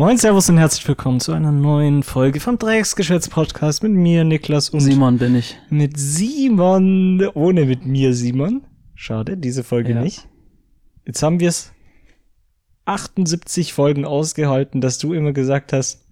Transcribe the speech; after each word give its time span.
Moin, 0.00 0.16
Servus 0.16 0.48
und 0.48 0.58
herzlich 0.58 0.86
willkommen 0.86 1.18
zu 1.18 1.32
einer 1.32 1.50
neuen 1.50 2.04
Folge 2.04 2.38
vom 2.38 2.56
Dreiecksgeschwätz-Podcast 2.56 3.82
mit 3.82 3.90
mir, 3.90 4.22
Niklas 4.22 4.70
und 4.70 4.78
Simon 4.78 5.18
bin 5.18 5.34
ich. 5.34 5.58
mit 5.70 5.98
Simon. 5.98 7.26
Ohne 7.34 7.64
mit 7.64 7.84
mir, 7.84 8.14
Simon. 8.14 8.62
Schade, 8.94 9.36
diese 9.36 9.64
Folge 9.64 9.94
Ja. 9.94 10.00
nicht. 10.00 10.28
Jetzt 11.04 11.20
haben 11.24 11.40
wir 11.40 11.48
es 11.48 11.72
78 12.84 13.72
Folgen 13.72 14.04
ausgehalten, 14.04 14.80
dass 14.80 14.98
du 14.98 15.14
immer 15.14 15.32
gesagt 15.32 15.72
hast, 15.72 16.04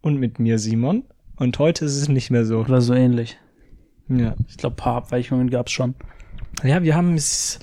und 0.00 0.16
mit 0.16 0.38
mir, 0.38 0.58
Simon. 0.58 1.04
Und 1.36 1.58
heute 1.58 1.84
ist 1.84 1.96
es 1.96 2.08
nicht 2.08 2.30
mehr 2.30 2.46
so. 2.46 2.60
Oder 2.60 2.80
so 2.80 2.94
ähnlich. 2.94 3.36
Ja. 4.08 4.34
Ich 4.48 4.56
glaube, 4.56 4.76
paar 4.76 4.94
Abweichungen 4.96 5.50
gab's 5.50 5.72
schon. 5.72 5.94
Ja, 6.64 6.82
wir 6.82 6.94
haben 6.94 7.14
es 7.14 7.58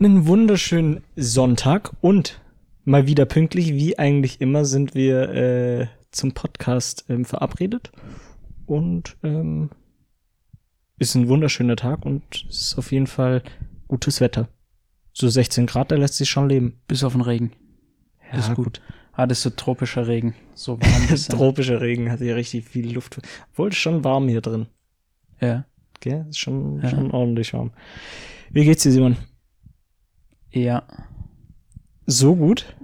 einen 0.00 0.26
wunderschönen 0.26 1.04
Sonntag 1.14 1.92
und 2.00 2.40
mal 2.86 3.06
wieder 3.06 3.26
pünktlich, 3.26 3.74
wie 3.74 3.98
eigentlich 3.98 4.40
immer, 4.40 4.64
sind 4.64 4.94
wir 4.94 5.28
äh, 5.34 5.86
zum 6.10 6.32
Podcast 6.32 7.04
ähm, 7.08 7.24
verabredet. 7.26 7.92
Und 8.64 9.16
ähm, 9.22 9.70
ist 10.98 11.14
ein 11.14 11.28
wunderschöner 11.28 11.76
Tag 11.76 12.04
und 12.06 12.22
es 12.50 12.60
ist 12.60 12.78
auf 12.78 12.90
jeden 12.90 13.06
Fall 13.06 13.42
gutes 13.86 14.20
Wetter. 14.20 14.48
So 15.12 15.28
16 15.28 15.66
Grad, 15.66 15.90
da 15.90 15.96
lässt 15.96 16.14
sich 16.14 16.28
schon 16.30 16.48
leben. 16.48 16.80
Bis 16.88 17.04
auf 17.04 17.12
den 17.12 17.20
Regen. 17.22 17.52
Ja, 18.32 18.38
ist 18.38 18.54
gut. 18.54 18.80
Ah, 19.12 19.26
das 19.26 19.38
ist 19.38 19.44
so 19.44 19.50
tropischer 19.50 20.06
Regen. 20.08 20.34
So 20.54 20.80
warm. 20.80 21.06
bisschen. 21.08 21.36
Tropischer 21.36 21.80
Regen 21.80 22.10
hat 22.10 22.18
hier 22.20 22.36
richtig 22.36 22.64
viel 22.66 22.92
Luft. 22.92 23.18
Obwohl 23.52 23.68
es 23.68 23.74
ist 23.76 23.80
schon 23.80 24.04
warm 24.04 24.28
hier 24.28 24.40
drin. 24.40 24.66
ja. 25.40 25.64
Gell? 26.00 26.26
Ist 26.28 26.38
schon, 26.38 26.82
Ja. 26.82 26.90
schon 26.90 27.10
ordentlich 27.10 27.54
warm. 27.54 27.70
Wie 28.50 28.64
geht's 28.66 28.82
dir, 28.82 28.92
Simon? 28.92 29.16
Ja. 30.50 30.82
So 32.06 32.36
gut? 32.36 32.74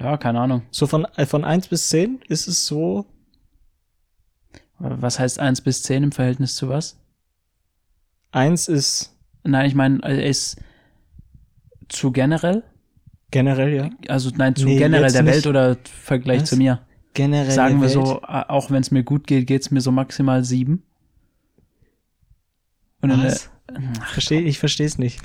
Ja, 0.00 0.16
keine 0.16 0.40
Ahnung. 0.40 0.62
So 0.70 0.86
von, 0.86 1.04
äh, 1.16 1.24
von 1.26 1.44
1 1.44 1.68
bis 1.68 1.88
10 1.88 2.20
ist 2.28 2.48
es 2.48 2.66
so 2.66 3.06
Was 4.78 5.18
heißt 5.18 5.38
1 5.38 5.60
bis 5.60 5.82
10 5.84 6.02
im 6.04 6.12
Verhältnis 6.12 6.56
zu 6.56 6.68
was? 6.68 6.98
Eins 8.32 8.68
ist 8.68 9.14
Nein, 9.44 9.66
ich 9.66 9.74
meine, 9.74 10.02
äh, 10.02 10.28
ist 10.28 10.56
zu 11.88 12.10
generell? 12.12 12.64
generell, 13.30 13.74
ja. 13.74 13.90
Also 14.08 14.30
nein, 14.36 14.54
zu 14.54 14.64
Nee, 14.64 14.78
generell 14.78 15.10
der 15.10 15.22
nicht. 15.22 15.34
Welt 15.34 15.46
oder 15.48 15.76
Vergleich 15.84 16.42
Was? 16.42 16.50
zu 16.50 16.56
mir? 16.56 16.80
Generell. 17.14 17.50
Sagen 17.50 17.80
wir 17.80 17.88
so, 17.88 18.20
äh, 18.22 18.44
auch 18.48 18.70
wenn 18.70 18.80
es 18.80 18.90
mir 18.90 19.02
gut 19.04 19.26
geht, 19.26 19.46
geht's 19.46 19.70
mir 19.70 19.80
so 19.80 19.90
maximal 19.92 20.44
sieben. 20.44 20.82
Und 23.00 23.10
Was? 23.24 23.50
Versteh, 24.12 24.38
ich 24.40 24.58
verstehe 24.58 24.86
es 24.86 24.98
nicht. 24.98 25.20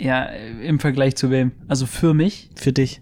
Ja, 0.00 0.24
im 0.24 0.78
Vergleich 0.80 1.16
zu 1.16 1.30
wem? 1.30 1.52
Also 1.68 1.86
für 1.86 2.14
mich 2.14 2.50
Für 2.54 2.72
dich. 2.72 3.00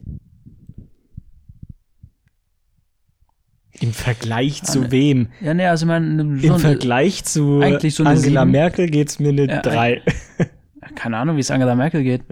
Im 3.81 3.93
Vergleich 3.93 4.63
zu 4.63 4.83
ne. 4.83 4.93
wem? 4.93 5.29
Ja, 5.41 5.53
nee, 5.53 5.67
also 5.67 5.85
ich 5.85 5.89
meine, 5.89 6.21
Im 6.23 6.41
so, 6.41 6.59
Vergleich 6.59 7.25
zu 7.25 7.61
so 7.89 8.05
Angela 8.05 8.43
Sieben. 8.43 8.51
Merkel 8.53 8.89
geht's 8.89 9.19
mir 9.19 9.31
eine 9.31 9.47
Ja, 9.47 9.63
3. 9.63 10.03
keine 10.95 11.17
Ahnung, 11.17 11.37
wie 11.37 11.41
es 11.41 11.51
Angela 11.51 11.75
Merkel 11.75 12.03
geht. 12.03 12.23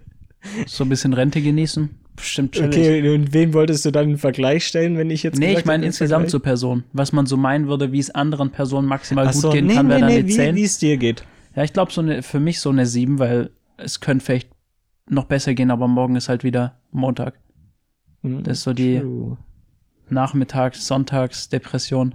So 0.66 0.84
ein 0.84 0.88
bisschen 0.88 1.12
Rente 1.12 1.40
genießen, 1.40 1.90
bestimmt 2.16 2.52
chillig. 2.52 2.76
Okay, 2.76 3.14
und 3.14 3.32
wen 3.32 3.54
wolltest 3.54 3.84
du 3.84 3.90
dann 3.90 4.10
im 4.10 4.18
Vergleich 4.18 4.66
stellen, 4.66 4.96
wenn 4.98 5.10
ich 5.10 5.22
jetzt 5.22 5.38
nee, 5.38 5.54
ich 5.54 5.64
meine 5.64 5.84
im 5.84 5.88
insgesamt 5.88 6.22
Vergleich? 6.22 6.30
zur 6.30 6.42
Person. 6.42 6.84
Was 6.92 7.12
man 7.12 7.26
so 7.26 7.36
meinen 7.36 7.68
würde, 7.68 7.92
wie 7.92 7.98
es 7.98 8.10
anderen 8.10 8.50
Personen 8.50 8.86
maximal 8.86 9.26
Ach 9.26 9.32
gut 9.32 9.40
so, 9.40 9.50
gehen 9.50 9.66
nee, 9.66 9.74
kann, 9.74 9.88
wäre 9.88 10.00
nee, 10.00 10.06
dann 10.06 10.10
nee, 10.10 10.18
eine 10.20 10.28
wie, 10.28 10.32
10. 10.32 10.56
wie 10.56 10.64
es 10.64 10.78
dir 10.78 10.96
geht. 10.96 11.24
Ja, 11.54 11.64
ich 11.64 11.72
glaube 11.72 11.92
so 11.92 12.00
eine, 12.00 12.22
für 12.22 12.40
mich 12.40 12.60
so 12.60 12.70
eine 12.70 12.86
7, 12.86 13.18
weil 13.18 13.50
es 13.82 14.00
könnte 14.00 14.24
vielleicht 14.24 14.48
noch 15.08 15.24
besser 15.24 15.54
gehen, 15.54 15.70
aber 15.70 15.88
morgen 15.88 16.16
ist 16.16 16.28
halt 16.28 16.44
wieder 16.44 16.80
Montag. 16.90 17.38
Hm, 18.22 18.42
Das 18.44 18.58
ist 18.58 18.64
so 18.64 18.72
die 18.72 19.00
true. 19.00 19.36
Nachmittags-, 20.10 20.86
Sonntags-Depression. 20.86 22.14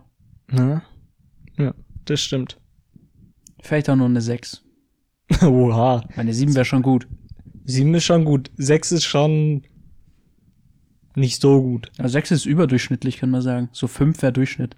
Na? 0.52 0.82
Ja, 1.58 1.74
das 2.06 2.22
stimmt. 2.22 2.60
Vielleicht 3.62 3.90
auch 3.90 3.96
nur 3.96 4.06
eine 4.08 4.22
6. 4.22 4.64
Oha. 5.44 6.04
Weil 6.10 6.20
eine 6.20 6.34
7 6.34 6.56
wäre 6.56 6.66
schon 6.66 6.82
gut. 6.84 7.08
Sieben 7.66 7.94
ist 7.96 8.06
schon 8.06 8.24
gut. 8.24 8.50
Sechs 8.56 8.92
ist 8.94 9.04
schon 9.04 9.64
nicht 11.16 11.42
so 11.42 11.62
gut. 11.62 11.92
Also 11.98 12.14
6 12.14 12.32
ist 12.32 12.46
überdurchschnittlich, 12.46 13.18
kann 13.18 13.30
man 13.32 13.42
sagen. 13.42 13.70
So 13.74 13.88
5 13.88 14.22
wäre 14.22 14.32
Durchschnitt, 14.32 14.76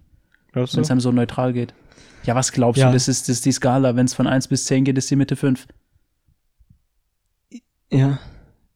Glaubst 0.54 0.76
wenn 0.76 0.82
es 0.82 0.90
einem 0.90 1.02
so 1.02 1.12
neutral 1.12 1.54
geht. 1.54 1.74
Ja, 2.24 2.34
was 2.36 2.52
glaubst 2.52 2.80
Ja. 2.82 2.88
du? 2.88 2.94
Das 2.94 3.08
ist, 3.08 3.24
das 3.30 3.38
ist 3.38 3.46
die 3.46 3.52
Skala. 3.52 3.96
Wenn 3.96 4.06
es 4.06 4.14
von 4.14 4.26
1 4.28 4.48
bis 4.48 4.66
10 4.66 4.86
geht, 4.86 4.98
ist 4.98 5.12
die 5.12 5.16
Mitte 5.18 5.36
5. 5.36 5.68
Ja. 7.92 8.20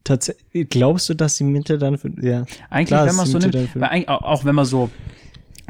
Tatsächlich. 0.03 0.67
Glaubst 0.69 1.07
du, 1.09 1.13
dass 1.13 1.37
die 1.37 1.43
Mitte 1.45 1.77
dann 1.77 1.97
für, 1.97 2.09
ja. 2.21 2.43
Eigentlich, 2.69 2.87
Klar, 2.87 3.07
wenn 3.07 3.15
man 3.15 3.25
ist 3.25 3.31
so 3.31 3.37
nimmt, 3.37 3.75
weil 3.75 3.83
eigentlich, 3.83 4.09
auch, 4.09 4.43
wenn 4.43 4.55
man 4.55 4.65
so, 4.65 4.89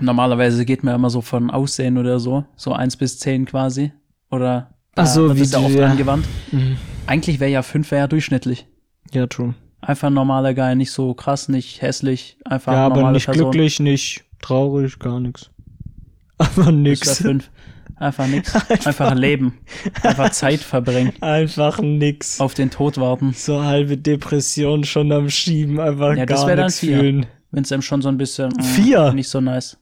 normalerweise 0.01 0.65
geht 0.65 0.83
man 0.83 0.95
immer 0.95 1.09
so 1.09 1.21
von 1.21 1.51
Aussehen 1.51 1.97
oder 1.97 2.19
so, 2.19 2.43
so 2.55 2.73
1 2.73 2.97
bis 2.97 3.19
10 3.19 3.45
quasi. 3.45 3.91
Oder 4.31 4.71
Ach 4.95 5.05
so, 5.05 5.27
wird 5.27 5.37
wie 5.37 5.43
ja 5.43 5.59
du- 5.59 5.65
oft 5.65 5.75
ja. 5.75 5.85
angewandt. 5.87 6.25
Mhm. 6.51 6.77
Eigentlich 7.05 7.39
wäre 7.39 7.51
ja 7.51 7.61
5 7.61 7.91
wäre 7.91 8.01
ja 8.01 8.07
durchschnittlich. 8.07 8.65
Ja, 9.11 9.27
true. 9.27 9.53
Einfach 9.81 10.07
ein 10.07 10.13
normaler 10.13 10.53
Guy, 10.53 10.75
nicht 10.75 10.91
so 10.91 11.13
krass, 11.13 11.49
nicht 11.49 11.81
hässlich, 11.81 12.37
einfach 12.45 12.71
Ja, 12.73 12.85
aber 12.87 13.11
nicht 13.11 13.25
Person. 13.25 13.51
glücklich, 13.51 13.79
nicht 13.79 14.23
traurig, 14.41 14.97
gar 14.97 15.19
nichts. 15.19 15.49
Aber 16.37 16.63
Das 16.65 16.73
nix. 16.73 17.17
fünf. 17.21 17.51
Einfach 17.95 18.27
nix. 18.27 18.53
Einfach 18.85 19.13
leben. 19.15 19.59
Einfach 20.01 20.31
Zeit 20.31 20.59
verbringen. 20.59 21.13
Einfach 21.21 21.79
nix. 21.81 22.39
Auf 22.39 22.53
den 22.53 22.69
Tod 22.71 22.97
warten. 22.97 23.33
So 23.35 23.63
halbe 23.63 23.97
Depression 23.97 24.83
schon 24.83 25.11
am 25.11 25.29
Schieben, 25.29 25.79
einfach 25.79 26.15
Ja, 26.15 26.25
das 26.25 26.45
gar 26.45 26.55
nichts 26.55 26.79
fühlen. 26.79 27.25
Wenn 27.51 27.63
es 27.63 27.71
einem 27.71 27.81
schon 27.83 28.01
so 28.01 28.09
ein 28.09 28.17
bisschen 28.17 28.49
mm, 28.49 28.61
Vier? 28.63 29.13
nicht 29.13 29.29
so 29.29 29.39
nice. 29.41 29.77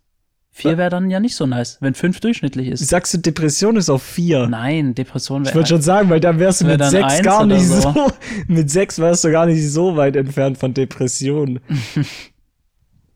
Vier 0.53 0.77
wäre 0.77 0.89
dann 0.89 1.09
ja 1.09 1.21
nicht 1.21 1.35
so 1.35 1.45
nice, 1.45 1.77
wenn 1.79 1.93
fünf 1.93 2.19
durchschnittlich 2.19 2.67
ist. 2.67 2.85
Sagst 2.85 3.13
du, 3.13 3.17
Depression 3.19 3.77
ist 3.77 3.89
auf 3.89 4.03
vier? 4.03 4.47
Nein, 4.49 4.93
Depression 4.93 5.43
Ich 5.43 5.47
wäre. 5.47 5.55
wollte 5.55 5.69
schon 5.69 5.81
sagen, 5.81 6.09
weil 6.09 6.19
dann 6.19 6.39
wärst 6.39 6.61
du 6.61 6.67
Wär 6.67 6.77
mit 6.77 6.85
sechs 6.87 7.21
gar 7.21 7.45
nicht 7.45 7.65
so. 7.65 7.79
so. 7.79 8.11
Mit 8.47 8.69
sechs 8.69 8.99
wärst 8.99 9.23
du 9.23 9.31
gar 9.31 9.45
nicht 9.45 9.65
so 9.71 9.95
weit 9.95 10.17
entfernt 10.17 10.57
von 10.57 10.73
Depression. 10.73 11.61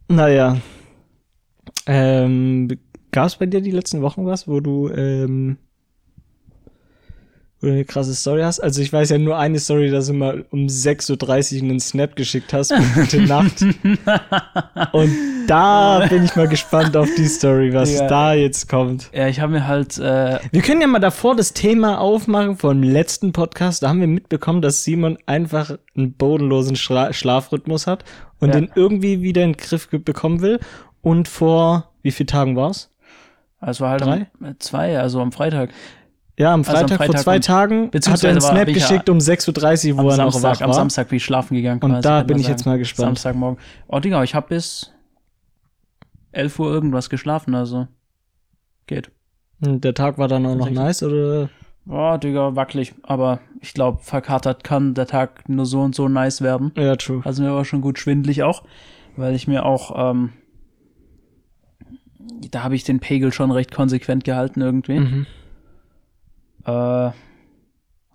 naja. 0.08 0.58
Ähm, 1.88 2.70
Gab 3.16 3.28
es 3.28 3.36
bei 3.38 3.46
dir 3.46 3.62
die 3.62 3.72
letzten 3.72 4.02
Wochen 4.02 4.26
was, 4.26 4.46
wo 4.46 4.60
du, 4.60 4.90
ähm, 4.90 5.56
wo 7.62 7.68
du 7.68 7.72
eine 7.74 7.86
krasse 7.86 8.14
Story 8.14 8.42
hast? 8.42 8.60
Also 8.60 8.82
ich 8.82 8.92
weiß 8.92 9.10
ja 9.10 9.18
nur 9.18 9.38
eine 9.38 9.58
Story, 9.60 9.90
dass 9.90 10.08
du 10.08 10.14
mal 10.14 10.44
um 10.52 10.68
6.30 10.68 11.56
Uhr 11.58 11.64
einen 11.64 11.80
Snap 11.80 12.18
geschickt 12.18 12.52
hast 12.52 12.74
gute 12.94 13.22
Nacht. 13.26 13.62
Und 14.92 15.16
da 15.48 16.06
bin 16.10 16.26
ich 16.26 16.36
mal 16.36 16.50
gespannt 16.50 16.98
auf 16.98 17.08
die 17.18 17.28
Story, 17.28 17.74
was 17.74 17.94
Ja. 17.94 18.08
da 18.08 18.34
jetzt 18.34 18.68
kommt. 18.68 19.10
Ja, 19.14 19.30
ich 19.30 19.40
habe 19.40 19.54
mir 19.54 19.66
halt. 19.66 19.98
Äh, 19.98 20.40
Wir 20.52 20.62
können 20.62 20.82
ja 20.82 20.88
mal 20.88 21.00
davor 21.00 21.38
das 21.38 21.54
Thema 21.54 22.00
aufmachen 22.02 22.58
vom 22.58 22.84
letzten 22.84 23.32
Podcast. 23.32 23.82
Da 23.82 23.88
haben 23.90 24.02
wir 24.02 24.08
mitbekommen, 24.08 24.62
dass 24.62 24.84
Simon 24.84 25.18
einfach 25.26 25.78
einen 25.96 26.12
bodenlosen 26.14 26.76
Schla 26.76 27.14
Schlafrhythmus 27.14 27.88
hat 27.88 28.04
und 28.42 28.50
Ja. 28.50 28.56
den 28.56 28.72
irgendwie 28.76 29.22
wieder 29.22 29.42
in 29.44 29.54
den 29.54 29.58
Griff 29.58 29.88
bekommen 29.90 30.42
will. 30.42 30.60
Und 31.02 31.30
vor 31.30 31.92
wie 32.02 32.12
vielen 32.12 32.28
Tagen 32.28 32.56
war's? 32.56 32.92
Es 33.72 33.82
war 33.82 33.92
halt 33.92 34.02
Drei? 34.02 34.28
am, 34.42 34.60
zwei, 34.60 35.00
also 35.00 35.22
am 35.22 35.32
Freitag. 35.32 35.72
Ja, 36.38 36.54
am 36.54 36.62
Also 36.62 36.72
am 36.72 36.78
Freitag, 36.78 36.98
vor 36.98 37.06
Freitag 37.06 37.22
zwei 37.24 37.40
Tagen 37.40 37.92
hat 37.94 38.24
er 38.24 38.30
einen 38.30 38.42
Snap 38.42 38.68
geschickt 38.68 39.10
um 39.10 39.20
6.30 39.20 39.92
Uhr, 39.92 39.98
wo 39.98 40.02
Am 40.02 40.10
er 40.10 40.18
noch 40.26 40.32
Samstag, 40.34 40.44
wach 40.44 40.62
am 40.62 40.68
war. 40.70 40.76
Samstag 40.76 41.10
bin 41.10 41.18
ich 41.18 41.26
schlafen 41.26 41.56
gegangen. 41.56 41.82
Und 41.82 41.92
quasi, 41.92 42.02
da 42.02 42.24
bin 42.24 42.40
ich 42.40 42.48
jetzt 42.48 42.64
sagen. 42.64 42.72
mal 42.72 42.78
gespannt. 42.78 43.08
Samstagmorgen. 43.20 43.60
Oh, 43.88 44.00
Digga, 44.00 44.24
ich 44.24 44.36
habe 44.36 44.48
bis 44.50 44.92
11 46.34 46.60
Uhr 46.60 46.72
irgendwas 46.72 47.10
geschlafen, 47.10 47.56
also 47.56 47.88
geht. 48.88 49.12
Und 49.62 49.84
der 49.84 49.94
Tag 49.94 50.18
war 50.18 50.28
dann 50.28 50.46
auch 50.46 50.56
noch 50.56 50.70
nice, 50.70 51.02
oder? 51.04 51.50
Boah, 51.86 52.18
Digga, 52.18 52.56
wackelig. 52.56 52.94
Aber 53.04 53.40
ich 53.62 53.74
glaube, 53.74 54.00
verkatert 54.02 54.64
kann 54.64 54.94
der 54.94 55.08
Tag 55.08 55.48
nur 55.48 55.66
so 55.66 55.82
und 55.82 55.96
so 55.96 56.10
nice 56.10 56.42
werden. 56.42 56.72
Ja, 56.76 56.96
true. 56.96 57.22
Also 57.24 57.44
mir 57.44 57.54
war 57.54 57.64
schon 57.64 57.82
gut 57.82 58.00
schwindelig 58.00 58.44
auch, 58.44 58.64
weil 59.16 59.36
ich 59.36 59.48
mir 59.48 59.66
auch, 59.66 60.12
ähm, 60.12 60.34
da 62.52 62.64
habe 62.64 62.76
ich 62.76 62.84
den 62.84 63.00
Pegel 63.00 63.32
schon 63.32 63.52
recht 63.52 63.72
konsequent 63.72 64.24
gehalten 64.24 64.62
irgendwie. 64.62 65.00
Mhm. 65.00 65.26
Äh, 66.66 67.12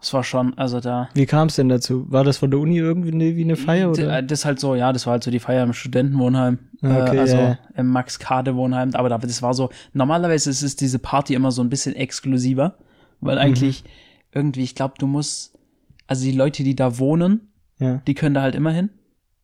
es 0.02 0.14
war 0.14 0.24
schon, 0.24 0.56
also 0.56 0.80
da. 0.80 1.10
Wie 1.14 1.26
kam 1.26 1.48
es 1.48 1.56
denn 1.56 1.68
dazu? 1.68 2.10
War 2.10 2.24
das 2.24 2.38
von 2.38 2.50
der 2.50 2.58
Uni 2.58 2.78
irgendwie 2.78 3.12
eine, 3.12 3.36
wie 3.36 3.44
eine 3.44 3.56
Feier, 3.56 3.90
oder? 3.90 4.18
äh, 4.18 4.24
Das 4.26 4.44
halt 4.46 4.58
so, 4.58 4.74
ja, 4.74 4.92
das 4.92 5.06
war 5.06 5.12
halt 5.12 5.24
so 5.24 5.30
die 5.30 5.40
Feier 5.40 5.62
im 5.62 5.74
Studentenwohnheim. 5.74 6.58
Ah, 6.82 6.98
okay, 7.06 7.16
äh, 7.16 7.20
also 7.20 7.36
ja, 7.36 7.58
im 7.76 7.88
Max-Kade-Wohnheim. 7.88 8.94
Aber 8.94 9.10
da- 9.10 9.18
das 9.18 9.42
war 9.42 9.52
so, 9.52 9.68
normalerweise 9.92 10.48
ist 10.48 10.62
es 10.62 10.74
diese 10.76 10.98
Party 10.98 11.34
immer 11.34 11.52
so 11.52 11.62
ein 11.62 11.68
bisschen 11.68 11.94
exklusiver, 11.94 12.78
weil 13.20 13.36
Mhm. 13.36 13.42
eigentlich 13.42 13.84
irgendwie, 14.32 14.62
ich 14.62 14.74
glaube, 14.74 14.94
du 14.98 15.06
musst, 15.06 15.58
also 16.06 16.24
die 16.24 16.32
Leute, 16.32 16.64
die 16.64 16.74
da 16.74 16.98
wohnen, 16.98 17.52
Ja, 17.78 17.96
die 18.06 18.14
können 18.14 18.34
da 18.34 18.42
halt 18.42 18.54
immer 18.54 18.72
hin. 18.72 18.90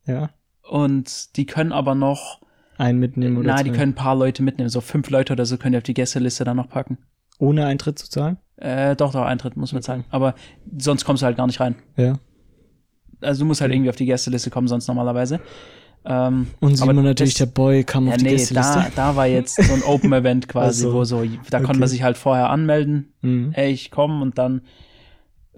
ja. 0.05 0.29
Und 0.63 1.37
die 1.37 1.45
können 1.45 1.71
aber 1.71 1.95
noch, 1.95 2.41
Einen 2.77 2.99
mitnehmen 2.99 3.37
oder 3.37 3.47
na, 3.47 3.63
die 3.63 3.71
zwei. 3.71 3.77
können 3.77 3.91
ein 3.93 3.95
paar 3.95 4.15
Leute 4.15 4.43
mitnehmen. 4.43 4.69
So 4.69 4.81
fünf 4.81 5.09
Leute 5.09 5.33
oder 5.33 5.45
so 5.45 5.57
können 5.57 5.71
die 5.73 5.77
auf 5.77 5.83
die 5.83 5.93
Gästeliste 5.93 6.43
dann 6.43 6.57
noch 6.57 6.69
packen. 6.69 6.97
Ohne 7.39 7.65
Eintritt 7.65 7.97
zu 7.99 8.09
zahlen? 8.09 8.37
Äh, 8.57 8.95
doch, 8.95 9.11
doch, 9.11 9.23
Eintritt 9.25 9.57
muss 9.57 9.73
man 9.73 9.81
zahlen. 9.81 10.03
Aber 10.09 10.35
sonst 10.77 11.05
kommst 11.05 11.21
du 11.21 11.25
halt 11.25 11.37
gar 11.37 11.47
nicht 11.47 11.59
rein. 11.59 11.75
Ja. 11.95 12.17
Also 13.21 13.39
du 13.41 13.45
musst 13.45 13.61
halt 13.61 13.71
irgendwie 13.73 13.89
auf 13.89 13.95
die 13.95 14.05
Gästeliste 14.05 14.49
kommen, 14.49 14.67
sonst 14.67 14.87
normalerweise. 14.87 15.39
Ähm, 16.05 16.47
Und 16.59 16.75
Simon 16.77 17.03
natürlich, 17.03 17.33
das- 17.33 17.47
der 17.49 17.53
Boy, 17.53 17.83
kam 17.83 18.05
ja, 18.05 18.11
auf 18.11 18.17
die 18.17 18.23
nee, 18.25 18.29
Gästeliste. 18.31 18.73
da, 18.79 18.89
da 18.95 19.15
war 19.15 19.25
jetzt 19.27 19.55
so 19.61 19.73
ein 19.73 19.83
Open 19.87 20.13
Event 20.13 20.47
quasi, 20.47 20.85
Also, 20.85 20.93
wo 20.97 21.03
so, 21.03 21.23
da 21.49 21.57
konnte 21.57 21.71
okay. 21.71 21.79
man 21.79 21.89
sich 21.89 22.03
halt 22.03 22.17
vorher 22.17 22.49
anmelden, 22.49 23.13
Mhm. 23.21 23.51
ey, 23.53 23.71
ich 23.71 23.91
komme 23.91 24.21
und 24.21 24.37
dann 24.37 24.61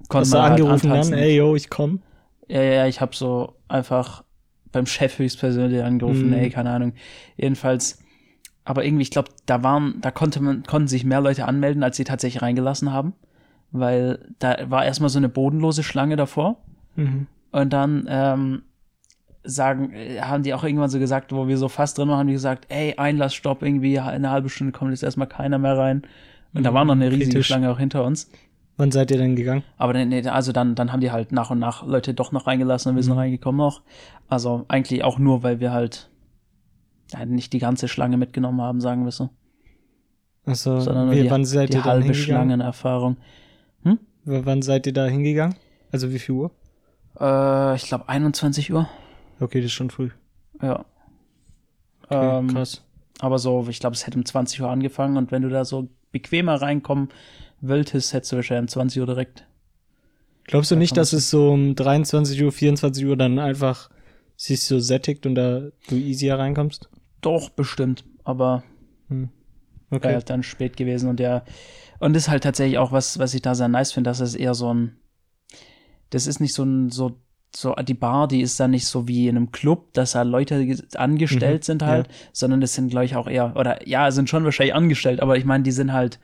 konnte 0.08 0.22
Hast 0.22 0.34
du 0.34 0.38
man 0.38 0.52
halt 0.52 0.62
angerufen 0.62 0.90
dann, 0.90 1.14
ey, 1.14 1.36
yo, 1.36 1.56
ich 1.56 1.70
komm. 1.70 2.02
Ja, 2.48 2.62
ja, 2.62 2.72
ja, 2.74 2.88
ich 2.88 3.00
habe 3.02 3.16
so 3.16 3.56
einfach 3.68 4.24
beim 4.72 4.86
Chef 4.86 5.18
höchstpersönlich 5.20 5.84
angerufen, 5.84 6.28
Mhm. 6.28 6.34
ey, 6.34 6.50
keine 6.50 6.70
Ahnung. 6.72 6.94
Jedenfalls, 7.38 8.00
aber 8.66 8.86
irgendwie, 8.86 9.02
ich 9.04 9.12
glaube, 9.12 9.30
da 9.46 9.64
waren, 9.64 9.96
da 10.02 10.12
konnte 10.12 10.42
man, 10.42 10.64
konnten 10.64 10.88
sich 10.88 11.04
mehr 11.06 11.22
Leute 11.22 11.46
anmelden, 11.46 11.84
als 11.84 11.98
sie 11.98 12.04
tatsächlich 12.04 12.42
reingelassen 12.42 12.92
haben. 12.94 13.14
Weil 13.72 14.20
da 14.40 14.58
war 14.70 14.86
erstmal 14.86 15.10
so 15.10 15.20
eine 15.20 15.30
bodenlose 15.30 15.84
Schlange 15.84 16.16
davor. 16.16 16.58
Mhm. 16.96 17.28
Und 17.52 17.72
dann 17.74 18.06
ähm, 18.10 18.62
sagen, 19.44 19.94
äh, 19.94 20.22
haben 20.22 20.44
die 20.44 20.54
auch 20.54 20.64
irgendwann 20.64 20.90
so 20.90 21.00
gesagt, 21.00 21.32
wo 21.32 21.48
wir 21.48 21.58
so 21.58 21.68
fast 21.68 21.98
drin 21.98 22.10
waren, 22.10 22.20
haben 22.20 22.28
die 22.28 22.34
gesagt, 22.34 22.66
ey, 22.70 22.96
Einlassstopp, 22.98 23.62
irgendwie 23.64 24.00
eine 24.00 24.30
halbe 24.32 24.50
Stunde 24.50 24.72
kommt 24.74 24.92
jetzt 24.92 25.04
erstmal 25.04 25.28
keiner 25.28 25.58
mehr 25.60 25.78
rein. 25.78 26.04
Und 26.54 26.64
da 26.64 26.74
war 26.74 26.84
noch 26.84 26.94
eine 26.96 27.08
riesige 27.12 27.26
Kritisch. 27.30 27.48
Schlange 27.48 27.70
auch 27.72 27.78
hinter 27.78 28.04
uns. 28.04 28.30
Wann 28.80 28.92
seid 28.92 29.12
ihr 29.12 29.18
denn 29.18 29.36
gegangen? 29.36 29.64
Aber 29.78 29.92
dann, 29.92 30.08
nee, 30.08 30.26
also 30.26 30.54
dann, 30.54 30.74
dann 30.74 30.94
haben 30.94 31.02
die 31.02 31.12
halt 31.12 31.34
nach 31.34 31.52
und 31.52 31.60
nach 31.60 31.86
Leute 31.86 32.14
doch 32.14 32.32
noch 32.32 32.48
reingelassen 32.48 32.92
und 32.92 32.96
wir 32.96 33.04
sind 33.04 33.12
Mhm. 33.14 33.20
reingekommen 33.20 33.58
noch. 33.58 33.82
Also 34.30 34.64
eigentlich 34.70 35.04
auch 35.04 35.20
nur, 35.20 35.44
weil 35.44 35.60
wir 35.60 35.74
halt 35.74 36.10
ja, 37.12 37.26
nicht 37.26 37.52
die 37.52 37.60
ganze 37.60 37.90
Schlange 37.90 38.16
mitgenommen 38.16 38.62
haben, 38.62 38.80
sagen 38.80 39.04
wir 39.04 39.12
so. 39.12 39.30
Also, 40.46 40.80
Sondern 40.80 41.08
nur 41.08 41.16
wie, 41.16 41.24
die, 41.24 41.30
wann 41.32 41.44
seid 41.44 41.70
die 41.74 41.78
ihr 41.78 41.84
halbe? 41.84 42.14
Schlangenerfahrung. 42.14 43.18
W- 43.84 44.42
Wann 44.46 44.62
seid 44.62 44.88
ihr 44.88 44.94
da 44.94 45.06
hingegangen? 45.08 45.56
Also 45.92 46.12
wie 46.14 46.20
viel 46.20 46.36
Uhr? 46.36 46.52
Äh, 47.20 47.76
ich 47.76 47.84
glaube 47.88 48.08
21 48.08 48.72
Uhr. 48.72 48.88
Okay, 49.40 49.60
das 49.60 49.66
ist 49.68 49.74
schon 49.74 49.90
früh. 49.90 50.10
Ja. 50.62 50.86
Okay, 52.06 52.38
ähm, 52.40 52.48
krass. 52.54 52.84
aber 53.20 53.40
so, 53.40 53.66
ich 53.70 53.80
glaube, 53.80 53.96
es 53.96 54.06
hätte 54.08 54.18
um 54.18 54.26
20 54.26 54.62
Uhr 54.62 54.70
angefangen 54.70 55.18
und 55.18 55.32
wenn 55.32 55.42
du 55.42 55.50
da 55.50 55.66
so 55.66 55.90
bequemer 56.12 56.62
reinkommen 56.62 57.10
wolltest, 57.62 58.14
hättest 58.14 58.32
du 58.32 58.36
wahrscheinlich 58.38 58.64
um 58.64 58.68
20 58.70 59.00
Uhr 59.02 59.06
direkt. 59.08 59.46
Glaubst 60.46 60.72
du 60.72 60.76
da 60.76 60.80
nicht, 60.80 60.98
dass 60.98 61.14
es 61.14 61.30
so 61.30 61.52
um 61.52 61.76
23 61.76 62.42
Uhr, 62.44 62.52
24 62.52 63.06
Uhr 63.06 63.16
dann 63.18 63.40
einfach 63.40 63.90
sich 64.36 64.64
so 64.64 64.80
sättigt 64.80 65.26
und 65.26 65.36
da 65.36 65.70
du 65.88 65.98
easier 65.98 66.40
reinkommst? 66.40 66.90
Doch, 67.22 67.50
bestimmt. 67.50 68.06
Aber 68.24 68.64
wäre 69.10 69.30
Okay. 69.92 70.14
halt 70.16 70.30
dann 70.30 70.44
spät 70.44 70.78
gewesen 70.78 71.10
und 71.10 71.20
der 71.20 71.44
und 72.00 72.14
das 72.14 72.24
ist 72.24 72.30
halt 72.30 72.44
tatsächlich 72.44 72.78
auch 72.78 72.92
was, 72.92 73.20
was 73.20 73.34
ich 73.34 73.42
da 73.42 73.56
sehr 73.56 73.68
nice 73.68 73.92
finde, 73.92 74.10
dass 74.10 74.20
es 74.22 74.36
eher 74.36 74.54
so 74.54 74.74
ein 74.74 74.96
das 76.10 76.28
ist 76.28 76.40
nicht 76.40 76.54
so 76.54 76.64
ein 76.64 76.90
so 76.90 77.20
so 77.56 77.74
die 77.76 77.96
Bar, 77.96 78.28
die 78.28 78.42
ist 78.42 78.60
dann 78.60 78.70
nicht 78.72 78.86
so 78.86 79.08
wie 79.08 79.28
in 79.28 79.36
einem 79.36 79.52
Club, 79.52 79.92
dass 79.94 80.12
da 80.12 80.22
Leute 80.22 80.66
ge- 80.68 80.78
angestellt 80.96 81.64
Mhm, 81.64 81.66
sind 81.66 81.84
halt, 81.84 82.08
sondern 82.32 82.62
das 82.62 82.76
sind 82.76 82.90
glaube 82.90 83.06
ich 83.06 83.16
auch 83.16 83.28
eher 83.28 83.56
oder 83.56 83.88
ja, 83.88 84.12
sind 84.12 84.30
schon 84.30 84.44
wahrscheinlich 84.46 84.76
angestellt, 84.76 85.20
aber 85.20 85.36
ich 85.38 85.46
meine, 85.46 85.64
die 85.64 85.72
sind 85.72 85.92
halt 85.92 86.20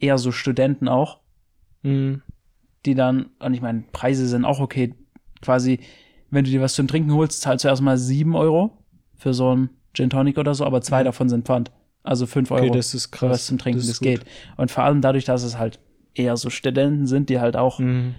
eher 0.00 0.18
so 0.18 0.32
Studenten 0.32 0.88
auch, 0.88 1.18
Mhm. 1.82 2.22
die 2.86 2.94
dann 2.94 3.26
und 3.38 3.54
ich 3.54 3.60
meine, 3.60 3.84
Preise 3.92 4.26
sind 4.26 4.44
auch 4.44 4.60
okay, 4.60 4.94
quasi 5.42 5.80
wenn 6.30 6.44
du 6.44 6.50
dir 6.50 6.60
was 6.60 6.74
zum 6.74 6.88
Trinken 6.88 7.12
holst, 7.14 7.40
zahlst 7.40 7.64
du 7.64 7.68
erstmal 7.68 7.96
sieben 7.98 8.34
Euro 8.34 8.76
für 9.16 9.32
so 9.34 9.54
ein 9.54 9.70
Gin 9.94 10.10
Tonic 10.10 10.36
oder 10.38 10.54
so, 10.54 10.64
aber 10.66 10.80
zwei 10.82 11.00
Mhm. 11.00 11.06
davon 11.06 11.28
sind 11.28 11.46
Pfand. 11.46 11.70
Also 12.02 12.26
fünf 12.26 12.50
Euro 12.50 12.64
Okay, 12.66 12.76
das 12.76 12.94
ist 12.94 13.06
für 13.06 13.18
krass. 13.26 13.30
was 13.30 13.46
zum 13.46 13.58
Trinken, 13.58 13.80
das, 13.80 13.88
ist 13.88 14.00
geht. 14.00 14.24
Und 14.56 14.70
vor 14.70 14.84
allem 14.84 15.00
dadurch, 15.00 15.24
dass 15.24 15.42
es 15.42 15.58
halt 15.58 15.78
eher 16.14 16.36
so 16.36 16.50
Studenten 16.50 17.06
sind, 17.06 17.28
die 17.30 17.40
halt 17.40 17.56
auch, 17.56 17.78
Mhm. 17.80 18.14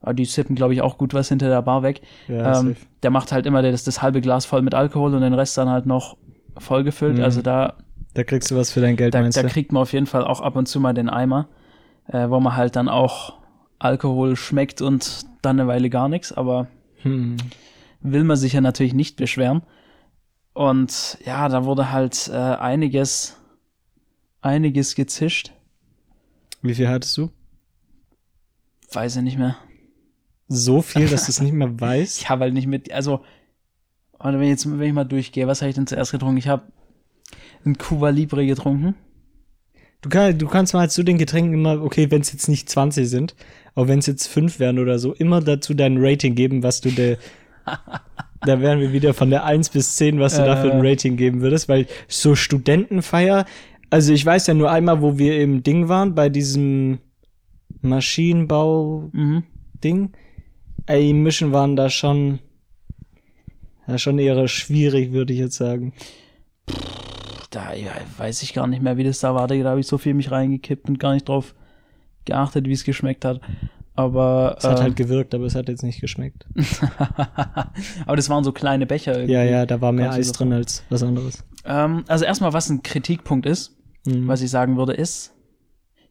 aber 0.00 0.14
die 0.14 0.24
sippen, 0.24 0.56
glaube 0.56 0.74
ich, 0.74 0.80
auch 0.82 0.96
gut 0.98 1.12
was 1.14 1.28
hinter 1.28 1.48
der 1.48 1.62
Bar 1.62 1.82
weg. 1.82 2.00
Ja, 2.28 2.58
ähm, 2.60 2.76
der 3.02 3.10
macht 3.10 3.32
halt 3.32 3.46
immer 3.46 3.62
das, 3.62 3.84
das 3.84 4.00
halbe 4.02 4.20
Glas 4.20 4.46
voll 4.46 4.62
mit 4.62 4.74
Alkohol 4.74 5.14
und 5.14 5.20
den 5.20 5.34
Rest 5.34 5.56
dann 5.58 5.68
halt 5.68 5.86
noch 5.86 6.16
vollgefüllt. 6.58 7.18
Mhm. 7.18 7.24
Also 7.24 7.42
da, 7.42 7.76
Da 8.14 8.24
kriegst 8.24 8.50
du 8.50 8.56
was 8.56 8.70
für 8.72 8.80
dein 8.80 8.96
Geld, 8.96 9.14
da, 9.14 9.20
meinst 9.20 9.38
da 9.38 9.42
du? 9.42 9.48
kriegt 9.48 9.72
man 9.72 9.82
auf 9.82 9.92
jeden 9.92 10.06
Fall 10.06 10.24
auch 10.24 10.40
ab 10.40 10.56
und 10.56 10.66
zu 10.66 10.80
mal 10.80 10.92
den 10.94 11.08
Eimer, 11.08 11.48
äh, 12.08 12.28
wo 12.28 12.40
man 12.40 12.56
halt 12.56 12.76
dann 12.76 12.88
auch 12.88 13.38
Alkohol 13.78 14.36
schmeckt 14.36 14.82
und 14.82 15.24
dann 15.42 15.58
eine 15.60 15.68
Weile 15.68 15.90
gar 15.90 16.08
nichts, 16.08 16.32
aber 16.32 16.66
Hm. 17.02 17.36
will 18.00 18.24
man 18.24 18.36
sich 18.36 18.52
ja 18.52 18.60
natürlich 18.60 18.94
nicht 18.94 19.16
beschweren. 19.16 19.62
Und 20.52 21.18
ja, 21.24 21.48
da 21.48 21.64
wurde 21.64 21.92
halt 21.92 22.28
äh, 22.28 22.34
einiges, 22.36 23.36
einiges 24.42 24.94
gezischt. 24.96 25.52
Wie 26.62 26.74
viel 26.74 26.88
hattest 26.88 27.16
du? 27.16 27.30
Weiß 28.92 29.16
ich 29.16 29.22
nicht 29.22 29.38
mehr. 29.38 29.56
So 30.48 30.82
viel, 30.82 31.08
dass 31.08 31.26
du 31.26 31.30
es 31.30 31.40
nicht 31.40 31.52
mehr 31.52 31.80
weißt? 31.80 32.18
Ich 32.18 32.28
habe 32.28 32.42
halt 32.42 32.54
nicht 32.54 32.66
mit, 32.66 32.92
also, 32.92 33.24
wenn, 34.18 34.42
ich 34.42 34.48
jetzt, 34.48 34.68
wenn 34.68 34.80
ich 34.88 34.92
mal 34.92 35.04
durchgehe, 35.04 35.46
was 35.46 35.62
habe 35.62 35.70
ich 35.70 35.76
denn 35.76 35.86
zuerst 35.86 36.10
getrunken? 36.10 36.36
Ich 36.38 36.48
habe 36.48 36.64
ein 37.64 37.78
Cuba 37.78 38.10
Libre 38.10 38.46
getrunken. 38.46 38.94
Du, 40.02 40.08
kann, 40.08 40.38
du 40.38 40.46
kannst 40.46 40.72
mal 40.72 40.88
zu 40.90 41.02
den 41.02 41.18
Getränken 41.18 41.52
immer, 41.54 41.82
okay, 41.82 42.10
wenn 42.10 42.22
es 42.22 42.32
jetzt 42.32 42.48
nicht 42.48 42.70
20 42.70 43.08
sind, 43.08 43.34
aber 43.74 43.88
wenn 43.88 43.98
es 43.98 44.06
jetzt 44.06 44.28
5 44.28 44.58
wären 44.58 44.78
oder 44.78 44.98
so, 44.98 45.12
immer 45.12 45.42
dazu 45.42 45.74
dein 45.74 45.96
Rating 45.98 46.34
geben, 46.34 46.62
was 46.62 46.80
du 46.80 46.90
der. 46.90 47.18
da 48.46 48.60
wären 48.60 48.80
wir 48.80 48.92
wieder 48.94 49.12
von 49.12 49.28
der 49.28 49.44
1 49.44 49.68
bis 49.70 49.96
10, 49.96 50.18
was 50.18 50.36
du 50.36 50.42
Äh. 50.42 50.46
da 50.46 50.56
für 50.56 50.72
ein 50.72 50.84
Rating 50.84 51.16
geben 51.16 51.42
würdest, 51.42 51.68
weil 51.68 51.86
so 52.08 52.34
Studentenfeier, 52.34 53.44
also 53.90 54.14
ich 54.14 54.24
weiß 54.24 54.46
ja 54.46 54.54
nur 54.54 54.70
einmal, 54.70 55.02
wo 55.02 55.18
wir 55.18 55.38
im 55.40 55.62
Ding 55.62 55.88
waren, 55.88 56.14
bei 56.14 56.30
diesem 56.30 56.98
Maschinenbau-Ding. 57.82 60.00
Mhm. 60.00 60.12
Ey, 60.86 61.06
die 61.08 61.12
Mischen 61.12 61.52
waren 61.52 61.76
da 61.76 61.90
schon, 61.90 62.38
ja, 63.86 63.98
schon 63.98 64.18
eher 64.18 64.48
schwierig, 64.48 65.12
würde 65.12 65.34
ich 65.34 65.38
jetzt 65.38 65.56
sagen. 65.56 65.92
Da 67.50 67.74
ja, 67.74 67.90
weiß 68.16 68.42
ich 68.42 68.54
gar 68.54 68.66
nicht 68.66 68.82
mehr, 68.82 68.96
wie 68.96 69.04
das 69.04 69.20
da 69.20 69.34
war. 69.34 69.46
Da 69.48 69.54
habe 69.68 69.80
ich 69.80 69.86
so 69.86 69.98
viel 69.98 70.14
mich 70.14 70.30
reingekippt 70.30 70.88
und 70.88 70.98
gar 70.98 71.12
nicht 71.14 71.28
drauf 71.28 71.54
geachtet, 72.24 72.66
wie 72.66 72.72
es 72.72 72.84
geschmeckt 72.84 73.24
hat. 73.24 73.40
Aber, 73.96 74.54
Es 74.58 74.64
hat 74.64 74.78
ähm, 74.78 74.84
halt 74.84 74.96
gewirkt, 74.96 75.34
aber 75.34 75.44
es 75.44 75.54
hat 75.54 75.68
jetzt 75.68 75.82
nicht 75.82 76.00
geschmeckt. 76.00 76.46
aber 78.06 78.16
das 78.16 78.28
waren 78.30 78.44
so 78.44 78.52
kleine 78.52 78.86
Becher. 78.86 79.14
irgendwie. 79.14 79.32
Ja, 79.32 79.42
ja, 79.42 79.66
da 79.66 79.80
war 79.80 79.92
mehr 79.92 80.12
Eis 80.12 80.32
drin 80.32 80.52
als 80.52 80.84
was 80.88 81.02
anderes. 81.02 81.44
Ähm, 81.64 82.04
also 82.06 82.24
erstmal, 82.24 82.52
was 82.52 82.70
ein 82.70 82.82
Kritikpunkt 82.82 83.46
ist, 83.46 83.76
Mhm. 84.06 84.28
was 84.28 84.40
ich 84.40 84.50
sagen 84.50 84.78
würde, 84.78 84.94
ist, 84.94 85.34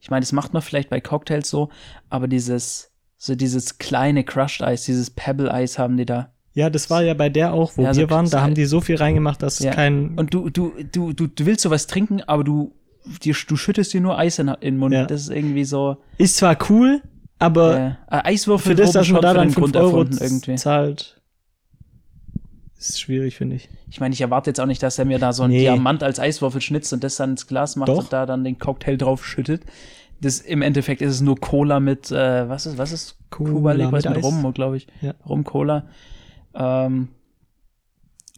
ich 0.00 0.10
meine, 0.10 0.20
das 0.20 0.30
macht 0.32 0.52
man 0.52 0.62
vielleicht 0.62 0.90
bei 0.90 1.00
Cocktails 1.00 1.50
so, 1.50 1.70
aber 2.08 2.28
dieses, 2.28 2.92
so 3.16 3.34
dieses 3.34 3.78
kleine 3.78 4.22
Crushed 4.22 4.62
Eis, 4.62 4.84
dieses 4.84 5.10
Pebble 5.10 5.52
Eis 5.52 5.76
haben 5.78 5.96
die 5.96 6.06
da. 6.06 6.32
Ja, 6.60 6.70
das 6.70 6.90
war 6.90 7.02
ja 7.02 7.14
bei 7.14 7.28
der 7.28 7.52
auch, 7.52 7.72
wo 7.76 7.82
Ja, 7.82 7.94
so 7.94 8.00
wir 8.00 8.10
waren. 8.10 8.28
Da 8.30 8.42
haben 8.42 8.54
die 8.54 8.64
so 8.66 8.80
viel 8.80 8.96
reingemacht, 8.96 9.42
dass 9.42 9.58
Ja. 9.58 9.70
es 9.70 9.76
kein. 9.76 10.18
Und 10.18 10.32
du, 10.34 10.50
du, 10.50 10.72
du, 10.92 11.12
du, 11.12 11.26
du 11.26 11.46
willst 11.46 11.62
sowas 11.62 11.86
trinken, 11.86 12.20
aber 12.26 12.44
du, 12.44 12.72
dir, 13.22 13.34
du 13.48 13.56
schüttest 13.56 13.92
dir 13.92 14.00
nur 14.00 14.18
Eis 14.18 14.38
in, 14.38 14.48
in 14.48 14.56
den 14.60 14.76
Mund. 14.78 14.94
Ja. 14.94 15.06
Das 15.06 15.22
ist 15.22 15.30
irgendwie 15.30 15.64
so. 15.64 15.96
Ist 16.18 16.36
zwar 16.36 16.56
cool, 16.68 17.00
aber 17.38 17.96
Äh, 18.10 18.16
äh, 18.16 18.20
Eiswürfel 18.34 18.72
für 18.72 18.82
das, 18.82 18.92
dass 18.92 19.08
man 19.08 19.16
schon 19.16 19.22
da 19.22 19.34
dann 19.34 19.48
den 19.48 19.54
5 19.54 19.56
Grund 19.64 19.76
Euro 19.76 20.00
erfunden 20.02 20.18
irgendwie. 20.22 20.54
zahlt, 20.56 21.20
ist 22.78 23.00
schwierig, 23.00 23.36
finde 23.36 23.56
ich. 23.56 23.68
Ich 23.90 24.00
meine, 24.00 24.12
ich 24.14 24.20
erwarte 24.20 24.50
jetzt 24.50 24.60
auch 24.60 24.66
nicht, 24.66 24.82
dass 24.82 24.98
er 24.98 25.04
mir 25.04 25.18
da 25.18 25.32
so 25.32 25.42
einen 25.42 25.52
Nee. 25.52 25.60
Diamant 25.60 26.02
als 26.02 26.18
Eiswürfel 26.20 26.60
schnitzt 26.60 26.92
und 26.92 27.04
das 27.04 27.16
dann 27.16 27.30
ins 27.30 27.46
Glas 27.46 27.76
macht 27.76 27.88
Doch. 27.88 27.98
und 27.98 28.12
da 28.12 28.24
dann 28.24 28.44
den 28.44 28.58
Cocktail 28.58 28.96
drauf 28.96 29.26
schüttet. 29.26 29.62
Das, 30.22 30.40
Im 30.40 30.60
Endeffekt 30.62 31.00
ist 31.02 31.12
es 31.14 31.20
nur 31.22 31.36
Cola 31.36 31.80
mit, 31.80 32.10
äh, 32.10 32.48
was 32.48 32.66
ist, 32.66 32.78
was 32.78 32.92
ist 32.92 33.16
Cola 33.30 33.72
Libre 33.72 33.92
mit 33.96 34.08
mit. 34.10 34.22
Rum, 34.22 34.52
glaube 34.54 34.76
ich. 34.76 34.86
Ja. 35.00 35.14
Rum 35.26 35.44
Cola. 35.44 35.86
Ähm, 36.54 37.08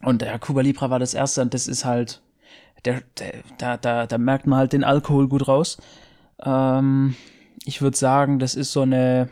und 0.03 0.21
der 0.21 0.37
Cuba 0.39 0.61
Libre 0.61 0.89
war 0.89 0.99
das 0.99 1.13
erste 1.13 1.41
und 1.41 1.53
das 1.53 1.67
ist 1.67 1.85
halt, 1.85 2.21
der, 2.85 3.01
der, 3.17 3.33
da, 3.57 3.77
da, 3.77 4.05
da 4.05 4.17
merkt 4.17 4.47
man 4.47 4.59
halt 4.59 4.73
den 4.73 4.83
Alkohol 4.83 5.27
gut 5.27 5.47
raus. 5.47 5.77
Ähm, 6.43 7.15
ich 7.65 7.81
würde 7.81 7.97
sagen, 7.97 8.39
das 8.39 8.55
ist 8.55 8.71
so 8.71 8.81
eine. 8.81 9.29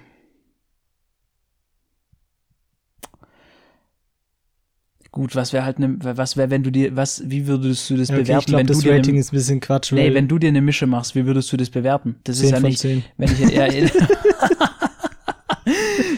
Gut, 5.12 5.36
was 5.36 5.52
wäre 5.52 5.66
halt 5.66 5.78
ne, 5.78 5.98
was 6.00 6.38
wäre, 6.38 6.50
wenn 6.50 6.64
du 6.64 6.72
dir, 6.72 6.96
was, 6.96 7.30
wie 7.30 7.46
würdest 7.46 7.90
du 7.90 7.98
das 7.98 8.08
Ja, 8.08 8.16
okay, 8.16 8.22
ich 8.22 8.28
bewerten, 8.28 8.46
glaube, 8.46 8.60
wenn 8.62 8.68
das 8.68 8.86
Rating 8.86 9.10
eine, 9.10 9.20
ist 9.20 9.34
ein 9.34 9.36
bisschen 9.36 9.60
Quatsch. 9.60 9.92
nee, 9.92 10.14
wenn 10.14 10.30
du 10.30 10.40
dir 10.40 10.48
eine 10.48 10.62
Mische 10.62 10.88
machst, 10.88 11.16
wie 11.16 11.26
würdest 11.26 11.52
du 11.52 11.58
das 11.58 11.70
bewerten? 11.70 12.16
Das 12.24 12.38
10 12.38 12.46
ist 12.46 12.52
ja 12.52 12.60
von 12.62 12.70
nicht, 12.70 12.80
10. 12.80 13.04
wenn 13.18 13.30
ich 13.30 13.40
ja, 13.40 13.68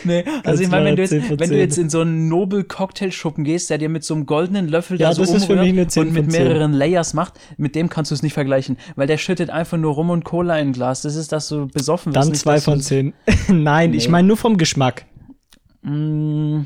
nee, 0.06 0.24
also 0.44 0.64
ich 0.64 0.70
meine, 0.70 0.86
wenn 0.86 0.96
du 0.96 1.02
jetzt, 1.04 1.10
10 1.12 1.22
von 1.24 1.40
wenn 1.40 1.50
du 1.50 1.56
10. 1.56 1.58
jetzt 1.58 1.78
in 1.78 1.90
so 1.90 2.02
einen 2.02 2.28
Nobel 2.28 2.64
Cocktailschuppen 2.64 3.44
gehst, 3.44 3.70
der 3.70 3.78
dir 3.78 3.90
mit 3.90 4.04
so 4.04 4.14
einem 4.14 4.26
goldenen 4.26 4.68
Löffel 4.68 5.00
Ja, 5.00 5.10
da 5.10 5.16
so 5.16 5.22
das 5.22 5.32
umrührt 5.44 5.62
mich 5.62 5.70
eine 5.70 5.88
10 5.88 6.02
und 6.08 6.14
mit 6.14 6.24
von 6.26 6.32
10. 6.32 6.44
mehreren 6.44 6.74
Layers 6.74 7.14
macht, 7.14 7.34
mit 7.58 7.76
dem 7.76 7.90
kannst 7.90 8.12
du 8.12 8.16
es 8.16 8.24
nicht 8.24 8.34
vergleichen, 8.34 8.78
weil 8.96 9.08
der 9.08 9.18
schüttet 9.18 9.50
einfach 9.50 9.78
nur 9.78 9.94
Rum 9.94 10.10
und 10.10 10.24
Cola 10.26 10.58
in 10.60 10.70
ein 10.70 10.74
Glas. 10.74 11.02
Das 11.02 11.16
ist, 11.16 11.32
dass 11.32 11.48
du 11.50 11.68
besoffen 11.68 12.14
wirst. 12.14 12.24
Dann 12.26 12.32
nicht, 12.32 12.42
2 12.42 12.54
dass 12.56 12.64
du- 12.66 12.72
von 12.72 12.82
10. 12.82 13.14
Nein, 13.50 13.94
ich 13.94 14.06
Nee. 14.06 14.12
meine 14.12 14.28
nur 14.28 14.38
vom 14.38 14.58
Geschmack. 14.58 15.06
Mm, 15.82 16.62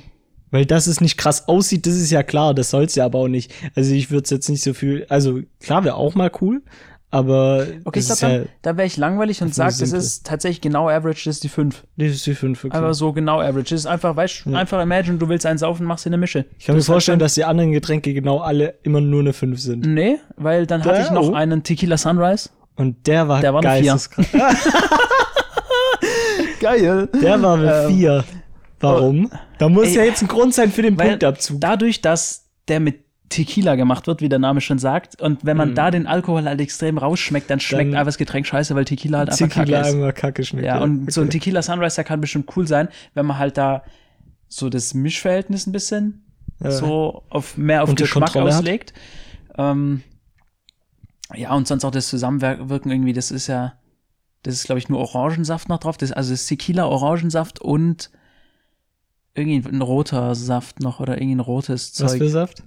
Weil 0.51 0.65
dass 0.65 0.88
es 0.88 1.01
nicht 1.01 1.17
krass 1.17 1.48
aussieht, 1.48 1.86
das 1.86 1.96
ist 1.96 2.12
ja 2.12 2.24
klar, 2.24 2.53
das 2.53 2.70
soll's 2.70 2.96
ja 2.96 3.06
aber 3.06 3.20
auch 3.20 3.27
nicht. 3.27 3.51
Also 3.75 3.94
ich 3.94 4.12
würde 4.12 4.24
es 4.24 4.29
jetzt 4.29 4.50
nicht 4.50 4.63
so 4.63 4.74
viel, 4.74 5.06
also 5.10 5.41
klar 5.60 5.84
wäre 5.84 5.96
auch 5.96 6.15
mal 6.15 6.32
cool, 6.41 6.62
Aber 7.09 7.65
Okay, 7.85 7.99
ich 7.99 8.05
glaube, 8.05 8.33
ja, 8.33 8.41
da 8.61 8.75
wäre 8.75 8.85
ich 8.85 8.97
langweilig 8.97 9.41
und 9.41 9.55
sage, 9.55 9.73
das 9.79 9.93
ist 9.93 10.25
tatsächlich 10.25 10.59
genau 10.59 10.89
Average, 10.89 11.23
das 11.25 11.37
ist 11.37 11.43
die 11.45 11.49
5. 11.49 11.83
das 11.95 12.07
ist 12.09 12.25
die 12.25 12.35
5. 12.35 12.65
Okay. 12.65 12.75
Aber 12.75 12.93
so 12.93 13.13
genau 13.13 13.39
Average. 13.39 13.75
Das 13.75 13.81
ist 13.81 13.85
einfach, 13.85 14.13
weißt 14.15 14.41
du, 14.45 14.49
Ja. 14.51 14.57
einfach 14.57 14.81
imagine, 14.83 15.17
du 15.17 15.29
willst 15.29 15.45
einen 15.45 15.57
saufen, 15.57 15.85
machst 15.85 16.03
dir 16.05 16.09
eine 16.09 16.17
Mische. 16.17 16.45
ich 16.59 16.65
kann 16.65 16.75
mir 16.75 16.79
Das 16.79 16.89
halt 16.89 16.95
vorstellen, 16.95 17.19
dass 17.19 17.35
die 17.35 17.45
anderen 17.45 17.71
Getränke 17.71 18.13
genau 18.13 18.39
alle 18.39 18.75
immer 18.83 18.99
nur 18.99 19.21
eine 19.21 19.31
5 19.31 19.57
sind. 19.59 19.85
Nee, 19.85 20.17
weil 20.35 20.67
dann 20.67 20.83
hatte 20.83 20.95
Der- 20.95 21.05
ich 21.05 21.11
noch 21.11 21.29
oh. 21.29 21.33
einen 21.33 21.63
Tequila 21.63 21.97
Sunrise. 21.97 22.49
Und 22.75 23.07
der 23.07 23.27
war 23.29 23.39
Der 23.41 23.53
war 23.53 23.63
eine 23.65 23.81
geisteskrank. 23.81 24.27
Geil. 26.59 27.07
Der 27.21 27.41
war 27.41 27.57
mit 27.57 27.69
Ähm, 27.71 27.95
4. 27.95 28.23
Warum? 28.79 29.31
Da 29.57 29.69
muss 29.69 29.87
ey, 29.87 29.95
ja 29.95 30.03
jetzt 30.03 30.21
ein 30.21 30.27
Grund 30.27 30.53
sein 30.53 30.71
für 30.71 30.81
den 30.83 30.95
Punktabzug. 30.97 31.59
dadurch, 31.61 32.01
dass 32.01 32.45
der 32.67 32.79
mit 32.79 32.99
Tequila 33.29 33.75
gemacht 33.75 34.07
wird, 34.07 34.22
wie 34.22 34.29
der 34.29 34.39
Name 34.39 34.62
schon 34.62 34.79
sagt, 34.79 35.22
und 35.22 35.43
wenn 35.46 35.57
man 35.57 35.75
da 35.75 35.91
den 35.91 36.07
Alkohol 36.07 36.46
halt 36.46 36.62
extrem 36.62 36.98
rausschmeckt, 36.98 37.50
dann 37.50 37.60
schmeckt 37.60 37.88
Mhm. 37.88 37.91
Dann- 37.91 38.00
einfach 38.00 38.07
das 38.10 38.17
Getränk 38.17 38.46
scheiße, 38.48 38.74
weil 38.75 38.86
Tequila 38.86 39.17
halt 39.19 39.29
einfach 39.29 39.48
Tequila 39.48 39.65
kacke 39.79 39.88
ist. 39.89 39.93
einmal 39.93 40.13
kacke 40.13 40.43
schmeckt. 40.46 40.65
Ja, 40.65 40.79
und 40.79 41.12
so 41.12 41.22
ein 41.22 41.27
Okay. 41.27 41.39
Tequila 41.39 41.62
Sunrise, 41.62 41.96
der 41.96 42.03
kann 42.05 42.22
bestimmt 42.22 42.50
cool 42.55 42.65
sein, 42.67 42.88
wenn 43.13 43.25
man 43.25 43.38
halt 43.38 43.57
da 43.57 43.84
so 44.48 44.69
das 44.69 44.93
Mischverhältnis 44.93 45.67
ein 45.67 45.74
bisschen 45.74 46.25
Ja. 46.63 46.72
so 46.72 47.24
auf 47.29 47.57
mehr 47.57 47.84
auf 47.84 47.89
Unter 47.89 48.05
Geschmack 48.05 48.36
auslegt. 48.38 48.93
Ähm, 49.57 50.03
ja, 51.36 51.53
und 51.53 51.67
sonst 51.67 51.84
auch 51.84 51.91
das 51.91 52.07
Zusammenwirken 52.07 52.89
irgendwie, 52.91 53.12
das 53.13 53.31
ist 53.31 53.48
ja, 53.48 53.74
das 54.43 54.53
ist, 54.53 54.65
glaube 54.65 54.79
ich, 54.79 54.88
nur 54.88 55.00
Orangensaft 55.00 55.67
noch 55.67 55.79
drauf. 55.79 55.98
Das, 55.98 56.13
also 56.13 56.31
das 56.31 56.41
ist 56.43 56.48
Tequila, 56.48 56.86
Orangensaft 56.86 57.60
und 57.60 58.10
irgendwie 59.34 59.67
ein 59.67 59.81
roter 59.81 60.34
Saft 60.36 60.79
noch 60.79 61.00
oder 61.00 61.15
irgendwie 61.17 61.36
ein 61.36 61.39
rotes 61.41 61.91
Was 62.00 62.12
Zeug. 62.12 62.19
für 62.19 62.29
Saft? 62.29 62.63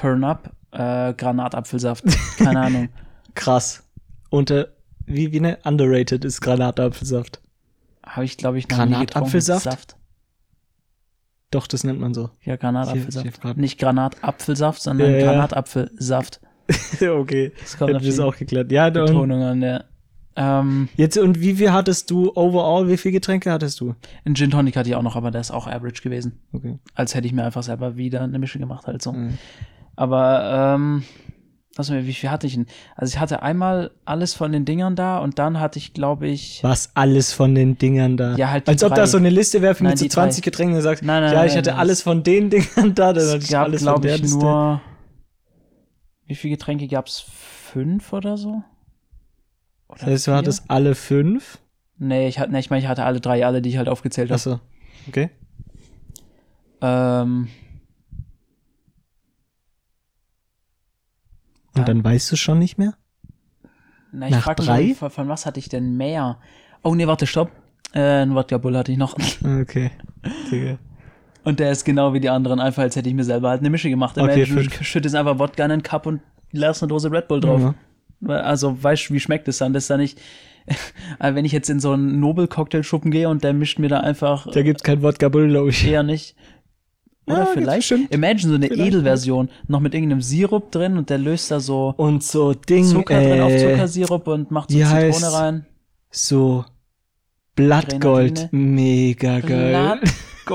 Turn 0.00 0.24
Up, 0.24 0.50
äh, 0.72 1.12
Granatapfelsaft. 1.14 2.04
Keine 2.38 2.60
Ahnung. 2.60 2.88
Krass. 3.34 3.86
Und 4.30 4.50
äh, 4.50 4.66
wie, 5.06 5.32
wie 5.32 5.40
ne? 5.40 5.58
Underrated 5.64 6.24
ist 6.24 6.40
Granatapfelsaft. 6.40 7.40
Habe 8.06 8.24
ich, 8.24 8.36
glaube 8.36 8.58
ich, 8.58 8.68
noch 8.68 8.78
nie 8.78 8.84
getrunken. 8.84 9.06
Granatapfelsaft? 9.08 9.96
Doch, 11.50 11.66
das 11.66 11.84
nennt 11.84 12.00
man 12.00 12.14
so. 12.14 12.30
Ja, 12.44 12.56
Granatapfelsaft. 12.56 13.40
Grad- 13.40 13.56
Nicht 13.56 13.78
Granatapfelsaft, 13.78 14.80
sondern 14.80 15.12
ja. 15.12 15.20
Granatapfelsaft. 15.20 16.40
okay. 17.00 17.52
Das 17.60 17.76
kommt 17.76 17.90
Hätten 17.92 18.02
wir 18.04 18.08
es 18.10 18.20
auch 18.20 18.36
geklärt. 18.36 18.70
Ja, 18.72 18.86
und 18.86 18.92
Betonung 18.94 19.42
an 19.42 19.60
der. 19.60 19.84
Ähm, 20.36 20.88
jetzt, 20.96 21.18
und 21.18 21.40
wie 21.40 21.54
viel 21.56 21.72
hattest 21.72 22.10
du 22.10 22.32
overall? 22.36 22.88
Wie 22.88 22.96
viele 22.96 23.12
Getränke 23.12 23.50
hattest 23.50 23.80
du? 23.80 23.96
ein 24.24 24.34
Gin 24.36 24.50
Tonic 24.50 24.76
hatte 24.76 24.88
ich 24.88 24.94
auch 24.94 25.02
noch, 25.02 25.16
aber 25.16 25.32
der 25.32 25.40
ist 25.40 25.50
auch 25.50 25.66
average 25.66 26.02
gewesen. 26.02 26.40
Okay. 26.52 26.78
Als 26.94 27.14
hätte 27.16 27.26
ich 27.26 27.32
mir 27.32 27.44
einfach 27.44 27.64
selber 27.64 27.96
wieder 27.96 28.22
eine 28.22 28.38
Mische 28.38 28.60
gemacht 28.60 28.86
halt 28.86 29.02
so. 29.02 29.12
Mhm. 29.12 29.38
Aber, 30.00 30.74
ähm, 30.76 31.02
was, 31.76 31.90
wie 31.92 32.14
viel 32.14 32.30
hatte 32.30 32.46
ich 32.46 32.54
denn? 32.54 32.66
Also 32.96 33.12
ich 33.14 33.20
hatte 33.20 33.42
einmal 33.42 33.90
alles 34.06 34.32
von 34.34 34.50
den 34.50 34.64
Dingern 34.64 34.96
da 34.96 35.18
und 35.18 35.38
dann 35.38 35.60
hatte 35.60 35.78
ich, 35.78 35.92
glaube 35.92 36.26
ich, 36.26 36.60
Was 36.64 36.90
alles 36.94 37.32
von 37.34 37.54
den 37.54 37.76
Dingern 37.76 38.16
da? 38.16 38.34
Ja, 38.36 38.50
halt 38.50 38.66
Als 38.66 38.82
ob 38.82 38.90
drei. 38.90 38.96
das 39.02 39.10
so 39.12 39.18
eine 39.18 39.28
Liste 39.28 39.60
wäre 39.60 39.74
für 39.74 39.84
so 39.88 39.94
die 40.04 40.08
20 40.08 40.42
drei. 40.42 40.50
Getränken 40.50 40.76
und 40.76 40.82
sagst, 40.82 41.02
Nein, 41.04 41.22
nein, 41.22 41.32
ja, 41.32 41.38
nein, 41.40 41.48
ich 41.48 41.56
hatte 41.56 41.70
nein, 41.70 41.78
alles 41.78 42.00
von 42.02 42.22
den 42.22 42.48
Dingern 42.50 42.94
da, 42.94 43.12
dann 43.12 43.28
hatte 43.28 43.38
ich 43.44 43.50
gab, 43.50 43.64
alles 43.66 43.82
von 43.82 43.92
glaube 43.92 44.06
der 44.08 44.16
ich, 44.16 44.22
Liste. 44.22 44.38
nur, 44.38 44.80
wie 46.26 46.34
viele 46.34 46.56
Getränke 46.56 46.88
gab's? 46.88 47.20
Fünf 47.20 48.12
oder 48.14 48.36
so? 48.38 48.62
Oder 49.88 49.98
Das 49.98 50.06
heißt, 50.06 50.26
du 50.26 50.30
vier? 50.30 50.38
hattest 50.38 50.64
alle 50.68 50.94
fünf? 50.94 51.58
Nee, 51.98 52.26
ich 52.28 52.38
hatte, 52.38 52.50
nee, 52.52 52.58
ich 52.60 52.70
meine, 52.70 52.82
ich 52.82 52.88
hatte 52.88 53.04
alle 53.04 53.20
drei, 53.20 53.44
alle, 53.46 53.60
die 53.62 53.68
ich 53.68 53.76
halt 53.76 53.88
aufgezählt 53.88 54.30
habe. 54.30 54.36
Achso. 54.36 54.60
Okay. 55.08 55.28
Ähm, 56.80 57.48
Und 61.76 61.88
dann 61.88 62.02
weißt 62.04 62.30
du 62.32 62.36
schon 62.36 62.58
nicht 62.58 62.78
mehr? 62.78 62.94
na, 64.12 64.26
ich 64.26 64.32
Nach 64.32 64.42
frag 64.42 64.58
mich, 64.58 64.66
drei? 64.66 64.94
von, 64.94 65.10
von 65.10 65.28
was 65.28 65.46
hatte 65.46 65.60
ich 65.60 65.68
denn 65.68 65.96
mehr? 65.96 66.38
Oh, 66.82 66.94
nee, 66.94 67.06
warte, 67.06 67.26
stopp. 67.26 67.50
Äh, 67.92 68.22
ein 68.22 68.34
Wodka 68.34 68.58
Bull 68.58 68.76
hatte 68.76 68.92
ich 68.92 68.98
noch. 68.98 69.16
Okay. 69.62 69.90
Digga. 70.50 70.78
Und 71.44 71.58
der 71.60 71.70
ist 71.72 71.84
genau 71.84 72.12
wie 72.12 72.20
die 72.20 72.28
anderen, 72.28 72.60
einfach 72.60 72.82
als 72.82 72.96
hätte 72.96 73.08
ich 73.08 73.14
mir 73.14 73.24
selber 73.24 73.48
halt 73.50 73.60
eine 73.60 73.70
Mische 73.70 73.88
gemacht. 73.88 74.18
Okay, 74.18 74.44
du 74.44 74.62
schüttest 74.84 75.14
einfach 75.14 75.38
Wodka 75.38 75.64
in 75.64 75.70
einen 75.70 75.82
Cup 75.82 76.06
und 76.06 76.20
lässt 76.52 76.82
eine 76.82 76.88
Dose 76.88 77.10
Red 77.10 77.28
Bull 77.28 77.40
drauf. 77.40 77.60
Ja. 77.60 77.74
Weil- 78.20 78.40
Also, 78.42 78.82
weißt 78.82 79.08
du, 79.08 79.14
wie 79.14 79.20
schmeckt 79.20 79.48
es 79.48 79.58
dann? 79.58 79.72
Das 79.72 79.84
ist 79.84 79.90
da 79.90 79.96
nicht, 79.96 80.20
Aber 81.18 81.34
wenn 81.36 81.44
ich 81.44 81.52
jetzt 81.52 81.70
in 81.70 81.80
so 81.80 81.92
einen 81.92 82.20
Nobel-Cocktailschuppen 82.20 83.10
gehe 83.10 83.28
und 83.28 83.42
der 83.42 83.54
mischt 83.54 83.78
mir 83.78 83.88
da 83.88 84.00
einfach 84.00 84.46
Da 84.52 84.62
gibt's 84.62 84.82
kein 84.82 85.02
Wodka 85.02 85.28
Bull, 85.30 85.48
glaube 85.48 85.70
ich. 85.70 85.86
eher 85.86 86.02
nicht. 86.02 86.36
Oder 87.26 87.38
Ja, 87.40 87.46
vielleicht, 87.46 87.90
imagine 88.10 88.48
so 88.50 88.54
eine 88.56 88.66
Vielleicht. 88.66 88.88
Edelversion, 88.88 89.50
noch 89.68 89.80
mit 89.80 89.94
irgendeinem 89.94 90.22
Sirup 90.22 90.72
drin 90.72 90.96
und 90.96 91.10
der 91.10 91.18
löst 91.18 91.50
da 91.50 91.60
so 91.60 91.94
Und 91.96 92.22
so 92.24 92.54
Ding, 92.54 92.84
Zucker 92.84 93.20
drin 93.20 93.40
auf 93.40 93.52
äh, 93.52 93.58
Zuckersirup 93.72 94.26
und 94.26 94.50
macht 94.50 94.70
so 94.70 94.78
Zitrone 94.78 95.32
rein. 95.32 95.66
so 96.10 96.64
Blattgold, 97.56 98.48
mega 98.52 99.40
geil. 99.40 99.70
Blattgold. 99.70 100.06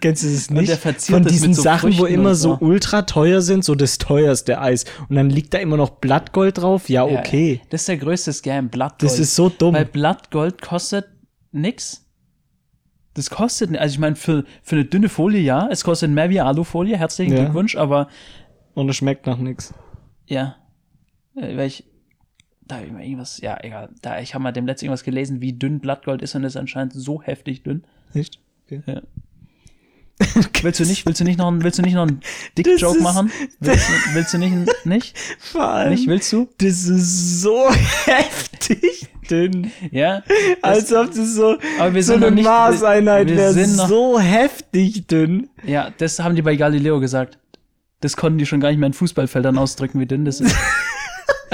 Kennst 0.00 0.22
du 0.22 0.28
das 0.28 0.50
nicht? 0.50 0.72
Von 1.10 1.24
diesen 1.24 1.52
so 1.52 1.62
Sachen, 1.62 1.92
wo 1.94 2.02
Früchten 2.02 2.14
immer 2.14 2.30
und 2.30 2.34
so 2.36 2.56
so. 2.60 2.64
ultra 2.64 3.02
teuer 3.02 3.40
sind, 3.40 3.64
so 3.64 3.74
das 3.74 3.98
teuerste 3.98 4.60
Eis. 4.60 4.84
Und 5.08 5.16
dann 5.16 5.30
liegt 5.30 5.52
da 5.52 5.58
immer 5.58 5.76
noch 5.76 5.90
Blattgold 5.90 6.58
drauf. 6.58 6.88
Ja, 6.88 7.06
Ja, 7.06 7.18
okay. 7.18 7.60
Das 7.70 7.82
ist 7.82 7.88
der 7.88 7.96
größte 7.96 8.32
Scam, 8.32 8.68
Blattgold. 8.68 9.02
Das 9.10 9.18
ist 9.18 9.34
so 9.34 9.48
dumm. 9.48 9.74
Weil 9.74 9.84
Blattgold 9.86 10.62
kostet 10.62 11.06
nix. 11.50 12.03
Das 13.14 13.30
kostet, 13.30 13.76
also 13.76 13.92
ich 13.92 13.98
meine, 13.98 14.16
für, 14.16 14.44
für 14.62 14.76
eine 14.76 14.84
dünne 14.84 15.08
Folie 15.08 15.40
ja, 15.40 15.68
es 15.70 15.84
kostet 15.84 16.10
mehr 16.10 16.30
wie 16.30 16.40
Alufolie, 16.40 16.96
herzlichen 16.98 17.32
Ja. 17.32 17.44
Glückwunsch, 17.44 17.76
aber 17.76 18.08
Und 18.74 18.88
es 18.88 18.96
schmeckt 18.96 19.26
nach 19.26 19.38
nix. 19.38 19.72
ja, 20.26 20.56
äh, 21.36 21.56
weil 21.56 21.68
ich, 21.68 21.84
da 22.66 22.76
hab 22.76 22.84
ich 22.84 22.92
mal 22.92 23.02
irgendwas, 23.02 23.40
ja, 23.40 23.56
egal, 23.62 23.90
da, 24.02 24.18
ich 24.20 24.34
habe 24.34 24.42
mal 24.42 24.52
dem 24.52 24.66
letzten 24.66 24.86
irgendwas 24.86 25.04
gelesen, 25.04 25.40
wie 25.40 25.52
dünn 25.52 25.80
Blattgold 25.80 26.22
ist 26.22 26.34
und 26.34 26.44
es 26.44 26.54
ist 26.54 26.60
anscheinend 26.60 26.92
so 26.92 27.22
heftig 27.22 27.62
dünn. 27.62 27.84
Echt? 28.14 28.40
Okay. 28.66 28.82
Ja. 28.86 29.02
Willst 30.62 30.80
du 30.80 30.84
nicht, 30.84 31.04
willst 31.06 31.20
du 31.20 31.24
nicht 31.24 31.38
noch, 31.38 31.48
einen- 31.48 31.62
willst 31.64 31.78
du 31.78 31.82
nicht 31.82 31.94
noch 31.94 32.02
einen 32.06 32.20
Dick-Joke 32.56 33.02
machen? 33.02 33.30
Willst, 33.60 33.88
du- 33.88 34.14
willst 34.14 34.32
du 34.34 34.38
nicht, 34.38 34.54
nicht? 34.86 35.16
Vor 35.40 35.64
allem, 35.68 35.90
Nicht, 35.92 36.06
willst 36.06 36.32
du? 36.32 36.48
das 36.58 36.84
ist 36.84 37.40
so 37.42 37.68
heftig 38.06 39.08
dünn. 39.28 39.72
Ja? 39.90 40.22
Als 40.62 40.92
ob 40.92 41.08
das 41.08 41.34
so, 41.34 41.56
Aber 41.78 41.94
wir 41.94 42.02
so 42.02 42.12
sind 42.12 42.24
eine 42.24 42.34
nicht- 42.34 42.44
Maßeinheit 42.44 43.28
wir 43.28 43.36
wäre. 43.36 43.64
So 43.66 44.18
heftig 44.20 45.06
dünn. 45.08 45.48
Ja, 45.66 45.90
das 45.98 46.18
haben 46.20 46.36
die 46.36 46.42
bei 46.42 46.56
Galileo 46.56 47.00
gesagt. 47.00 47.38
Das 48.00 48.16
konnten 48.16 48.38
die 48.38 48.46
schon 48.46 48.60
gar 48.60 48.68
nicht 48.68 48.78
mehr 48.78 48.86
in 48.88 48.92
Fußballfeldern 48.92 49.58
ausdrücken, 49.58 49.98
wie 49.98 50.06
dünn 50.06 50.24
das 50.24 50.40
ist. 50.40 50.54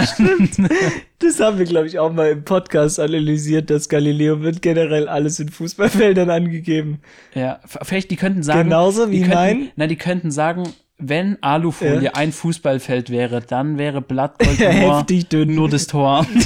Das 1.18 1.38
haben 1.38 1.58
wir, 1.58 1.66
glaube 1.66 1.86
ich, 1.86 1.98
auch 1.98 2.10
mal 2.12 2.30
im 2.30 2.44
Podcast 2.44 2.98
analysiert, 2.98 3.68
dass 3.68 3.88
Galileo 3.90 4.40
wird 4.40 4.62
generell 4.62 5.06
alles 5.06 5.38
in 5.38 5.50
Fußballfeldern 5.50 6.30
angegeben. 6.30 7.00
ja, 7.34 7.60
vielleicht 7.82 8.10
die 8.10 8.16
könnten 8.16 8.42
sagen. 8.42 8.64
Genauso 8.70 9.10
wie 9.10 9.20
könnten, 9.20 9.34
mein- 9.34 9.70
Nein, 9.76 9.88
die 9.90 9.96
könnten 9.96 10.30
sagen, 10.30 10.62
wenn 10.96 11.42
Alufolie 11.42 12.02
Ja. 12.04 12.10
ein 12.14 12.32
Fußballfeld 12.32 13.10
wäre, 13.10 13.40
dann 13.42 13.76
wäre 13.78 14.00
Blattgold 14.00 14.58
heftig 14.60 15.28
dünn. 15.28 15.54
nur 15.54 15.68
das 15.68 15.86
Tor. 15.86 16.26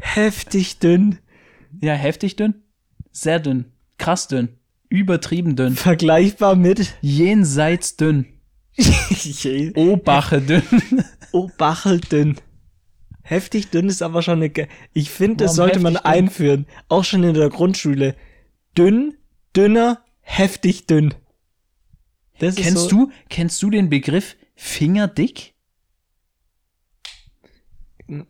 Heftig 0.00 0.78
dünn. 0.78 1.18
ja, 1.80 1.94
heftig 1.94 2.36
dünn. 2.36 2.62
Sehr 3.12 3.40
dünn. 3.40 3.66
Krass 3.98 4.28
dünn. 4.28 4.57
Übertrieben 4.88 5.56
dünn. 5.56 5.74
Vergleichbar 5.74 6.56
mit 6.56 6.94
Jenseits 7.00 7.96
dünn. 7.96 8.26
Obache 9.74 10.40
dünn. 10.40 10.62
Oh, 11.30 11.50
Bachel 11.58 12.00
dünn. 12.00 12.36
Heftig 13.22 13.68
dünn 13.68 13.88
ist 13.90 14.00
aber 14.00 14.22
schon 14.22 14.38
eine. 14.38 14.48
Ge 14.48 14.66
ich 14.94 15.10
finde, 15.10 15.44
das 15.44 15.56
sollte 15.56 15.78
man 15.78 15.92
dünn? 15.92 16.04
einführen. 16.04 16.66
Auch 16.88 17.04
schon 17.04 17.22
in 17.22 17.34
der 17.34 17.50
Grundschule. 17.50 18.16
Dünn, 18.76 19.14
dünner, 19.54 20.02
heftig 20.20 20.86
dünn. 20.86 21.12
Das 22.38 22.56
ist 22.56 22.62
Kennst 22.62 22.84
so, 22.84 22.88
du, 22.88 23.12
kennst 23.28 23.62
du 23.62 23.68
den 23.68 23.90
Begriff 23.90 24.36
Fingerdick? 24.54 25.52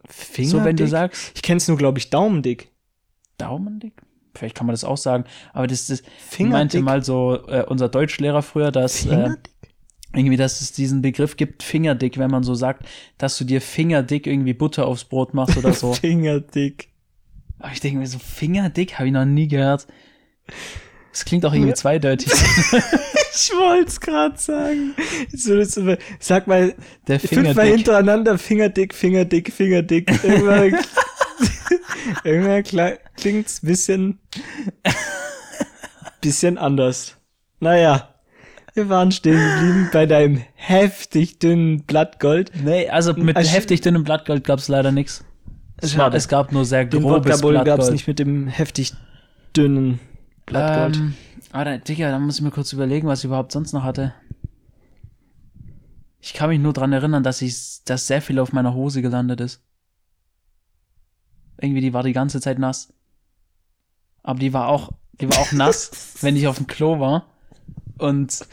Finger 0.09 0.51
So, 0.51 0.65
wenn 0.65 0.77
du 0.77 0.89
sagst, 0.89 1.33
Ich 1.37 1.43
kenn's 1.43 1.69
nur, 1.69 1.77
glaube 1.77 1.99
ich, 1.99 2.11
Daumendick. 2.11 2.73
Daumendick? 3.37 4.03
Vielleicht 4.39 4.57
kann 4.57 4.67
man 4.67 4.73
das 4.73 4.85
auch 4.85 4.97
sagen, 4.97 5.25
aber 5.53 5.67
das, 5.67 5.87
das 5.87 6.03
meinte 6.39 6.81
mal 6.81 7.05
so 7.05 7.47
äh, 7.49 7.65
unser 7.67 7.89
Deutschlehrer 7.89 8.43
früher, 8.43 8.71
dass 8.71 9.05
äh, 9.07 9.31
irgendwie, 10.15 10.37
dass 10.37 10.61
es 10.61 10.73
diesen 10.73 11.03
Begriff 11.03 11.37
gibt, 11.37 11.63
Fingerdick, 11.63 12.19
wenn 12.19 12.31
man 12.31 12.43
so 12.43 12.55
sagt, 12.55 12.87
dass 13.19 13.37
du 13.37 13.45
dir 13.45 13.61
Fingerdick 13.61 14.27
irgendwie 14.27 14.55
Butter 14.55 14.87
aufs 14.87 15.05
Brot 15.05 15.35
machst 15.35 15.57
oder 15.57 15.73
so. 15.73 15.93
Fingerdick. 16.01 16.89
aber 17.59 17.73
ich 17.73 17.81
denke 17.81 17.99
mir 17.99 18.07
so, 18.07 18.19
Fingerdick 18.19 18.95
habe 18.99 19.09
ich 19.09 19.13
noch 19.13 19.25
nie 19.25 19.49
gehört. 19.49 19.87
Das 21.13 21.25
klingt 21.25 21.45
auch 21.45 21.53
irgendwie 21.53 21.75
zweideutig. 21.75 22.31
Ich 23.41 23.53
wollte 23.53 23.89
es 23.89 24.01
gerade 24.01 24.37
sagen. 24.37 24.95
So, 25.33 25.63
sag 26.19 26.49
mal, 26.49 26.75
Der 27.07 27.21
fünfmal 27.21 27.45
Fingerdick. 27.55 27.75
hintereinander 27.77 28.37
Fingerdick, 28.37 28.95
Fingerdick, 28.95 29.53
Fingerdick. 29.53 30.11
Kla- 32.25 32.99
klingt's 33.17 33.61
bisschen, 33.61 34.19
bisschen 36.21 36.59
anders. 36.59 37.17
Naja, 37.61 38.15
Wir 38.75 38.89
waren 38.89 39.11
stehen 39.11 39.35
geblieben 39.39 39.89
bei 39.93 40.07
deinem 40.07 40.41
heftig 40.55 41.39
dünnen 41.41 41.83
Blattgold. 41.85 42.53
Nee, 42.63 42.89
also 42.89 43.13
mit 43.15 43.37
Also- 43.37 43.51
heftig 43.51 43.81
dünnem 43.81 44.05
Blattgold 44.05 44.45
gab 44.45 44.59
es 44.61 44.69
leider 44.69 44.93
nichts. 44.93 45.25
Es, 45.81 45.97
war- 45.99 46.13
es 46.15 46.29
gab 46.29 46.53
nur 46.53 46.65
sehr 46.65 46.85
Den 46.85 47.03
grobes 47.03 47.41
Blattgold. 47.41 47.93
nicht 47.93 48.07
mit 48.07 48.19
dem 48.21 48.47
heftig 48.49 48.93
dünnen 49.57 49.99
Blattgold. 50.47 50.97
Ähm, 50.97 51.15
Alter, 51.53 51.79
Digga, 51.79 52.11
da 52.11 52.19
muss 52.19 52.37
ich 52.37 52.43
mir 52.43 52.51
kurz 52.51 52.73
überlegen, 52.73 53.09
was 53.09 53.21
ich 53.21 53.25
überhaupt 53.25 53.53
sonst 53.53 53.73
noch 53.73 53.83
hatte. 53.85 54.13
Ich 56.21 56.35
kann 56.35 56.51
mich 56.51 56.61
nur 56.61 56.73
dran 56.73 56.93
erinnern, 56.93 57.23
dass 57.23 57.43
ich, 57.43 57.83
dass 57.85 58.07
sehr 58.07 58.21
viel 58.21 58.39
auf 58.39 58.53
meiner 58.53 58.75
Hose 58.75 59.03
gelandet 59.03 59.41
ist. 59.41 59.63
Irgendwie, 61.61 61.81
die 61.81 61.93
war 61.93 62.03
die 62.03 62.13
ganze 62.13 62.41
Zeit 62.41 62.59
nass. 62.59 62.93
Aber 64.23 64.39
die 64.39 64.53
war 64.53 64.69
auch, 64.69 64.91
die 65.21 65.29
war 65.29 65.39
auch 65.39 65.53
nass, 65.53 65.91
wenn 66.21 66.37
ich 66.37 66.47
auf 66.47 66.57
dem 66.57 66.67
Klo 66.67 67.01
war. 67.01 67.27
Und, 67.99 68.47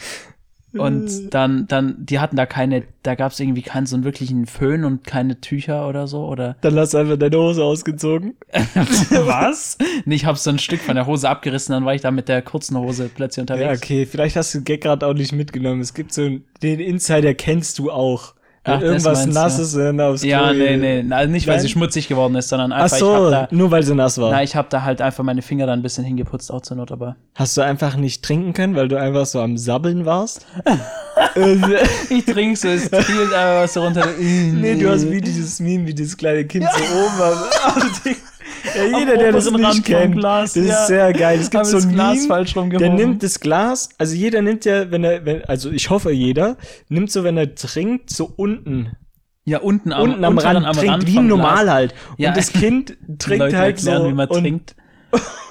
und 0.74 1.34
dann, 1.34 1.68
dann, 1.68 1.96
die 2.06 2.20
hatten 2.20 2.36
da 2.36 2.46
keine, 2.46 2.84
da 3.04 3.16
gab 3.16 3.32
es 3.32 3.40
irgendwie 3.40 3.62
keinen 3.62 3.86
so 3.86 3.96
einen 3.96 4.04
wirklichen 4.04 4.46
Föhn 4.46 4.84
und 4.84 5.06
keine 5.06 5.40
Tücher 5.40 5.88
oder 5.88 6.08
so, 6.08 6.26
oder 6.26 6.58
Dann 6.62 6.76
hast 6.78 6.94
du 6.94 6.98
einfach 6.98 7.18
deine 7.18 7.38
Hose 7.38 7.64
ausgezogen. 7.64 8.36
was? 8.52 9.78
Nee, 10.06 10.16
ich 10.16 10.26
habe 10.26 10.38
so 10.38 10.50
ein 10.50 10.60
Stück 10.60 10.82
von 10.82 10.96
der 10.96 11.06
Hose 11.06 11.30
abgerissen, 11.30 11.74
dann 11.74 11.86
war 11.86 11.96
ich 11.96 12.02
da 12.02 12.12
mit 12.12 12.28
der 12.28 12.42
kurzen 12.42 12.78
Hose 12.78 13.10
plötzlich 13.14 13.48
Ja, 13.48 13.56
unterwegs. 13.56 13.82
okay, 13.82 14.06
vielleicht 14.06 14.36
hast 14.36 14.54
du 14.54 14.60
den 14.60 14.66
Gag 14.66 14.82
gerade 14.82 15.06
auch 15.08 15.14
nicht 15.14 15.32
mitgenommen. 15.32 15.82
Es 15.82 15.94
gibt 15.94 16.12
so 16.12 16.24
einen, 16.24 16.46
den 16.62 16.80
Insider 16.80 17.34
kennst 17.34 17.80
du 17.80 17.92
auch. 17.92 18.35
Ach, 18.66 18.82
irgendwas 18.82 19.26
du. 19.26 19.32
Nasses 19.32 19.74
dann 19.74 20.00
aufs 20.02 20.24
Ja, 20.24 20.50
Klo 20.50 20.54
nee, 20.58 20.78
nee, 21.04 21.14
also 21.14 21.32
nicht, 21.32 21.46
weil 21.48 21.56
Nein? 21.58 21.62
sie 21.64 21.70
schmutzig 21.70 22.08
geworden 22.08 22.36
ist, 22.36 22.50
sondern 22.50 22.72
Ach 22.72 22.84
einfach, 22.84 22.98
so, 22.98 23.30
ich 23.30 23.36
hab 23.36 23.50
da, 23.50 23.56
nur 23.56 23.72
weil 23.72 23.84
sie 23.84 23.94
nass 23.96 24.18
war. 24.20 24.32
na, 24.32 24.44
ich 24.44 24.56
hab 24.56 24.70
da 24.72 24.82
halt 24.84 25.02
einfach 25.02 25.24
meine 25.24 25.42
Finger 25.42 25.68
da 25.68 25.74
ein 25.74 25.82
bisschen 25.84 26.04
hingeputzt, 26.04 26.52
auch 26.52 26.62
zur 26.62 26.78
Not, 26.78 26.92
aber. 26.92 27.16
Hast 27.36 27.56
du 27.58 27.62
einfach 27.62 27.96
nicht 27.96 28.24
trinken 28.24 28.54
können, 28.54 28.76
weil 28.76 28.88
du 28.88 29.00
einfach 29.00 29.26
so 29.28 29.40
am 29.40 29.58
Sabbeln 29.58 30.06
warst? 30.06 30.46
Ich 32.10 32.26
trinke 32.26 32.56
so, 32.58 32.68
es 32.70 32.90
trielt 32.90 33.34
einfach 33.34 33.64
was 33.64 33.74
so 33.74 33.84
runter. 33.84 34.06
nee, 34.20 34.76
du 34.76 34.90
hast 34.90 35.10
wie 35.10 35.22
dieses 35.22 35.60
Meme, 35.60 35.88
wie 35.88 35.94
dieses 35.94 36.16
kleine 36.18 36.46
Kind 36.46 36.66
so 36.66 36.80
oben 36.98 37.22
am, 37.22 37.74
am. 37.82 37.92
Ja, 38.76 39.00
jeder, 39.00 39.14
Am 39.14 39.20
der 39.20 39.32
das 39.32 39.52
nicht 39.52 39.64
Rand 39.64 39.86
kennt, 39.86 40.16
Glas, 40.16 40.54
das 40.54 40.66
ja. 40.66 40.74
ist 40.82 40.88
sehr 40.88 41.14
geil. 41.14 41.40
Es 41.40 41.50
gibt 41.50 41.66
so 41.66 41.78
ein 41.78 41.92
Glas 41.94 42.26
falsch 42.26 42.54
der 42.54 42.62
rumgehoben. 42.64 42.96
nimmt 42.96 43.24
das 43.24 43.40
Glas, 43.40 43.90
also 43.98 44.16
jeder 44.16 44.42
nimmt 44.42 44.66
ja, 44.66 44.90
wenn 44.92 45.04
er, 45.04 45.26
wenn, 45.26 45.44
also 45.46 45.70
ich 45.72 45.90
hoffe 45.90 46.12
jeder, 46.12 46.58
nimmt 46.90 47.12
so, 47.12 47.24
wenn 47.24 47.38
er 47.38 47.54
trinkt, 47.56 48.10
so 48.10 48.26
unten, 48.36 48.96
Ja, 49.46 49.60
unten 49.60 49.92
am, 49.94 50.02
unten 50.04 50.24
am 50.24 50.38
Rand, 50.38 50.66
trinkt 50.76 50.90
Rand 50.92 51.08
wie 51.08 51.20
normal 51.20 51.72
halt. 51.72 51.94
Ja. 52.18 52.30
Und 52.30 52.38
das 52.38 52.52
Kind 52.52 52.98
trinkt 53.20 53.40
Leute 53.40 53.58
halt 53.58 53.76
erklären, 53.78 54.02
so 54.04 54.10
wie 54.10 54.14
man 54.14 54.28
und, 54.30 54.42
trinkt. 54.42 54.76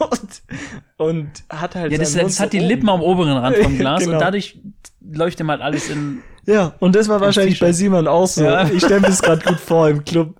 und, 0.00 0.42
und 0.98 1.28
hat 1.48 1.74
halt 1.76 1.92
Ja, 1.92 1.98
das, 1.98 2.14
das 2.14 2.40
hat 2.40 2.52
die. 2.52 2.58
Lippen 2.58 2.88
am 2.88 3.00
oberen 3.02 3.36
Rand 3.38 3.56
vom 3.58 3.78
Glas 3.78 4.00
Genau. 4.00 4.14
und 4.14 4.20
dadurch 4.20 4.58
läuft 5.00 5.38
ihm 5.40 5.50
halt 5.50 5.60
alles 5.60 5.88
in. 5.90 6.22
Ja, 6.46 6.74
und 6.80 6.94
das 6.94 7.08
war 7.08 7.20
wahrscheinlich 7.20 7.58
bei 7.60 7.72
Simon 7.72 8.06
auch 8.06 8.26
so. 8.26 8.44
Ja. 8.44 8.68
Ich 8.68 8.84
stelle 8.84 9.00
mir 9.00 9.06
das 9.08 9.22
gerade 9.22 9.42
gut 9.44 9.58
vor 9.60 9.88
im 9.88 10.04
Club. 10.04 10.36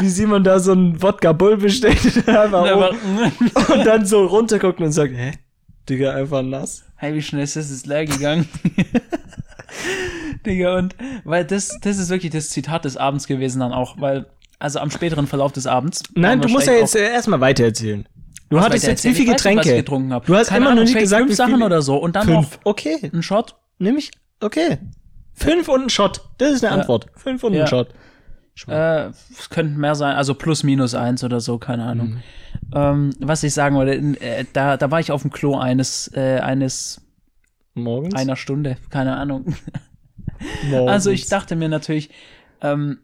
Wie 0.00 0.08
Simon 0.08 0.42
da 0.44 0.58
so 0.58 0.72
einen 0.72 1.00
Wodka 1.02 1.32
Bull 1.32 1.56
bestellt 1.56 2.26
Aber, 2.28 2.62
oben 2.88 2.98
und 3.72 3.84
dann 3.86 4.06
so 4.06 4.24
runterguckt 4.26 4.80
und 4.80 4.92
sagt, 4.92 5.12
hä? 5.14 5.32
Digga, 5.88 6.12
einfach 6.14 6.42
nass. 6.42 6.84
hey, 6.96 7.14
wie 7.14 7.22
schnell 7.22 7.42
ist 7.44 7.56
das? 7.56 7.70
Ist 7.70 7.86
leer 7.86 8.06
gegangen. 8.06 8.48
Digga, 10.46 10.78
und 10.78 10.96
weil 11.24 11.44
das, 11.44 11.78
das 11.80 11.98
ist 11.98 12.08
wirklich 12.10 12.32
das 12.32 12.48
Zitat 12.50 12.84
des 12.84 12.96
Abends 12.96 13.26
gewesen 13.26 13.60
dann 13.60 13.72
auch, 13.72 14.00
weil, 14.00 14.26
also 14.58 14.78
am 14.78 14.90
späteren 14.90 15.26
Verlauf 15.26 15.52
des 15.52 15.66
Abends. 15.66 16.02
Nein, 16.14 16.40
du 16.40 16.48
musst 16.48 16.66
ja 16.66 16.72
jetzt 16.74 16.96
äh, 16.96 17.12
erstmal 17.12 17.40
weitererzählen. 17.40 18.08
Du 18.48 18.56
Was 18.56 18.64
hattest 18.64 18.84
weiter 18.84 18.90
jetzt 18.92 19.04
wie 19.04 19.08
erzählen? 19.08 19.14
viele 19.14 19.28
nicht, 19.32 19.36
Getränke? 19.44 19.70
ich 19.70 19.76
getrunken 19.76 20.12
hab. 20.12 20.26
Du 20.26 20.34
hast 20.34 20.48
Keine 20.48 20.58
immer 20.58 20.64
noch 20.66 20.70
Ahnung, 20.72 20.84
nicht 20.84 20.92
vielleicht 20.92 21.04
gesagt, 21.04 21.24
fünf 21.24 21.36
Sachen 21.36 21.62
oder 21.62 21.82
so 21.82 21.96
und 21.98 22.16
dann 22.16 22.26
Fünf. 22.26 22.56
noch 22.56 22.60
Okay. 22.64 23.10
ein 23.12 23.22
Shot. 23.22 23.54
Nämlich, 23.78 24.10
okay. 24.40 24.78
Fünf 25.40 25.68
und 25.68 25.82
ein 25.84 25.90
Shot. 25.90 26.20
Das 26.38 26.52
ist 26.52 26.64
eine 26.64 26.74
Ja. 26.76 26.80
Antwort. 26.80 27.06
Fünf 27.16 27.42
und 27.44 27.54
Ja. 27.54 27.62
ein 27.64 27.68
Shot. 27.68 27.88
Äh, 28.68 29.06
es 29.08 29.48
könnten 29.48 29.78
mehr 29.80 29.94
sein, 29.94 30.16
also 30.16 30.34
plus 30.34 30.62
minus 30.64 30.94
eins 30.94 31.24
oder 31.24 31.40
so, 31.40 31.56
keine 31.58 31.84
Ahnung. 31.84 32.08
Mhm. 32.08 32.22
Ähm, 32.74 33.10
was 33.20 33.42
ich 33.42 33.54
sagen 33.54 33.74
wollte, 33.74 33.92
äh, 34.22 34.44
da, 34.52 34.76
da 34.76 34.90
war 34.90 35.00
ich 35.00 35.12
auf 35.12 35.22
dem 35.22 35.30
Klo 35.30 35.56
eines, 35.56 36.10
äh, 36.14 36.40
eines, 36.40 37.00
Morgens? 37.74 38.14
einer 38.16 38.36
Stunde, 38.36 38.76
keine 38.90 39.16
Ahnung. 39.16 39.54
Morgens. 40.70 40.90
Also 40.92 41.10
ich 41.10 41.26
dachte 41.28 41.56
mir 41.56 41.70
natürlich, 41.70 42.10
ähm, 42.60 42.98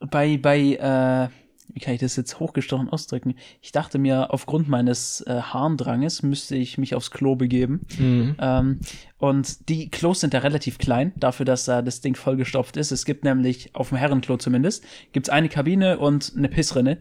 bei, 0.00 0.38
bei, 0.38 0.58
äh, 0.76 1.28
wie 1.74 1.80
kann 1.80 1.94
ich 1.94 2.00
das 2.00 2.16
jetzt 2.16 2.38
hochgestochen 2.40 2.88
ausdrücken? 2.88 3.34
Ich 3.60 3.72
dachte 3.72 3.98
mir, 3.98 4.32
aufgrund 4.32 4.68
meines 4.68 5.20
äh, 5.22 5.40
Harndranges 5.40 6.22
müsste 6.22 6.56
ich 6.56 6.78
mich 6.78 6.94
aufs 6.94 7.10
Klo 7.10 7.36
begeben. 7.36 7.80
Mhm. 7.98 8.36
Ähm, 8.38 8.80
und 9.18 9.68
die 9.68 9.88
Klos 9.90 10.20
sind 10.20 10.34
ja 10.34 10.40
relativ 10.40 10.78
klein, 10.78 11.12
dafür, 11.16 11.46
dass 11.46 11.64
da 11.64 11.82
das 11.82 12.00
Ding 12.00 12.14
vollgestopft 12.16 12.76
ist. 12.76 12.90
Es 12.92 13.04
gibt 13.04 13.24
nämlich, 13.24 13.74
auf 13.74 13.88
dem 13.90 13.98
Herrenklo 13.98 14.36
zumindest, 14.36 14.84
gibt's 15.12 15.28
eine 15.28 15.48
Kabine 15.48 15.98
und 15.98 16.32
eine 16.36 16.48
Pissrinne. 16.48 16.98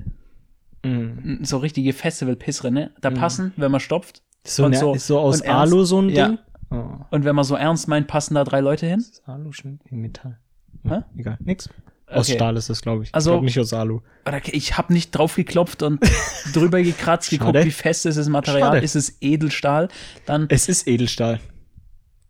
Mhm. 0.84 1.40
So 1.44 1.58
richtige 1.58 1.94
Festival-Pissrinne. 1.94 2.92
Da 3.02 3.12
passen, 3.12 3.54
wenn 3.58 3.72
man 3.72 3.80
stopft. 3.82 4.24
So, 4.46 4.66
und 4.66 4.76
so- 4.76 4.94
ist 4.96 5.08
so 5.08 5.20
aus 5.20 5.42
und 5.42 5.48
ernst- 5.48 5.74
Alu 5.74 5.84
so 5.84 6.02
ein 6.02 6.10
Ja. 6.10 6.28
Ding? 6.30 6.40
Oh. 6.72 6.86
Und 7.12 7.26
wenn 7.26 7.36
man 7.36 7.44
so 7.46 7.56
ernst 7.56 7.88
meint, 7.88 8.08
passen 8.08 8.34
da 8.36 8.44
drei 8.44 8.62
Leute 8.62 8.88
hin. 8.88 9.00
Ist 9.00 9.22
Alu 9.28 9.52
schon 9.52 9.80
wie 9.86 9.96
Metall? 9.96 10.40
Hä? 10.88 11.02
Egal, 11.18 11.38
nix. 11.42 11.70
Aus 12.12 12.28
Okay. 12.28 12.36
Stahl 12.38 12.58
ist 12.58 12.70
das, 12.70 12.82
glaube 12.82 13.04
ich. 13.04 13.14
Also- 13.16 13.32
ich 13.32 13.34
glaub 13.36 13.44
nicht 13.44 13.60
aus 13.60 13.74
Alu. 13.74 14.02
Oder 14.28 14.42
ich 14.52 14.78
habe 14.78 14.92
nicht 14.94 15.12
drauf 15.12 15.36
geklopft 15.36 15.82
und 15.84 16.00
drüber 16.54 16.82
gekratzt, 16.82 17.30
geguckt, 17.30 17.64
wie 17.64 17.72
fest 17.72 18.06
ist 18.06 18.18
das 18.18 18.28
Material, 18.30 18.74
Schade. 18.74 18.80
ist 18.86 18.96
es 18.96 19.18
Edelstahl. 19.22 19.88
Dann 20.26 20.46
Es 20.50 20.68
ist 20.70 20.88
Edelstahl. 20.88 21.40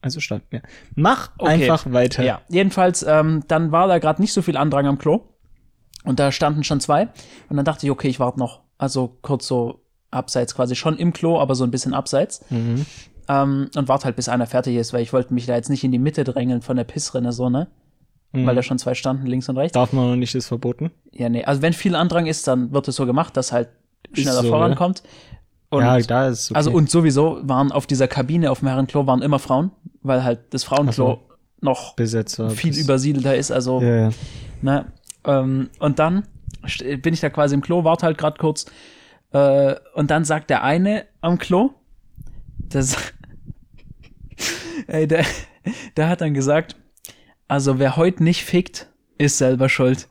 Also 0.02 0.20
Stahl, 0.20 0.41
ja. 0.52 0.62
Mach 0.96 1.32
Okay. 1.38 1.52
einfach 1.70 1.91
weiter. 1.91 2.24
Ja, 2.24 2.41
jedenfalls, 2.50 3.04
ähm, 3.04 3.44
dann 3.48 3.72
war 3.72 3.88
da 3.88 4.00
gerade 4.00 4.22
nicht 4.22 4.34
so 4.34 4.41
viel 4.41 4.58
Andrang 4.58 4.88
am 4.88 4.98
Klo. 4.98 5.22
Und 6.04 6.20
da 6.20 6.32
standen 6.32 6.63
schon 6.63 6.80
zwei. 6.80 7.10
Und 7.50 7.58
dann 7.58 7.65
dachte 7.65 7.86
ich, 7.86 7.91
okay, 7.91 8.08
ich 8.08 8.20
warte 8.20 8.39
noch. 8.39 8.62
Also 8.80 9.17
kurz 9.22 9.46
so 9.48 9.82
abseits 10.10 10.56
quasi, 10.56 10.76
schon 10.76 10.98
im 10.98 11.13
Klo, 11.13 11.39
aber 11.39 11.54
so 11.54 11.63
ein 11.63 11.70
bisschen 11.72 11.94
abseits. 11.94 12.44
Mhm. 12.50 12.86
Ähm, 13.30 13.70
und 13.76 13.88
warte 13.88 14.06
halt, 14.06 14.15
bis 14.15 14.28
einer 14.28 14.48
fertig 14.48 14.76
ist, 14.76 14.91
weil 14.94 15.04
ich 15.04 15.13
wollte 15.13 15.34
mich 15.36 15.46
da 15.46 15.56
jetzt 15.56 15.70
nicht 15.70 15.84
in 15.84 15.91
die 15.91 16.00
Mitte 16.00 16.24
drängeln 16.24 16.62
von 16.63 16.76
der 16.78 16.84
Pissrinne, 16.84 17.32
so, 17.32 17.50
ne? 17.50 17.67
Mhm. 18.34 18.46
Weil 18.46 18.56
da 18.56 18.63
schon 18.63 18.80
zwei 18.80 18.94
standen, 18.94 19.26
links 19.28 19.50
und 19.50 19.58
rechts. 19.58 19.74
Darf 19.74 19.91
man 19.94 20.10
noch 20.10 20.15
nicht, 20.15 20.34
ist 20.36 20.48
verboten. 20.48 20.91
Ja, 21.12 21.28
nee. 21.30 21.44
Also 21.44 21.62
wenn 21.62 21.74
viel 21.74 21.96
Andrang 21.96 22.28
ist, 22.28 22.48
dann 22.48 22.72
wird 22.72 22.88
es 22.88 22.96
so 22.96 23.06
gemacht, 23.06 23.36
dass 23.36 23.52
halt 23.52 23.70
schneller 24.13 24.41
so, 24.44 24.50
vorankommt. 24.50 25.04
Und 25.70 25.82
ja, 25.84 26.00
da 26.00 26.28
ist 26.28 26.52
okay. 26.52 26.58
Also 26.58 26.72
und 26.72 26.89
sowieso 26.89 27.39
waren 27.44 27.72
auf 27.72 27.88
dieser 27.88 28.08
Kabine 28.08 28.50
auf 28.52 28.60
dem 28.60 28.67
Herrenklo 28.70 29.06
waren 29.08 29.22
immer 29.22 29.39
Frauen, 29.39 29.72
weil 30.02 30.24
halt 30.24 30.39
das 30.52 30.63
Frauenklo 30.63 31.20
Ach 31.28 31.36
noch 31.62 31.96
Besetzer. 31.96 32.50
viel 32.52 32.72
bis- 32.72 32.84
übersiedelter 32.84 33.36
ist. 33.36 33.52
Also, 33.52 33.82
Ja, 33.82 33.96
ja. 33.96 34.10
ne? 34.62 34.86
Ähm, 35.26 35.70
und 35.80 36.00
dann 36.00 36.24
bin 37.02 37.13
ich 37.13 37.20
da 37.20 37.30
quasi 37.30 37.54
im 37.54 37.62
Klo, 37.62 37.84
warte 37.84 38.06
halt 38.06 38.17
gerade 38.17 38.38
kurz. 38.38 38.65
Äh, 39.34 39.76
und 39.94 40.10
dann 40.10 40.26
sagt 40.26 40.50
der 40.50 40.63
eine 40.63 41.06
am 41.22 41.38
Klo, 41.38 41.72
das, 42.70 42.96
ey, 44.88 45.08
der, 45.08 45.26
der 45.98 46.10
hat 46.10 46.22
dann 46.22 46.34
gesagt, 46.34 46.76
also 47.52 47.80
wer 47.80 47.98
heute 47.98 48.24
nicht 48.24 48.46
fickt, 48.46 48.88
ist 49.18 49.38
selber 49.38 49.68
schuld. 49.68 50.08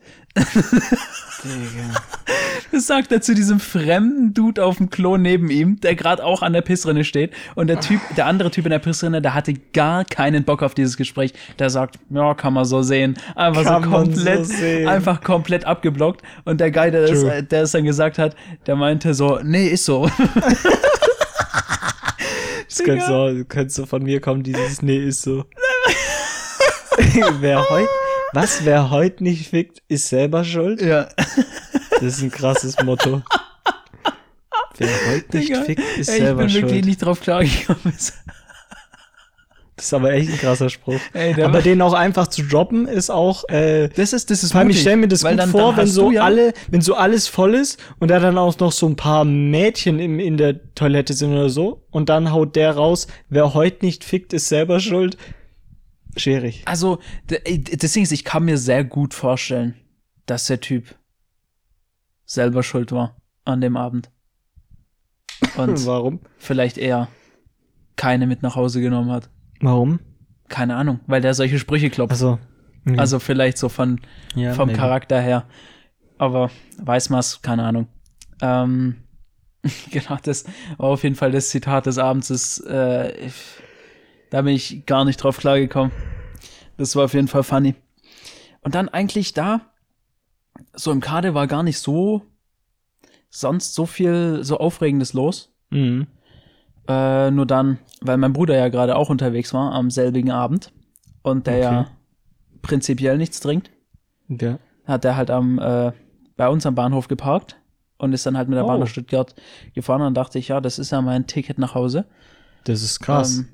Das 2.70 2.86
sagt 2.86 3.10
er 3.10 3.20
zu 3.20 3.34
diesem 3.34 3.58
fremden 3.58 4.32
Dude 4.32 4.62
auf 4.62 4.76
dem 4.76 4.90
Klo 4.90 5.16
neben 5.16 5.50
ihm, 5.50 5.80
der 5.80 5.96
gerade 5.96 6.22
auch 6.22 6.42
an 6.42 6.52
der 6.52 6.60
Pissrinne 6.60 7.02
steht. 7.02 7.32
Und 7.54 7.66
der 7.66 7.80
Typ, 7.80 8.00
der 8.16 8.26
andere 8.26 8.50
Typ 8.50 8.66
in 8.66 8.70
der 8.70 8.78
Pissrinne, 8.78 9.22
der 9.22 9.34
hatte 9.34 9.54
gar 9.72 10.04
keinen 10.04 10.44
Bock 10.44 10.62
auf 10.62 10.74
dieses 10.74 10.96
Gespräch. 10.96 11.32
Der 11.58 11.70
sagt, 11.70 11.98
ja, 12.10 12.34
kann 12.34 12.52
man 12.52 12.66
so 12.66 12.82
sehen. 12.82 13.16
Einfach 13.34 13.64
Kann 13.64 13.84
so 13.84 13.90
komplett, 13.90 14.46
so 14.46 14.64
einfach 14.86 15.22
komplett 15.22 15.64
abgeblockt. 15.64 16.22
Und 16.44 16.60
der 16.60 16.70
Guy, 16.70 16.90
der 16.90 17.04
es, 17.04 17.22
True. 17.22 17.42
der 17.42 17.62
es 17.62 17.72
dann 17.72 17.84
gesagt 17.84 18.18
hat, 18.18 18.36
der 18.66 18.76
meinte 18.76 19.14
so, 19.14 19.40
nee, 19.42 19.66
ist 19.66 19.86
so. 19.86 20.08
Das 22.68 22.84
könnte 22.84 23.04
so, 23.04 23.44
könnte 23.48 23.74
so 23.74 23.84
von 23.84 24.02
mir 24.04 24.20
kommen, 24.20 24.44
dieses 24.44 24.80
Nee 24.80 24.98
ist 24.98 25.22
so. 25.22 25.46
wer 27.40 27.68
heut, 27.70 27.88
was, 28.32 28.64
wer 28.64 28.90
heute 28.90 29.22
nicht 29.24 29.48
fickt, 29.48 29.82
ist 29.88 30.08
selber 30.08 30.44
schuld? 30.44 30.80
ja. 30.82 31.08
Das 31.92 32.02
ist 32.02 32.22
ein 32.22 32.30
krasses 32.30 32.76
Motto. 32.82 33.22
Wer 34.78 34.88
heute 35.12 35.36
nicht 35.36 35.48
Digga, 35.50 35.62
fickt, 35.62 35.82
ist 35.98 36.08
ey, 36.08 36.16
ich 36.16 36.22
selber 36.22 36.44
bin 36.44 36.54
wirklich 36.54 36.72
schuld. 36.72 36.84
nicht 36.86 36.98
drauf 37.04 37.20
klargekommen. 37.20 37.80
Das 39.76 39.86
ist 39.86 39.94
aber 39.94 40.12
echt 40.12 40.30
ein 40.30 40.38
krasser 40.38 40.68
Spruch. 40.70 41.00
Ey, 41.14 41.42
aber 41.42 41.60
den 41.62 41.80
auch 41.82 41.92
einfach 41.94 42.26
zu 42.28 42.42
droppen, 42.42 42.86
ist 42.86 43.10
auch, 43.10 43.48
äh, 43.48 43.88
Das 43.88 44.12
ist, 44.12 44.30
das 44.30 44.42
ist 44.44 44.54
allem, 44.54 44.68
ich 44.68 44.74
mutig, 44.76 44.80
stelle 44.82 44.96
mir 44.98 45.08
das 45.08 45.22
gut 45.24 45.38
dann- 45.38 45.50
vor, 45.50 45.70
dann 45.70 45.78
wenn 45.78 45.86
so 45.86 46.10
ja- 46.10 46.22
alle, 46.24 46.52
wenn 46.68 46.80
so 46.82 46.94
alles 46.94 47.28
voll 47.28 47.54
ist 47.54 47.78
und 47.98 48.08
da 48.10 48.18
dann 48.20 48.36
auch 48.38 48.58
noch 48.58 48.72
so 48.72 48.86
ein 48.86 48.96
paar 48.96 49.24
Mädchen 49.24 49.98
im, 49.98 50.20
in 50.20 50.36
der 50.36 50.74
Toilette 50.74 51.12
sind 51.14 51.32
oder 51.32 51.48
so 51.50 51.82
und 51.90 52.08
dann 52.10 52.30
haut 52.32 52.56
der 52.56 52.72
raus, 52.76 53.06
wer 53.30 53.54
heute 53.54 53.84
nicht 53.84 54.04
fickt, 54.04 54.32
ist 54.34 54.48
selber 54.48 54.80
schuld. 54.80 55.16
Schwierig. 56.16 56.62
Also, 56.66 56.98
d- 57.28 57.40
ey, 57.44 57.62
das 57.62 57.92
Ding 57.92 58.02
ist, 58.02 58.12
ich 58.12 58.24
kann 58.24 58.44
mir 58.44 58.58
sehr 58.58 58.84
gut 58.84 59.14
vorstellen, 59.14 59.74
dass 60.26 60.46
der 60.46 60.60
Typ 60.60 60.94
selber 62.24 62.62
schuld 62.62 62.92
war 62.92 63.16
an 63.44 63.60
dem 63.60 63.76
Abend. 63.76 64.10
Und 65.56 65.84
Warum? 65.86 66.20
vielleicht 66.38 66.78
eher 66.78 67.08
keine 67.96 68.26
mit 68.26 68.42
nach 68.42 68.56
Hause 68.56 68.80
genommen 68.80 69.10
hat. 69.10 69.30
Warum? 69.60 70.00
Keine 70.48 70.76
Ahnung, 70.76 71.00
weil 71.06 71.20
der 71.20 71.34
solche 71.34 71.58
Sprüche 71.58 71.90
klopft. 71.90 72.12
Also, 72.12 72.38
Also 72.96 73.18
vielleicht 73.18 73.58
so 73.58 73.68
von, 73.68 74.00
ja, 74.34 74.54
vom 74.54 74.66
maybe. 74.68 74.78
Charakter 74.78 75.20
her. 75.20 75.46
Aber 76.18 76.50
weiß 76.78 77.10
man's, 77.10 77.40
keine 77.42 77.64
Ahnung. 77.64 77.88
Ähm, 78.42 78.96
genau, 79.90 80.16
das 80.22 80.44
war 80.76 80.90
auf 80.90 81.02
jeden 81.04 81.14
Fall 81.16 81.30
das 81.30 81.50
Zitat 81.50 81.86
des 81.86 81.98
Abends. 81.98 82.30
Ist, 82.30 82.60
äh, 82.66 83.30
da 84.30 84.42
bin 84.42 84.54
ich 84.54 84.84
gar 84.86 85.04
nicht 85.04 85.16
drauf 85.18 85.38
klargekommen. 85.38 85.92
Das 86.76 86.96
war 86.96 87.04
auf 87.04 87.14
jeden 87.14 87.28
Fall 87.28 87.42
funny. 87.42 87.74
Und 88.62 88.74
dann 88.74 88.88
eigentlich 88.88 89.32
da, 89.34 89.60
so 90.74 90.90
im 90.92 91.00
Kader 91.00 91.34
war 91.34 91.46
gar 91.46 91.62
nicht 91.62 91.78
so 91.78 92.22
sonst 93.28 93.74
so 93.74 93.86
viel 93.86 94.40
so 94.42 94.58
Aufregendes 94.58 95.12
los. 95.12 95.52
Mhm. 95.70 96.06
Äh, 96.88 97.30
nur 97.30 97.46
dann, 97.46 97.78
weil 98.00 98.16
mein 98.16 98.32
Bruder 98.32 98.56
ja 98.56 98.68
gerade 98.68 98.96
auch 98.96 99.10
unterwegs 99.10 99.54
war 99.54 99.72
am 99.72 99.90
selbigen 99.90 100.30
Abend 100.30 100.72
und 101.22 101.46
der 101.46 101.54
Okay. 101.54 101.62
ja 101.62 101.86
prinzipiell 102.62 103.16
nichts 103.16 103.40
trinkt, 103.40 103.70
Ja. 104.28 104.58
hat 104.84 105.04
er 105.04 105.16
halt 105.16 105.30
am 105.30 105.58
äh, 105.58 105.92
bei 106.36 106.48
uns 106.48 106.66
am 106.66 106.74
Bahnhof 106.74 107.08
geparkt 107.08 107.56
und 107.98 108.12
ist 108.12 108.26
dann 108.26 108.36
halt 108.36 108.48
mit 108.48 108.56
der 108.56 108.64
Oh. 108.64 108.68
Bahn 108.68 108.80
nach 108.80 108.86
Stuttgart 108.88 109.34
gefahren. 109.74 110.00
Und 110.00 110.06
dann 110.08 110.14
dachte 110.14 110.38
ich, 110.38 110.48
ja, 110.48 110.60
das 110.60 110.78
ist 110.78 110.90
ja 110.90 111.00
mein 111.00 111.26
Ticket 111.26 111.58
nach 111.58 111.74
Hause. 111.74 112.06
Das 112.64 112.82
ist 112.82 113.00
krass. 113.00 113.38
Ähm, 113.38 113.48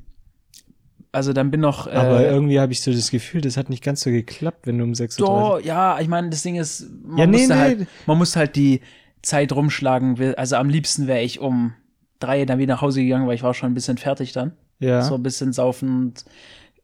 also 1.17 1.33
dann 1.33 1.51
bin 1.51 1.61
noch. 1.61 1.87
Aber 1.87 2.21
äh, 2.21 2.29
irgendwie 2.31 2.61
habe 2.61 2.73
ich 2.73 2.83
so 2.83 2.93
das 2.93 3.11
Gefühl, 3.11 3.41
das 3.41 3.57
hat 3.57 3.71
nicht 3.71 3.83
ganz 3.83 4.03
so 4.03 4.11
geklappt, 4.11 4.67
wenn 4.67 4.77
du 4.79 4.85
um 4.85 4.93
6.30 4.93 5.21
Uhr. 5.23 5.27
so, 5.27 5.59
ja, 5.67 5.99
ich 5.99 6.09
meine, 6.09 6.29
das 6.29 6.43
Ding 6.43 6.57
ist, 6.57 6.87
man, 7.05 7.19
Ja, 7.19 7.27
nee, 7.27 7.39
musste 7.39 7.55
nee. 7.55 7.61
Halt, 7.61 7.87
man 8.07 8.19
musste 8.19 8.39
halt 8.39 8.55
die 8.57 8.83
Zeit 9.23 9.53
rumschlagen. 9.53 10.35
Also 10.37 10.57
am 10.57 10.69
liebsten 10.69 11.07
wäre 11.07 11.23
ich 11.23 11.41
um 11.41 11.73
drei 12.21 12.45
dann 12.45 12.59
wieder 12.59 12.75
nach 12.75 12.83
Hause 12.83 13.03
gegangen, 13.03 13.27
weil 13.27 13.35
ich 13.35 13.43
war 13.43 13.55
schon 13.55 13.71
ein 13.71 13.75
bisschen 13.75 13.97
fertig 13.99 14.33
dann. 14.33 14.53
Ja. 14.79 15.01
So 15.03 15.15
ein 15.15 15.23
bisschen 15.23 15.53
saufen 15.55 15.89
und, 15.89 16.25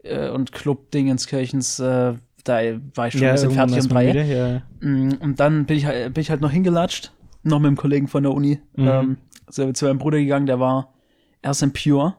äh, 0.03 0.31
und 0.31 0.53
Club-Dingenskirchens, 0.53 1.79
äh, 1.81 2.15
da 2.45 2.61
war 2.95 3.07
ich 3.09 3.13
schon 3.13 3.23
ja, 3.23 3.29
ein 3.29 3.35
bisschen 3.35 3.51
fertig 3.53 3.83
um 3.83 3.89
drei. 3.89 4.09
wieder, 4.09 4.25
ja. 4.25 4.63
Mm, 4.81 5.13
Und 5.21 5.41
dann 5.41 5.67
bin 5.67 5.77
ich, 5.77 5.87
halt- 5.87 6.15
bin 6.15 6.21
ich 6.23 6.31
halt 6.31 6.41
noch 6.41 6.51
hingelatscht, 6.51 7.13
noch 7.43 7.59
mit 7.61 7.69
einem 7.69 7.77
Kollegen 7.77 8.09
von 8.09 8.23
der 8.23 8.33
Uni. 8.33 8.61
Mhm. 8.77 8.89
Ähm, 8.89 9.75
zu 9.75 9.85
meinem 9.85 9.99
Bruder 9.99 10.19
gegangen, 10.19 10.47
der 10.47 10.59
war 10.59 10.95
erst 11.43 11.63
in 11.63 11.73
Pure 11.73 12.15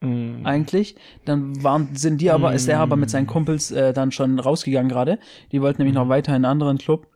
Mhm. 0.00 0.46
eigentlich. 0.46 0.96
Dann 1.24 1.62
waren, 1.62 1.94
sind 1.94 2.20
die 2.20 2.30
aber, 2.30 2.54
ist 2.54 2.68
der 2.68 2.80
aber 2.80 2.96
mit 2.96 3.10
seinen 3.10 3.26
Kumpels 3.26 3.70
äh, 3.70 3.92
dann 3.92 4.12
schon 4.12 4.38
rausgegangen 4.38 4.88
gerade. 4.88 5.18
Die 5.52 5.60
wollten 5.60 5.82
nämlich 5.82 5.94
noch 5.94 6.08
weiter 6.08 6.30
in 6.30 6.36
einen 6.36 6.44
anderen 6.46 6.78
Club. 6.78 7.06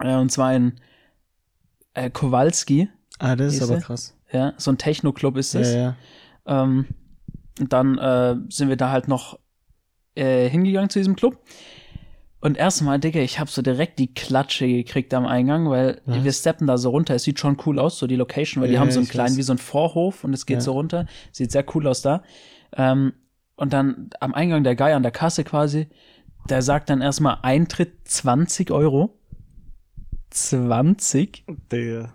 Äh, 0.00 0.16
und 0.16 0.30
zwar 0.30 0.54
in 0.54 0.74
äh, 1.94 2.10
Kowalski. 2.10 2.88
Ah, 3.18 3.34
das 3.34 3.54
ist 3.54 3.62
aber 3.62 3.80
krass. 3.80 4.16
Ja, 4.30 4.52
so 4.56 4.70
ein 4.70 4.78
Techno-Club 4.78 5.36
ist 5.36 5.54
Ja, 5.54 5.60
es. 5.60 5.74
ja. 5.74 5.96
Ähm, 6.46 6.86
und 7.58 7.72
dann 7.72 7.98
äh, 7.98 8.36
sind 8.50 8.68
wir 8.68 8.76
da 8.76 8.90
halt 8.90 9.08
noch 9.08 9.38
äh, 10.14 10.48
hingegangen 10.48 10.90
zu 10.90 10.98
diesem 10.98 11.16
Club. 11.16 11.40
Und 12.46 12.56
erstmal, 12.56 13.00
Digga, 13.00 13.18
ich 13.18 13.40
habe 13.40 13.50
so 13.50 13.60
direkt 13.60 13.98
die 13.98 14.14
Klatsche 14.14 14.68
gekriegt 14.68 15.12
am 15.14 15.26
Eingang, 15.26 15.68
weil 15.68 16.00
Was? 16.06 16.22
wir 16.22 16.32
steppen 16.32 16.68
da 16.68 16.78
so 16.78 16.90
runter. 16.90 17.16
Es 17.16 17.24
sieht 17.24 17.40
schon 17.40 17.56
cool 17.66 17.80
aus, 17.80 17.98
so 17.98 18.06
die 18.06 18.14
Location, 18.14 18.62
weil 18.62 18.68
die 18.68 18.74
Ja, 18.74 18.80
haben 18.80 18.92
so 18.92 19.00
einen 19.00 19.08
kleinen, 19.08 19.30
weiß. 19.30 19.36
wie 19.36 19.42
so 19.42 19.50
einen 19.52 19.58
Vorhof 19.58 20.22
und 20.22 20.32
es 20.32 20.46
geht 20.46 20.58
Ja. 20.58 20.60
so 20.60 20.72
runter. 20.72 21.06
Sieht 21.32 21.50
sehr 21.50 21.64
cool 21.74 21.88
aus 21.88 22.02
da. 22.02 22.22
Ähm, 22.76 23.14
und 23.56 23.72
dann 23.72 24.10
am 24.20 24.32
Eingang 24.32 24.62
der 24.62 24.76
Guy 24.76 24.92
an 24.92 25.02
der 25.02 25.10
Kasse 25.10 25.42
quasi, 25.42 25.88
der 26.48 26.62
sagt 26.62 26.88
dann 26.88 27.00
erstmal 27.02 27.38
Eintritt 27.42 27.94
20 28.04 28.70
Euro. 28.70 29.18
20? 30.30 31.44
Digga. 31.72 32.12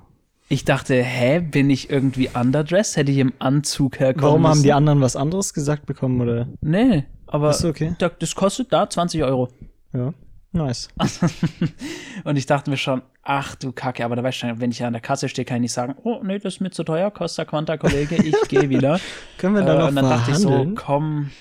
Ich 0.48 0.64
dachte, 0.64 1.02
hä, 1.04 1.42
bin 1.42 1.70
ich 1.70 1.90
irgendwie 1.90 2.30
underdressed? 2.34 2.96
Hätte 2.96 3.12
ich 3.12 3.18
im 3.18 3.34
Anzug 3.40 4.00
herkommen 4.00 4.24
Warum 4.24 4.44
haben 4.44 4.52
müssen? 4.52 4.64
die 4.64 4.72
anderen 4.74 5.02
was 5.02 5.18
anderes 5.18 5.54
gesagt 5.54 5.86
bekommen, 5.88 6.22
oder? 6.22 6.48
Nee, 6.62 7.04
aber 7.28 7.50
Ist 7.50 7.66
okay. 7.66 7.96
da- 8.00 8.08
das 8.18 8.34
kostet 8.36 8.72
da 8.72 8.90
20 8.90 9.24
Euro. 9.24 9.50
Ja. 9.94 10.14
Nice. 10.54 10.90
Und 12.26 12.36
ich 12.36 12.46
dachte 12.46 12.70
mir 12.70 12.78
schon, 12.78 13.02
ach 13.24 13.56
du 13.56 13.72
Kacke, 13.72 14.04
aber 14.04 14.18
da 14.18 14.24
weißt 14.24 14.44
du, 14.44 14.60
wenn 14.60 14.72
ich 14.72 14.84
an 14.84 14.92
der 14.92 15.02
Kasse 15.02 15.30
stehe, 15.30 15.46
kann 15.46 15.58
ich 15.58 15.62
nicht 15.62 15.74
sagen, 15.74 15.96
oh 16.04 16.20
nee, 16.24 16.40
das 16.40 16.56
ist 16.56 16.60
mir 16.60 16.72
zu 16.72 16.84
teuer, 16.84 17.10
Costa 17.10 17.46
Quanta, 17.46 17.78
Kollege, 17.78 18.16
ich 18.16 18.36
gehe 18.50 18.70
wieder. 18.70 19.00
Können 19.38 19.56
wir 19.56 19.62
äh, 19.62 19.66
da 19.66 19.80
noch 19.80 19.88
und 19.88 19.96
dann 19.96 20.10
dachte 20.10 20.32
ich 20.32 20.38
so, 20.38 20.50
verhandeln? 20.50 20.76
komm, 20.76 21.32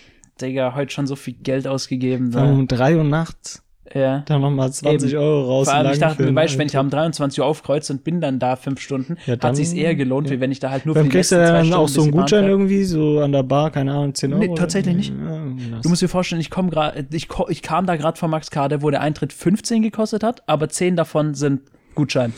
Digga, 0.40 0.74
heute 0.76 0.92
schon 0.92 1.08
so 1.08 1.16
viel 1.16 1.34
Geld 1.34 1.66
ausgegeben. 1.66 2.30
Da. 2.30 2.44
um 2.44 2.68
3 2.68 2.96
Uhr 2.96 3.04
nachts 3.04 3.64
Ja. 3.92 4.22
dann 4.26 4.40
nochmal 4.40 4.72
20 4.72 5.12
Eben. 5.12 5.20
Euro 5.20 5.46
raus. 5.48 5.68
Vor 5.68 5.76
allem, 5.76 5.92
ich 5.92 5.98
dachte 5.98 6.22
mir, 6.22 6.35
weißt 6.35 6.55
du, 6.55 6.59
wenn 6.59 6.66
ich 6.68 6.76
um 6.76 6.90
23 6.90 7.40
Uhr 7.40 7.46
aufkreuze 7.46 7.92
und 7.92 8.05
bin 8.05 8.20
dann 8.20 8.38
da 8.38 8.55
fünf 8.57 8.81
Stunden, 8.81 9.16
Ja, 9.26 9.35
dann- 9.37 9.48
hat 9.50 9.57
sich's 9.57 9.72
eher 9.72 9.94
gelohnt, 9.96 10.29
ja. 10.29 10.37
wie 10.37 10.40
wenn 10.40 10.53
ich 10.53 10.61
da 10.61 10.70
halt 10.70 10.87
nur 10.87 10.94
Dann 10.94 11.05
für 11.07 11.11
die 11.11 11.16
kriegst 11.16 11.33
du 11.33 11.37
dann 11.37 11.64
Stunden 11.66 11.74
auch 11.74 11.88
so 11.88 12.03
einen 12.03 12.12
Gutschein 12.12 12.44
irgendwie, 12.44 12.85
so 12.85 13.18
an 13.20 13.33
der 13.33 13.42
Bar, 13.42 13.70
keine 13.70 13.92
Ahnung, 13.92 14.14
10 14.14 14.33
Euro. 14.33 14.40
Nee, 14.44 14.55
tatsächlich 14.55 14.94
nicht. 14.94 15.12
Ja. 15.12 15.81
Du 15.83 15.88
musst 15.88 16.03
dir 16.03 16.09
vorstellen, 16.09 16.40
ich 16.40 16.50
komme 16.50 16.70
gerade, 16.70 17.05
ich, 17.12 17.29
ich 17.48 17.62
kam 17.62 17.87
da 17.87 17.96
gerade 17.96 18.16
von 18.18 18.31
Max 18.31 18.50
Kade, 18.50 18.83
wo 18.83 18.90
der 18.90 19.00
Eintritt 19.00 19.33
15 19.33 19.83
gekostet 19.83 20.22
hat, 20.22 20.42
aber 20.48 20.68
10 20.68 20.94
davon 20.96 21.35
sind 21.35 21.62
Gutschein. 21.96 22.33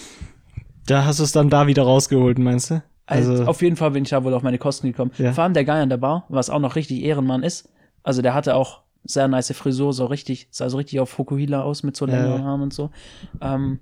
da 0.87 1.05
hast 1.05 1.19
du 1.21 1.25
es 1.25 1.33
dann 1.33 1.51
da 1.51 1.67
wieder 1.67 1.83
rausgeholt, 1.83 2.39
meinst 2.39 2.71
du? 2.71 2.83
Also, 3.07 3.33
Also, 3.33 3.45
auf 3.45 3.61
jeden 3.63 3.77
Fall 3.77 3.91
bin 3.91 4.05
ich 4.05 4.11
da 4.11 4.25
wohl 4.25 4.33
auf 4.33 4.43
meine 4.43 4.59
Kosten 4.59 4.87
gekommen. 4.87 5.11
Ja. 5.19 5.33
Vor 5.33 5.45
allem 5.45 5.53
der 5.55 5.65
Guy 5.65 5.75
an 5.75 5.91
der 5.91 5.97
Bar, 5.99 6.25
was 6.29 6.49
auch 6.51 6.61
noch 6.61 6.77
richtig 6.77 7.03
Ehrenmann 7.03 7.43
ist. 7.43 7.69
Also 8.05 8.23
der 8.23 8.33
hatte 8.33 8.55
auch 8.55 8.81
sehr 9.05 9.29
nice 9.29 9.53
Frisur, 9.53 9.93
so 9.93 10.07
richtig, 10.07 10.49
sah 10.51 10.69
so 10.69 10.77
richtig 10.77 11.01
auf 11.01 11.11
Fukuhila 11.11 11.63
aus 11.63 11.83
mit 11.83 11.97
so 11.97 12.07
längeren 12.07 12.41
ja. 12.41 12.45
Haaren 12.45 12.63
und 12.63 12.73
so. 12.73 12.91
Ähm, 13.41 13.81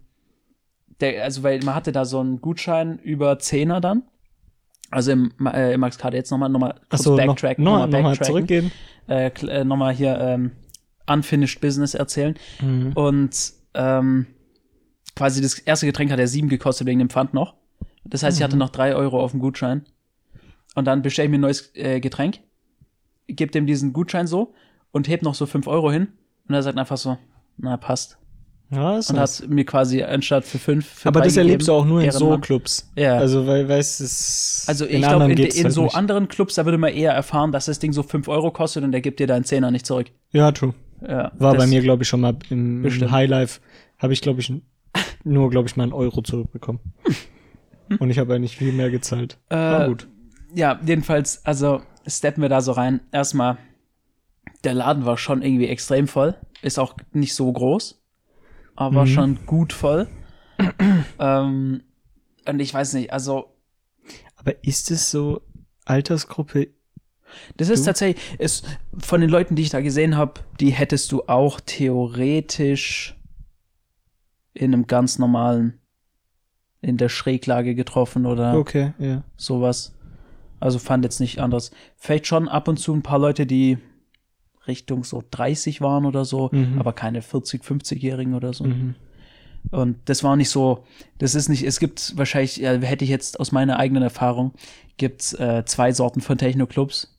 der, 1.01 1.25
also 1.25 1.43
weil 1.43 1.61
man 1.61 1.75
hatte 1.75 1.93
da 1.93 2.05
so 2.05 2.21
einen 2.21 2.41
Gutschein 2.41 2.99
über 2.99 3.39
Zehner 3.39 3.81
dann. 3.81 4.03
Also 4.91 5.13
im, 5.13 5.33
äh, 5.47 5.75
im 5.75 5.81
Max 5.81 5.99
Kade 5.99 6.17
jetzt 6.17 6.31
nochmal 6.31 6.49
noch 6.49 6.59
mal 6.59 6.75
kurz 6.89 7.07
noch, 7.07 7.17
backtrack, 7.17 7.59
noch, 7.59 7.87
nochmal 7.87 8.03
noch 8.03 8.21
zurückgehen. 8.21 8.73
Äh, 9.09 9.31
äh, 9.47 9.65
nochmal 9.65 9.95
hier 9.95 10.19
ähm, 10.19 10.51
Unfinished 11.07 11.61
Business 11.61 11.95
erzählen. 11.95 12.35
Mhm. 12.61 12.93
Und 12.95 13.53
ähm, 13.75 14.27
quasi 15.15 15.41
das 15.43 15.59
erste 15.61 15.87
Getränk 15.87 16.11
hat 16.11 16.19
er 16.19 16.27
sieben 16.29 16.49
gekostet 16.49 16.87
wegen 16.87 16.99
dem 16.99 17.11
Pfand 17.11 17.35
noch. 17.35 17.55
Das 18.05 18.23
heißt, 18.23 18.37
ich 18.37 18.41
Mhm. 18.41 18.45
hatte 18.45 18.57
noch 18.57 18.71
drei 18.71 18.95
Euro 18.97 19.21
auf 19.23 19.31
dem 19.31 19.41
Gutschein. 19.41 19.85
Und 20.75 20.87
dann 20.87 21.03
bestelle 21.03 21.27
ich 21.27 21.31
mir 21.31 21.39
ein 21.39 21.43
neues 21.43 21.71
äh, 21.75 22.01
Getränk, 22.01 22.41
gebe 23.29 23.53
dem 23.53 23.67
diesen 23.67 23.93
Gutschein 23.93 24.27
so 24.27 24.55
und 24.93 25.09
heb 25.09 25.23
noch 25.23 25.35
so 25.35 25.47
fünf 25.47 25.67
Euro 25.67 25.91
hin. 25.91 26.09
Und 26.49 26.55
er 26.55 26.63
sagt 26.63 26.79
einfach 26.79 26.97
so, 26.97 27.17
na, 27.59 27.77
passt. 27.77 28.17
Ja, 28.73 28.99
ist 28.99 29.11
Und 29.11 29.17
nice. 29.17 29.43
hat 29.43 29.49
mir 29.49 29.65
quasi 29.65 30.01
anstatt 30.03 30.45
für 30.45 30.59
fünf 30.59 30.87
für 30.87 31.09
Aber 31.09 31.23
das 31.23 31.37
erlebst 31.37 31.67
du 31.67 31.73
auch 31.73 31.85
nur 31.85 32.03
in 32.03 32.11
so. 32.13 32.39
Clubs. 32.39 32.89
Ja. 32.97 33.17
Also, 33.19 33.45
weil, 33.47 33.69
weißt 33.69 34.01
es 34.01 34.65
Also 34.69 34.87
ich 34.87 35.03
glaube, 35.03 35.25
in, 35.33 35.39
in 35.39 35.65
halt 35.65 35.73
so 35.73 35.85
nicht. 35.85 35.97
anderen 35.97 36.29
Clubs, 36.29 36.55
da 36.55 36.65
würde 36.65 36.79
man 36.79 36.93
eher 36.93 37.13
erfahren, 37.13 37.51
dass 37.51 37.65
das 37.65 37.81
Ding 37.81 37.93
so 37.93 38.05
fünf 38.05 38.29
Euro 38.29 38.53
kostet 38.53 38.85
und 38.85 38.93
der 38.93 39.01
gibt 39.01 39.19
dir 39.19 39.27
deinen 39.27 39.43
Zehner 39.45 39.73
nicht 39.73 39.87
zurück. 39.87 40.13
Ja, 40.31 40.53
true. 40.53 40.73
Ja, 41.07 41.33
War 41.39 41.55
bei 41.57 41.67
mir, 41.67 41.81
glaube 41.81 42.05
ich, 42.05 42.09
schon 42.09 42.21
mal 42.21 42.37
im, 42.51 42.85
im. 42.85 43.11
Highlife. 43.11 43.61
Habe 43.99 44.13
ich, 44.13 44.21
glaube 44.21 44.41
ich, 44.41 44.53
nur, 45.25 45.51
glaube 45.51 45.67
ich, 45.69 45.77
mal 45.77 45.85
einen 45.85 45.93
Euro 45.93 46.23
zurückbekommen. 46.23 46.81
Und 47.99 48.09
ich 48.11 48.19
habe 48.21 48.35
eigentlich 48.35 48.57
viel 48.57 48.73
mehr 48.73 48.91
gezahlt. 48.91 49.37
War 49.49 49.85
Äh, 49.85 49.89
gut. 49.89 50.07
ja, 50.55 50.79
jedenfalls, 50.87 51.45
also 51.45 51.83
steppen 52.07 52.41
wir 52.43 52.49
da 52.49 52.61
so 52.61 52.71
rein. 52.73 53.01
Erstmal, 53.11 53.57
der 54.65 54.75
Laden 54.75 55.05
war 55.07 55.17
schon 55.19 55.43
irgendwie 55.43 55.69
extrem 55.69 56.09
voll. 56.09 56.35
Ist 56.63 56.79
auch 56.79 56.95
nicht 57.13 57.35
so 57.35 57.51
groß, 57.53 58.03
aber 58.77 59.03
Mhm. 59.03 59.07
schon 59.09 59.47
gut 59.47 59.73
voll. 59.73 60.09
ähm, 61.19 61.83
und 62.47 62.61
ich 62.61 62.73
weiß 62.75 62.95
nicht, 62.95 63.13
also, 63.13 63.55
Aber 64.37 64.63
ist 64.65 64.91
es 64.91 65.11
so 65.11 65.43
Altersgruppe? 65.85 66.69
das 67.57 67.69
ist 67.69 67.83
Du? 67.83 67.87
tatsächlich, 67.87 68.23
ist, 68.41 68.67
von 68.99 69.21
den 69.21 69.31
Leuten, 69.31 69.55
die 69.55 69.63
ich 69.63 69.71
da 69.71 69.81
gesehen 69.81 70.17
habe, 70.17 70.41
die 70.59 70.71
hättest 70.71 71.13
du 71.13 71.23
auch 71.29 71.61
theoretisch 71.61 73.17
in 74.53 74.75
einem 74.75 74.87
ganz 74.87 75.19
normalen, 75.19 75.81
in 76.83 76.97
der 76.97 77.09
Schräglage 77.09 77.75
getroffen 77.75 78.27
oder 78.27 78.55
Okay, 78.57 78.95
ja. 78.99 79.23
sowas. 79.37 79.95
Also 80.59 80.79
fand 80.79 81.05
jetzt 81.05 81.21
nicht 81.21 81.39
anders. 81.39 81.71
Vielleicht 81.97 82.27
schon 82.27 82.49
ab 82.49 82.69
und 82.69 82.79
zu 82.79 82.93
ein 82.95 83.03
paar 83.03 83.19
Leute, 83.19 83.47
die 83.47 83.79
Richtung 84.71 85.05
so 85.05 85.23
30 85.31 85.81
waren 85.81 86.07
oder 86.07 86.25
so, 86.25 86.49
Mhm. 86.53 86.79
aber 86.79 86.93
keine 86.93 87.21
40, 87.23 87.63
50-Jährigen 87.63 88.35
oder 88.35 88.53
so. 88.53 88.65
Mhm. 88.65 88.95
Und 89.71 89.99
das 90.07 90.25
war 90.25 90.37
nicht 90.37 90.49
so, 90.49 90.85
das 91.19 91.35
ist 91.35 91.49
nicht, 91.51 91.65
es 91.65 91.81
gibt 91.81 92.17
wahrscheinlich, 92.17 92.57
ja, 92.57 92.73
hätte 92.73 93.05
ich 93.05 93.11
jetzt 93.11 93.39
aus 93.39 93.53
meiner 93.53 93.79
eigenen 93.79 94.03
Erfahrung, 94.03 94.53
gibt's 94.97 95.35
äh, 95.35 95.65
zwei 95.67 95.93
Sorten 95.93 96.21
von 96.23 96.39
Techno-Clubs. 96.39 97.17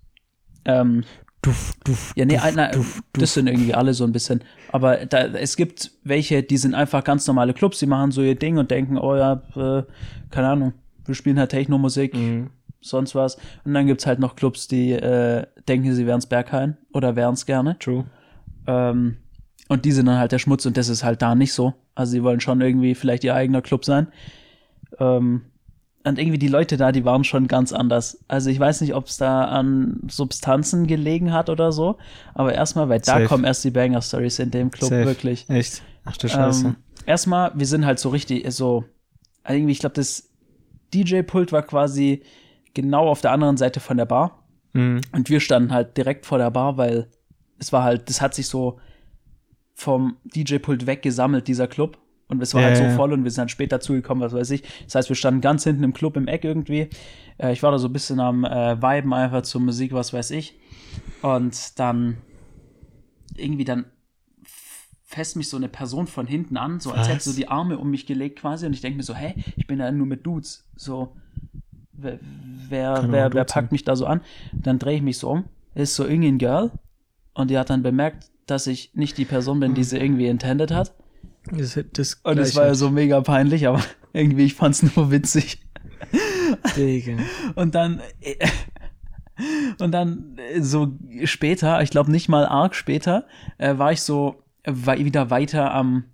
Ähm, 0.65 1.03
Duff, 1.43 1.73
duff, 1.83 2.13
ja, 2.15 2.25
nee, 2.25 2.35
duff, 2.35 2.51
na, 2.55 2.67
duff, 2.71 3.01
das 3.13 3.33
sind 3.33 3.47
irgendwie 3.47 3.73
alle 3.73 3.95
so 3.95 4.03
ein 4.03 4.11
bisschen. 4.11 4.43
Aber 4.71 5.05
da, 5.07 5.23
es 5.25 5.55
gibt 5.55 5.91
welche, 6.03 6.43
die 6.43 6.57
sind 6.57 6.75
einfach 6.75 7.03
ganz 7.03 7.25
normale 7.25 7.53
Clubs, 7.55 7.79
die 7.79 7.87
machen 7.87 8.11
so 8.11 8.21
ihr 8.21 8.35
Ding 8.35 8.59
und 8.59 8.69
denken, 8.69 8.97
oh 8.99 9.15
ja, 9.15 9.41
äh, 9.55 9.83
keine 10.29 10.49
Ahnung, 10.49 10.73
wir 11.05 11.15
spielen 11.15 11.39
halt 11.39 11.49
Techno-Musik, 11.49 12.13
Mhm. 12.15 12.49
Sonst 12.81 13.15
was. 13.15 13.37
Und 13.63 13.73
dann 13.73 13.87
gibt's 13.87 14.05
halt 14.05 14.19
noch 14.19 14.35
Clubs, 14.35 14.67
die 14.67 14.91
äh, 14.91 15.45
denken, 15.67 15.93
sie 15.93 16.05
wären's 16.05 16.25
Berghain 16.25 16.77
oder 16.93 17.15
wären's 17.15 17.45
gerne. 17.45 17.77
True. 17.79 18.05
Ähm, 18.67 19.17
und 19.67 19.85
die 19.85 19.91
sind 19.91 20.07
dann 20.07 20.17
halt 20.17 20.31
der 20.31 20.39
Schmutz 20.39 20.65
und 20.65 20.75
das 20.75 20.89
ist 20.89 21.03
halt 21.03 21.21
da 21.21 21.35
nicht 21.35 21.53
so. 21.53 21.73
Also 21.95 22.11
sie 22.11 22.23
wollen 22.23 22.41
schon 22.41 22.61
irgendwie 22.61 22.95
vielleicht 22.95 23.23
ihr 23.23 23.35
eigener 23.35 23.61
Club 23.61 23.85
sein. 23.85 24.07
Ähm, 24.99 25.43
und 26.03 26.17
irgendwie 26.17 26.39
die 26.39 26.47
Leute 26.47 26.77
da, 26.77 26.91
die 26.91 27.05
waren 27.05 27.23
schon 27.23 27.47
ganz 27.47 27.73
anders. 27.73 28.23
Also 28.27 28.49
ich 28.49 28.59
weiß 28.59 28.81
nicht, 28.81 28.95
ob 28.95 29.05
es 29.05 29.17
da 29.17 29.45
an 29.45 30.01
Substanzen 30.09 30.87
gelegen 30.87 31.31
hat 31.31 31.49
oder 31.49 31.71
so, 31.71 31.97
aber 32.33 32.53
erstmal, 32.53 32.89
weil 32.89 32.99
da 32.99 33.13
Safe. 33.13 33.25
kommen 33.25 33.43
erst 33.43 33.63
die 33.63 33.71
Banger-Stories 33.71 34.39
in 34.39 34.51
dem 34.51 34.71
Club, 34.71 34.89
Safe. 34.89 35.05
wirklich. 35.05 35.47
Echt? 35.47 35.83
Ach 36.03 36.17
du 36.17 36.27
Scheiße. 36.27 36.65
Ähm, 36.65 36.75
erstmal, 37.05 37.51
wir 37.53 37.67
sind 37.67 37.85
halt 37.85 37.99
so 37.99 38.09
richtig, 38.09 38.51
so, 38.51 38.83
also 39.43 39.57
irgendwie, 39.57 39.73
ich 39.73 39.79
glaube, 39.79 39.95
das 39.95 40.29
DJ-Pult 40.93 41.51
war 41.51 41.61
quasi 41.61 42.23
genau 42.73 43.07
auf 43.07 43.21
der 43.21 43.31
anderen 43.31 43.57
Seite 43.57 43.79
von 43.79 43.97
der 43.97 44.05
Bar. 44.05 44.43
Mhm. 44.73 45.01
Und 45.11 45.29
wir 45.29 45.39
standen 45.39 45.71
halt 45.73 45.97
direkt 45.97 46.25
vor 46.25 46.37
der 46.37 46.51
Bar, 46.51 46.77
weil 46.77 47.09
es 47.59 47.71
war 47.73 47.83
halt, 47.83 48.09
das 48.09 48.21
hat 48.21 48.33
sich 48.33 48.47
so 48.47 48.79
vom 49.73 50.17
DJ-Pult 50.23 50.85
weggesammelt, 50.87 51.47
dieser 51.47 51.67
Club. 51.67 51.97
Und 52.27 52.41
es 52.41 52.53
war 52.53 52.61
Ja, 52.61 52.67
halt 52.67 52.77
so 52.77 52.83
ja. 52.83 52.89
voll 52.91 53.11
und 53.11 53.23
wir 53.25 53.31
sind 53.31 53.41
dann 53.41 53.49
später 53.49 53.81
zugekommen, 53.81 54.23
was 54.23 54.31
weiß 54.33 54.51
ich. 54.51 54.63
Das 54.85 54.95
heißt, 54.95 55.09
wir 55.09 55.17
standen 55.17 55.41
ganz 55.41 55.65
hinten 55.65 55.83
im 55.83 55.91
Club 55.91 56.15
im 56.15 56.27
Eck 56.29 56.45
irgendwie. 56.45 56.87
Äh, 57.37 57.51
ich 57.51 57.61
war 57.61 57.71
da 57.71 57.77
so 57.77 57.87
ein 57.89 57.93
bisschen 57.93 58.21
am 58.21 58.45
äh, 58.45 58.81
Viben 58.81 59.13
einfach 59.13 59.41
zur 59.41 59.59
Musik, 59.59 59.91
was 59.91 60.13
weiß 60.13 60.31
ich. 60.31 60.57
Und 61.21 61.77
dann 61.77 62.17
irgendwie 63.35 63.65
dann 63.65 63.85
f- 64.45 64.87
fässt 65.03 65.35
mich 65.35 65.49
so 65.49 65.57
eine 65.57 65.67
Person 65.67 66.07
von 66.07 66.25
hinten 66.25 66.55
an, 66.55 66.79
so 66.79 66.91
als 66.91 67.01
Was? 67.01 67.09
hätte 67.09 67.23
so 67.31 67.35
die 67.35 67.49
Arme 67.49 67.77
um 67.77 67.91
mich 67.91 68.05
gelegt 68.05 68.39
quasi. 68.39 68.65
Und 68.65 68.73
ich 68.73 68.81
denke 68.81 68.95
mir 68.97 69.03
so, 69.03 69.13
hä, 69.15 69.33
ich 69.57 69.67
bin 69.67 69.79
da 69.79 69.91
nur 69.91 70.07
mit 70.07 70.25
Dudes. 70.25 70.69
So, 70.77 71.17
wer, 72.01 72.19
wer, 72.69 73.05
wer, 73.11 73.33
wer 73.33 73.43
packt 73.45 73.71
mich 73.71 73.83
da 73.83 73.95
so 73.95 74.05
an? 74.05 74.21
Dann 74.51 74.79
drehe 74.79 74.95
ich 74.95 75.01
mich 75.01 75.17
so 75.17 75.29
um. 75.29 75.45
Ist 75.75 75.95
so 75.95 76.05
irgendwie 76.05 76.29
ein 76.29 76.37
Girl. 76.37 76.71
Und 77.33 77.49
die 77.49 77.57
hat 77.57 77.69
dann 77.69 77.83
bemerkt, 77.83 78.29
dass 78.45 78.67
ich 78.67 78.91
nicht 78.93 79.17
die 79.17 79.25
Person 79.25 79.59
bin, 79.59 79.73
die 79.73 79.83
sie 79.83 79.97
irgendwie 79.97 80.27
intended 80.27 80.71
hat. 80.71 80.93
Das, 81.51 81.79
das 81.93 82.15
Und 82.23 82.37
es 82.37 82.55
war 82.55 82.67
ja 82.67 82.75
so 82.75 82.89
mega 82.89 83.21
peinlich, 83.21 83.67
aber 83.67 83.81
irgendwie, 84.13 84.45
ich 84.45 84.53
fand's 84.53 84.83
nur 84.83 85.11
witzig. 85.11 85.61
Digga. 86.75 87.17
Und 87.55 87.75
dann, 87.75 88.01
und 89.79 89.91
dann 89.91 90.37
so 90.59 90.91
später, 91.23 91.81
ich 91.81 91.89
glaube 91.89 92.11
nicht 92.11 92.27
mal 92.27 92.45
arg 92.45 92.75
später, 92.75 93.25
äh, 93.57 93.77
war 93.77 93.91
ich 93.91 94.01
so 94.01 94.41
war 94.65 94.97
wieder 94.97 95.29
weiter 95.29 95.73
am, 95.73 96.05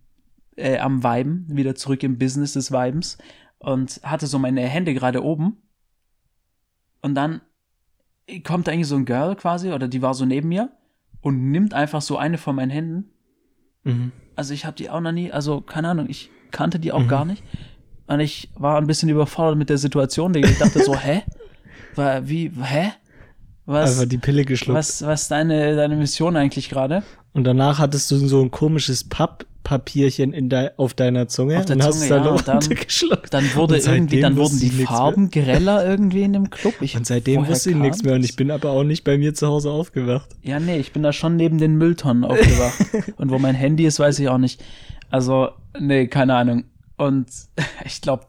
äh, 0.55 0.77
am 0.77 1.03
Viben, 1.03 1.45
wieder 1.49 1.75
zurück 1.75 2.03
im 2.03 2.17
Business 2.17 2.53
des 2.53 2.71
Vibens 2.71 3.17
und 3.59 3.99
hatte 4.03 4.27
so 4.27 4.39
meine 4.39 4.61
Hände 4.61 4.93
gerade 4.93 5.23
oben. 5.23 5.57
Und 7.01 7.15
dann 7.15 7.41
kommt 8.43 8.67
da 8.67 8.71
irgendwie 8.71 8.85
so 8.87 8.95
ein 8.95 9.05
Girl 9.05 9.35
quasi, 9.35 9.71
oder 9.71 9.87
die 9.87 10.01
war 10.01 10.13
so 10.13 10.25
neben 10.25 10.49
mir 10.49 10.69
und 11.21 11.51
nimmt 11.51 11.73
einfach 11.73 12.01
so 12.01 12.17
eine 12.17 12.37
von 12.37 12.55
meinen 12.55 12.71
Händen 12.71 13.11
Mhm. 13.83 14.11
also 14.35 14.53
ich 14.53 14.65
habe 14.65 14.75
die 14.75 14.89
auch 14.89 14.99
noch 14.99 15.13
nie, 15.13 15.31
also 15.31 15.61
keine 15.61 15.87
Ahnung, 15.89 16.07
ich 16.09 16.29
kannte 16.51 16.77
die 16.77 16.91
auch 16.91 17.03
Mhm. 17.03 17.07
gar 17.07 17.23
nicht. 17.25 17.41
Und 18.07 18.19
ich 18.19 18.49
war 18.55 18.77
ein 18.77 18.87
bisschen 18.87 19.07
überfordert 19.07 19.57
mit 19.57 19.69
der 19.69 19.77
Situation. 19.77 20.33
Digga. 20.33 20.49
Ich 20.49 20.57
dachte 20.57 20.83
so, 20.83 20.93
hä? 20.99 21.23
War, 21.95 22.27
wie, 22.27 22.51
hä? 22.61 22.91
Was, 23.65 23.91
Einfach 23.97 24.09
die 24.09 24.17
Pille 24.17 24.43
geschluckt. 24.45 24.77
was, 24.77 25.05
was 25.05 25.27
deine, 25.29 25.75
deine 25.77 25.95
Mission 25.95 26.35
eigentlich 26.35 26.69
gerade? 26.69 27.03
Und 27.33 27.43
danach 27.45 27.79
hattest 27.79 28.09
du 28.11 28.17
so 28.17 28.41
ein 28.41 28.51
komisches 28.51 29.03
Papppapierchen 29.67 30.31
in 30.33 30.47
dei 30.47 30.77
auf 30.77 30.93
deiner 30.93 31.27
Zunge 31.27 31.59
Auf 31.59 31.65
der 31.65 31.75
und 31.75 31.83
hast 31.83 31.95
Zunge, 31.99 32.03
es 32.05 32.09
dann 32.09 32.23
ja, 32.25 32.37
dann- 32.41 32.55
runtergeschluckt. 32.57 33.33
Dann 33.33 33.55
wurde 33.55 33.77
irgendwie, 33.77 34.21
dann 34.21 34.37
wurden 34.37 34.59
die. 34.59 34.69
Farben 34.69 35.29
greller 35.29 35.85
irgendwie 35.85 36.21
in 36.21 36.31
dem 36.33 36.49
Club. 36.49 36.75
Ich, 36.81 36.95
Und 36.95 37.05
seitdem 37.05 37.45
wusste 37.47 37.71
ich 37.71 37.75
nichts 37.75 38.03
mehr 38.03 38.15
und 38.15 38.23
ich 38.23 38.35
bin 38.37 38.49
aber 38.51 38.69
auch 38.71 38.83
nicht 38.83 39.03
bei 39.03 39.17
mir 39.17 39.33
zu 39.33 39.47
Hause 39.47 39.71
aufgewacht. 39.71 40.29
Ja, 40.41 40.59
nee, 40.59 40.77
ich 40.77 40.93
bin 40.93 41.03
da 41.03 41.11
schon 41.11 41.35
neben 41.35 41.57
den 41.57 41.75
Mülltonnen 41.77 42.23
aufgewacht. 42.23 42.77
und 43.17 43.29
wo 43.29 43.39
mein 43.39 43.55
Handy 43.55 43.85
ist, 43.85 43.99
weiß 43.99 44.19
ich 44.19 44.29
auch 44.29 44.37
nicht. 44.37 44.63
Also, 45.09 45.49
nee, 45.77 46.07
keine 46.07 46.35
Ahnung. 46.35 46.63
Und 46.95 47.27
ich 47.85 47.99
glaube, 48.01 48.25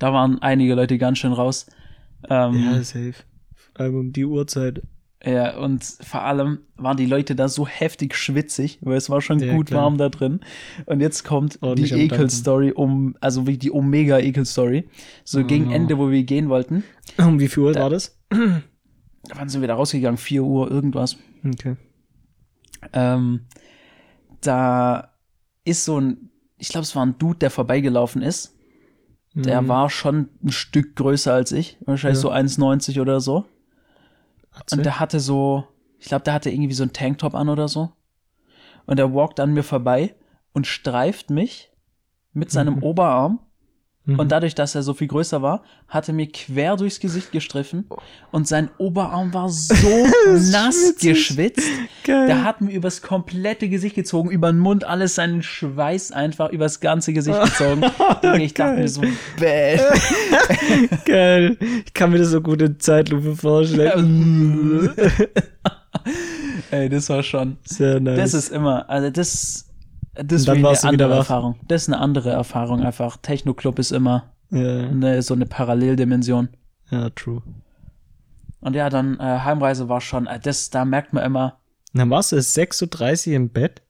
da 0.00 0.12
waren 0.12 0.40
einige 0.42 0.74
Leute 0.74 0.98
ganz 0.98 1.18
schön 1.18 1.32
raus. 1.32 1.66
Ähm, 2.28 2.54
Ja, 2.72 2.82
safe. 2.82 3.14
Vor 3.54 3.80
allem 3.84 3.94
um 3.98 4.12
die 4.12 4.24
Uhrzeit. 4.24 4.82
Ja, 5.24 5.56
und 5.58 5.84
vor 5.84 6.22
allem 6.22 6.58
waren 6.76 6.96
die 6.96 7.06
Leute 7.06 7.36
da 7.36 7.48
so 7.48 7.64
heftig 7.66 8.16
schwitzig, 8.16 8.78
weil 8.80 8.96
es 8.96 9.08
war 9.08 9.20
schon 9.20 9.38
Ja, 9.38 9.54
gut 9.54 9.68
klar. 9.68 9.82
warm 9.84 9.96
da 9.96 10.08
drin. 10.08 10.40
Und 10.86 11.00
jetzt 11.00 11.22
kommt 11.22 11.58
Ordentlich 11.62 11.92
die. 11.92 12.00
Ekel-Story 12.00 12.72
um, 12.72 13.16
also 13.20 13.46
wie 13.46 13.56
die 13.56 13.70
Omega-Ekel-Story. 13.70 14.88
So 15.24 15.44
gegen 15.44 15.66
no. 15.66 15.72
Ende, 15.74 15.96
wo 15.98 16.10
wir 16.10 16.24
gehen 16.24 16.48
wollten. 16.48 16.82
Um 17.18 17.38
wie 17.38 17.46
viel 17.46 17.62
Uhr 17.62 17.74
war 17.76 17.88
das? 17.90 18.18
Wann 18.30 19.48
sind 19.48 19.60
wir 19.60 19.68
da 19.68 19.74
rausgegangen? 19.76 20.16
4 20.18 20.42
Uhr, 20.42 20.68
irgendwas. 20.70 21.16
Okay. 21.46 21.76
Ähm, 22.92 23.42
da 24.40 25.12
ist 25.64 25.84
so 25.84 26.00
ein, 26.00 26.30
ich 26.58 26.68
glaube, 26.70 26.82
es 26.82 26.96
war 26.96 27.06
ein 27.06 27.16
Dude, 27.18 27.38
der 27.38 27.50
vorbeigelaufen 27.50 28.22
ist. 28.22 28.56
Der 29.34 29.62
Mhm. 29.62 29.68
war 29.68 29.88
schon 29.88 30.28
ein 30.42 30.50
Stück 30.50 30.96
größer 30.96 31.32
als 31.32 31.52
ich. 31.52 31.78
Wahrscheinlich 31.86 32.18
Ja. 32.18 32.22
so 32.22 32.30
1,90 32.30 33.00
oder 33.00 33.20
so. 33.20 33.46
Atze? 34.52 34.76
Und 34.76 34.84
der 34.84 35.00
hatte 35.00 35.20
so, 35.20 35.64
ich 35.98 36.06
glaube, 36.06 36.24
der 36.24 36.34
hatte 36.34 36.50
irgendwie 36.50 36.74
so 36.74 36.82
einen 36.82 36.92
Tanktop 36.92 37.34
an 37.34 37.48
oder 37.48 37.68
so. 37.68 37.92
Und 38.86 38.98
er 38.98 39.14
walkt 39.14 39.40
an 39.40 39.52
mir 39.52 39.62
vorbei 39.62 40.14
und 40.52 40.66
streift 40.66 41.30
mich 41.30 41.70
mit 42.32 42.50
seinem 42.50 42.76
Mhm. 42.76 42.82
Oberarm. 42.82 43.40
Mhm. 44.04 44.18
Und 44.18 44.32
dadurch, 44.32 44.56
dass 44.56 44.74
er 44.74 44.82
so 44.82 44.94
viel 44.94 45.06
größer 45.06 45.42
war, 45.42 45.62
hat 45.86 46.08
er 46.08 46.14
mir 46.14 46.26
quer 46.26 46.76
durchs 46.76 46.98
Gesicht 46.98 47.30
gestriffen. 47.30 47.86
Und 48.32 48.48
sein 48.48 48.68
Oberarm 48.78 49.32
war 49.32 49.48
so 49.48 49.74
nass 50.50 50.94
geschwitzt. 51.00 51.68
Geil. 52.02 52.26
Der 52.26 52.42
hat 52.42 52.60
mir 52.60 52.72
übers 52.72 53.00
komplette 53.00 53.68
Gesicht 53.68 53.94
gezogen, 53.94 54.30
über 54.30 54.50
den 54.50 54.58
Mund, 54.58 54.82
alles 54.84 55.14
seinen 55.14 55.42
Schweiß 55.42 56.10
einfach 56.10 56.50
übers 56.50 56.80
ganze 56.80 57.12
Gesicht 57.12 57.40
gezogen. 57.44 57.82
Junge, 58.24 58.44
ich 58.44 58.54
dachte 58.54 58.72
Geil. 58.72 58.82
mir 58.82 58.88
so, 58.88 59.02
bäh. 59.38 59.78
Geil. 61.04 61.56
Ich 61.86 61.94
kann 61.94 62.10
mir 62.10 62.18
das 62.18 62.30
so 62.30 62.40
gut 62.40 62.60
in 62.60 62.80
Zeitlupe 62.80 63.36
vorstellen. 63.36 64.90
Ey, 66.72 66.88
das 66.88 67.08
war 67.08 67.22
schon. 67.22 67.58
Sehr 67.64 68.00
nice. 68.00 68.16
Das 68.16 68.34
ist 68.34 68.48
immer, 68.48 68.90
also 68.90 69.10
das, 69.10 69.66
das 70.14 70.40
ist 70.40 70.48
dann 70.48 70.58
eine 70.64 70.82
andere. 70.84 71.14
Erfahrung. 71.14 71.56
Das 71.68 71.82
ist 71.82 71.88
eine 71.88 71.98
andere 71.98 72.30
Erfahrung 72.30 72.82
einfach. 72.82 73.16
Techno-Club 73.16 73.78
ist 73.78 73.92
immer 73.92 74.32
ja, 74.50 74.80
eine, 74.88 75.22
so 75.22 75.34
eine 75.34 75.46
Paralleldimension. 75.46 76.48
ja, 76.90 77.10
true. 77.10 77.42
Und 78.60 78.76
ja, 78.76 78.88
dann 78.90 79.18
äh, 79.18 79.22
Heimreise 79.40 79.88
war 79.88 80.00
schon, 80.00 80.26
äh, 80.26 80.38
das, 80.38 80.70
da 80.70 80.84
merkt 80.84 81.12
man 81.12 81.24
immer, 81.24 81.58
Dann 81.94 82.10
warst 82.10 82.30
du 82.32 82.36
erst 82.36 82.56
6.30 82.56 83.28
Uhr 83.30 83.34
im 83.36 83.48
Bett? 83.48 83.82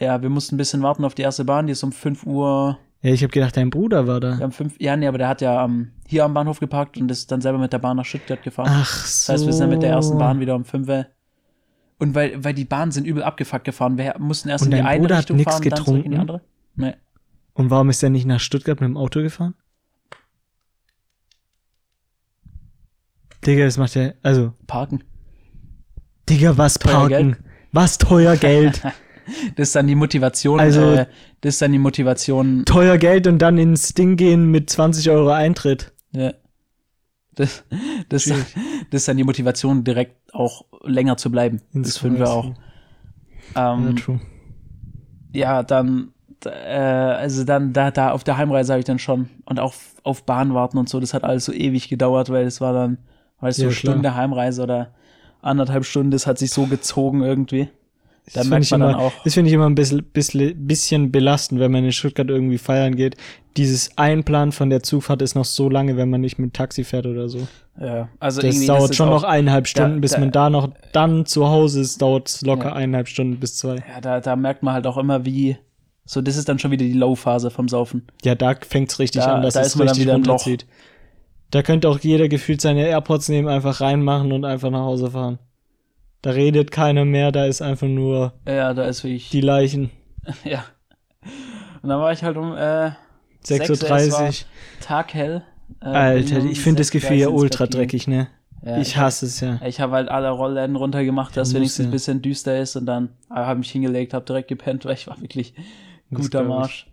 ja, 0.00 0.20
wir 0.22 0.28
mussten 0.28 0.54
ein 0.54 0.58
bisschen 0.58 0.82
warten 0.82 1.04
auf 1.04 1.14
die 1.14 1.22
erste 1.22 1.44
Bahn, 1.44 1.66
die 1.66 1.72
ist 1.72 1.82
um 1.82 1.90
5 1.92 2.24
Uhr, 2.26 2.78
Ja, 3.02 3.10
ich 3.12 3.22
habe 3.22 3.32
gedacht, 3.32 3.56
dein 3.56 3.70
Bruder 3.70 4.06
war 4.06 4.20
da. 4.20 4.38
haben 4.38 4.52
fünf, 4.52 4.74
ja, 4.78 4.96
nee, 4.96 5.06
aber 5.08 5.18
der 5.18 5.28
hat 5.28 5.40
ja 5.40 5.64
ähm, 5.64 5.92
hier 6.06 6.24
am 6.24 6.34
Bahnhof 6.34 6.60
geparkt 6.60 6.98
und 6.98 7.10
ist 7.10 7.32
dann 7.32 7.40
selber 7.40 7.58
mit 7.58 7.72
der 7.72 7.78
Bahn 7.78 7.96
nach 7.96 8.04
Stuttgart 8.04 8.42
gefahren. 8.42 8.68
Ach 8.70 9.06
so. 9.06 9.32
Das 9.32 9.40
heißt, 9.40 9.46
wir 9.46 9.52
sind 9.52 9.62
dann 9.62 9.70
mit 9.70 9.82
der 9.82 9.90
ersten 9.90 10.18
Bahn 10.18 10.38
wieder 10.40 10.54
um 10.54 10.64
5 10.64 10.88
Uhr. 10.88 11.06
Und 11.98 12.14
weil, 12.14 12.42
weil 12.44 12.54
die 12.54 12.64
Bahnen 12.64 12.92
sind 12.92 13.06
übel 13.06 13.22
abgefuckt 13.22 13.64
gefahren. 13.64 13.98
Wir 13.98 14.14
mussten 14.18 14.48
erst 14.48 14.64
Und 14.64 14.72
in 14.72 14.78
die 14.78 14.82
eine 14.84 15.00
Bruder 15.00 15.18
Richtung 15.18 15.38
fahren, 15.40 15.62
dann 15.68 15.84
zurück 15.84 16.04
in 16.04 16.10
die 16.12 16.16
getrunken? 16.16 16.20
andere. 16.20 16.40
Nee. 16.76 16.94
Und 17.54 17.70
warum 17.70 17.90
ist 17.90 18.02
er 18.04 18.10
nicht 18.10 18.24
nach 18.26 18.38
Stuttgart 18.40 18.80
mit 18.80 18.88
dem 18.88 18.96
Auto 18.96 19.20
gefahren? 19.20 19.54
Digga, 23.46 23.64
das 23.64 23.78
macht 23.78 23.94
ja, 23.94 24.12
also, 24.22 24.52
Parken. 24.66 25.04
Digga, 26.28 26.56
was 26.58 26.74
Teuer 26.74 27.08
parken? 27.08 27.36
Was 27.72 27.98
teuer 27.98 28.36
Geld? 28.36 28.82
Das 29.56 29.68
ist 29.68 29.76
dann 29.76 29.86
die 29.86 29.94
Motivation. 29.94 30.58
Also- 30.58 30.94
äh, 30.94 31.06
das 31.42 31.56
ist 31.56 31.60
dann 31.60 31.72
die 31.72 31.78
Motivation. 31.78 32.64
teuer 32.64 32.96
Geld 32.96 33.26
und 33.26 33.40
dann 33.40 33.58
ins 33.58 33.92
Ding 33.92 34.16
gehen 34.16 34.50
mit 34.50 34.70
20 34.70 35.10
Euro 35.10 35.28
Eintritt. 35.28 35.92
Ja. 36.12 36.32
Das, 37.38 37.64
das, 38.08 38.24
das 38.90 39.02
ist 39.02 39.08
dann 39.08 39.16
die 39.16 39.24
Motivation, 39.24 39.84
direkt 39.84 40.34
auch 40.34 40.64
länger 40.84 41.16
zu 41.16 41.30
bleiben. 41.30 41.62
Ins 41.72 41.88
das 41.88 41.98
finden 41.98 42.18
wir 42.18 42.30
auch. 42.30 42.54
Ja, 43.54 43.74
Ähm, 43.80 43.96
true. 43.96 44.20
ja, 45.32 45.62
dann, 45.62 46.12
äh, 46.44 46.50
also 46.50 47.44
dann, 47.44 47.72
da, 47.72 47.90
da 47.90 48.10
auf 48.12 48.24
der 48.24 48.38
Heimreise 48.38 48.72
habe 48.72 48.80
ich 48.80 48.86
dann 48.86 48.98
schon 48.98 49.28
und 49.44 49.60
auch 49.60 49.74
auf 50.02 50.24
Bahn 50.24 50.54
warten 50.54 50.78
und 50.78 50.88
so, 50.88 51.00
das 51.00 51.14
hat 51.14 51.24
alles 51.24 51.44
so 51.44 51.52
ewig 51.52 51.88
gedauert, 51.88 52.30
weil 52.30 52.46
es 52.46 52.60
war 52.60 52.72
dann, 52.72 52.98
weißt 53.40 53.62
du, 53.62 53.66
Ja, 53.66 53.70
so. 53.70 53.74
Stunde 53.76 54.14
Heimreise 54.14 54.62
oder 54.62 54.94
anderthalb 55.42 55.84
Stunden, 55.84 56.10
das 56.10 56.26
hat 56.26 56.38
sich 56.38 56.50
so 56.50 56.66
gezogen 56.66 57.22
irgendwie. 57.22 57.68
Da 58.34 58.40
Das 58.40 58.42
finde 58.42 58.50
merkt 58.50 58.64
ich, 58.66 58.70
man 58.72 58.80
immer, 58.82 58.90
dann 58.92 59.00
auch. 59.00 59.12
das 59.24 59.34
finde 59.34 59.48
ich 59.48 59.54
immer 59.54 59.66
ein 59.66 59.74
bisschen, 59.74 60.02
bisschen, 60.04 60.66
bisschen 60.66 61.10
belastend, 61.12 61.60
wenn 61.60 61.72
man 61.72 61.84
in 61.84 61.92
Stuttgart 61.92 62.28
irgendwie 62.28 62.58
feiern 62.58 62.94
geht. 62.96 63.16
Dieses 63.56 63.96
Einplanen 63.96 64.52
von 64.52 64.70
der 64.70 64.82
Zugfahrt 64.82 65.22
ist 65.22 65.34
noch 65.34 65.44
so 65.44 65.68
lange, 65.68 65.96
wenn 65.96 66.10
man 66.10 66.20
nicht 66.20 66.38
mit 66.38 66.54
Taxi 66.54 66.84
fährt 66.84 67.06
oder 67.06 67.28
so. 67.28 67.46
Ja, 67.80 68.08
also 68.20 68.40
Das 68.42 68.64
dauert 68.66 68.90
ist 68.90 68.96
schon 68.96 69.08
noch 69.08 69.24
eineinhalb 69.24 69.66
Stunden, 69.66 70.00
bis 70.00 70.12
da- 70.12 70.20
man 70.20 70.30
da 70.30 70.50
noch 70.50 70.70
dann 70.92 71.26
zu 71.26 71.48
Hause 71.48 71.80
ist, 71.80 72.02
dauert 72.02 72.28
es 72.28 72.42
locker 72.42 72.68
Ja. 72.70 72.72
eineinhalb 72.74 73.08
Stunden 73.08 73.38
bis 73.40 73.56
zwei. 73.56 73.76
Ja, 73.76 74.00
da, 74.00 74.20
da 74.20 74.36
merkt 74.36 74.62
man 74.62 74.74
halt 74.74 74.86
auch 74.86 74.96
immer, 74.98 75.24
wie, 75.24 75.56
so, 76.04 76.20
das 76.20 76.36
ist 76.36 76.48
dann 76.48 76.58
schon 76.58 76.70
wieder 76.70 76.84
die 76.84 76.92
Low-Phase 76.92 77.50
vom 77.50 77.68
Saufen. 77.68 78.02
Ja, 78.24 78.34
da 78.34 78.54
fängt's 78.68 78.98
richtig 78.98 79.22
Da- 79.22 79.34
an, 79.36 79.42
dass 79.42 79.54
da 79.54 79.60
es 79.62 79.78
richtig 79.78 80.08
runterzieht. 80.08 80.66
Da 81.50 81.62
könnte 81.62 81.88
auch 81.88 81.98
jeder 82.00 82.28
gefühlt 82.28 82.60
seine 82.60 82.86
AirPods 82.86 83.28
nehmen, 83.28 83.48
einfach 83.48 83.80
reinmachen 83.80 84.32
und 84.32 84.44
einfach 84.44 84.70
nach 84.70 84.80
Hause 84.84 85.10
fahren. 85.10 85.38
Da 86.22 86.30
redet 86.30 86.70
keiner 86.72 87.04
mehr, 87.04 87.30
da 87.32 87.44
ist 87.46 87.62
einfach 87.62 87.86
nur 87.86 88.32
Ja, 88.46 88.74
da 88.74 88.84
ist 88.84 89.04
wirklich, 89.04 89.30
die 89.30 89.40
Leichen. 89.40 89.90
ja. 90.44 90.64
Und 91.82 91.88
dann 91.88 92.00
war 92.00 92.12
ich 92.12 92.22
halt 92.24 92.36
um, 92.36 92.54
äh, 92.54 92.90
6.30 93.44 93.44
Sechs, 93.44 93.70
Uhr. 93.82 94.28
es 94.28 94.46
Tag 94.80 95.14
hell 95.14 95.42
Äh, 95.80 95.86
Alter, 95.86 96.44
ich 96.44 96.60
finde 96.60 96.80
das 96.80 96.90
Gefühl 96.90 97.16
ja 97.18 97.28
ultra 97.28 97.66
dreckig, 97.66 98.08
ne? 98.08 98.28
Ja, 98.64 98.78
ich 98.78 98.96
hasse 98.96 99.26
es 99.26 99.38
ja. 99.40 99.60
Ich 99.64 99.80
habe 99.80 99.92
halt 99.92 100.08
alle 100.08 100.30
Rollläden 100.30 100.74
runtergemacht, 100.74 101.36
dass 101.36 101.54
wenigstens 101.54 101.86
ein 101.86 101.92
bisschen 101.92 102.20
düster 102.22 102.58
ist 102.58 102.74
und 102.74 102.86
dann 102.86 103.10
habe 103.30 103.58
mich 103.60 103.70
hingelegt, 103.70 104.12
habe 104.14 104.24
direkt 104.24 104.48
gepennt, 104.48 104.84
weil 104.86 104.94
ich 104.94 105.06
war 105.06 105.20
wirklich 105.20 105.54
Das 106.10 106.20
guter 106.22 106.42
ich. 106.42 106.48
Marsch. 106.48 106.86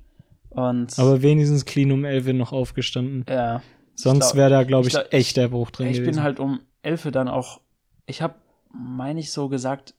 Und 0.51 0.97
Aber 0.99 1.21
wenigstens 1.23 1.65
clean 1.65 1.91
um 1.91 2.05
11 2.05 2.31
noch 2.33 2.53
aufgestanden. 2.53 3.25
ja, 3.27 3.61
Sonst 3.95 4.35
wäre 4.35 4.49
da, 4.49 4.63
glaube 4.63 4.87
ich 4.87 4.93
ich, 4.93 4.99
glaub- 4.99 5.13
echt 5.13 5.35
der 5.37 5.47
Bruch 5.47 5.71
drin 5.71 5.87
ich 5.87 5.97
gewesen. 5.97 6.11
bin 6.15 6.23
halt 6.23 6.39
um 6.39 6.59
11 6.83 7.05
Uhr 7.05 7.11
dann 7.11 7.27
auch, 7.27 7.59
ich 8.05 8.21
habe, 8.21 8.35
meine 8.77 9.19
ich 9.19 9.31
so 9.31 9.49
gesagt 9.49 9.93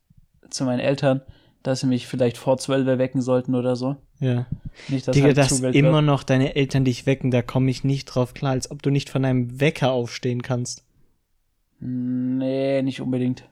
zu 0.51 0.65
meinen 0.65 0.81
Eltern, 0.81 1.23
dass 1.63 1.81
sie 1.81 1.87
mich 1.87 2.07
vielleicht 2.07 2.39
vor 2.39 2.59
12 2.59 2.87
Uhr 2.87 2.99
wecken 2.99 3.21
sollten 3.21 3.55
oder 3.55 3.77
so. 3.77 3.97
ja. 4.21 4.47
Nicht, 4.89 5.09
dass 5.09 5.15
Digga, 5.15 5.29
halt 5.29 5.39
dass 5.39 5.59
immer 5.61 5.93
wird. 5.95 6.05
noch 6.05 6.23
deine 6.23 6.55
Eltern 6.55 6.85
dich 6.85 7.07
wecken, 7.07 7.31
da 7.31 7.41
komme 7.41 7.71
ich 7.71 7.83
nicht 7.83 8.05
drauf 8.05 8.35
klar, 8.35 8.53
als 8.53 8.71
ob 8.71 8.83
du 8.83 8.91
nicht 8.91 9.09
von 9.09 9.25
einem 9.25 9.59
Wecker 9.59 9.91
aufstehen 9.91 10.43
kannst. 10.43 10.85
Nee, 11.81 12.83
nicht 12.83 13.01
unbedingt. 13.01 13.45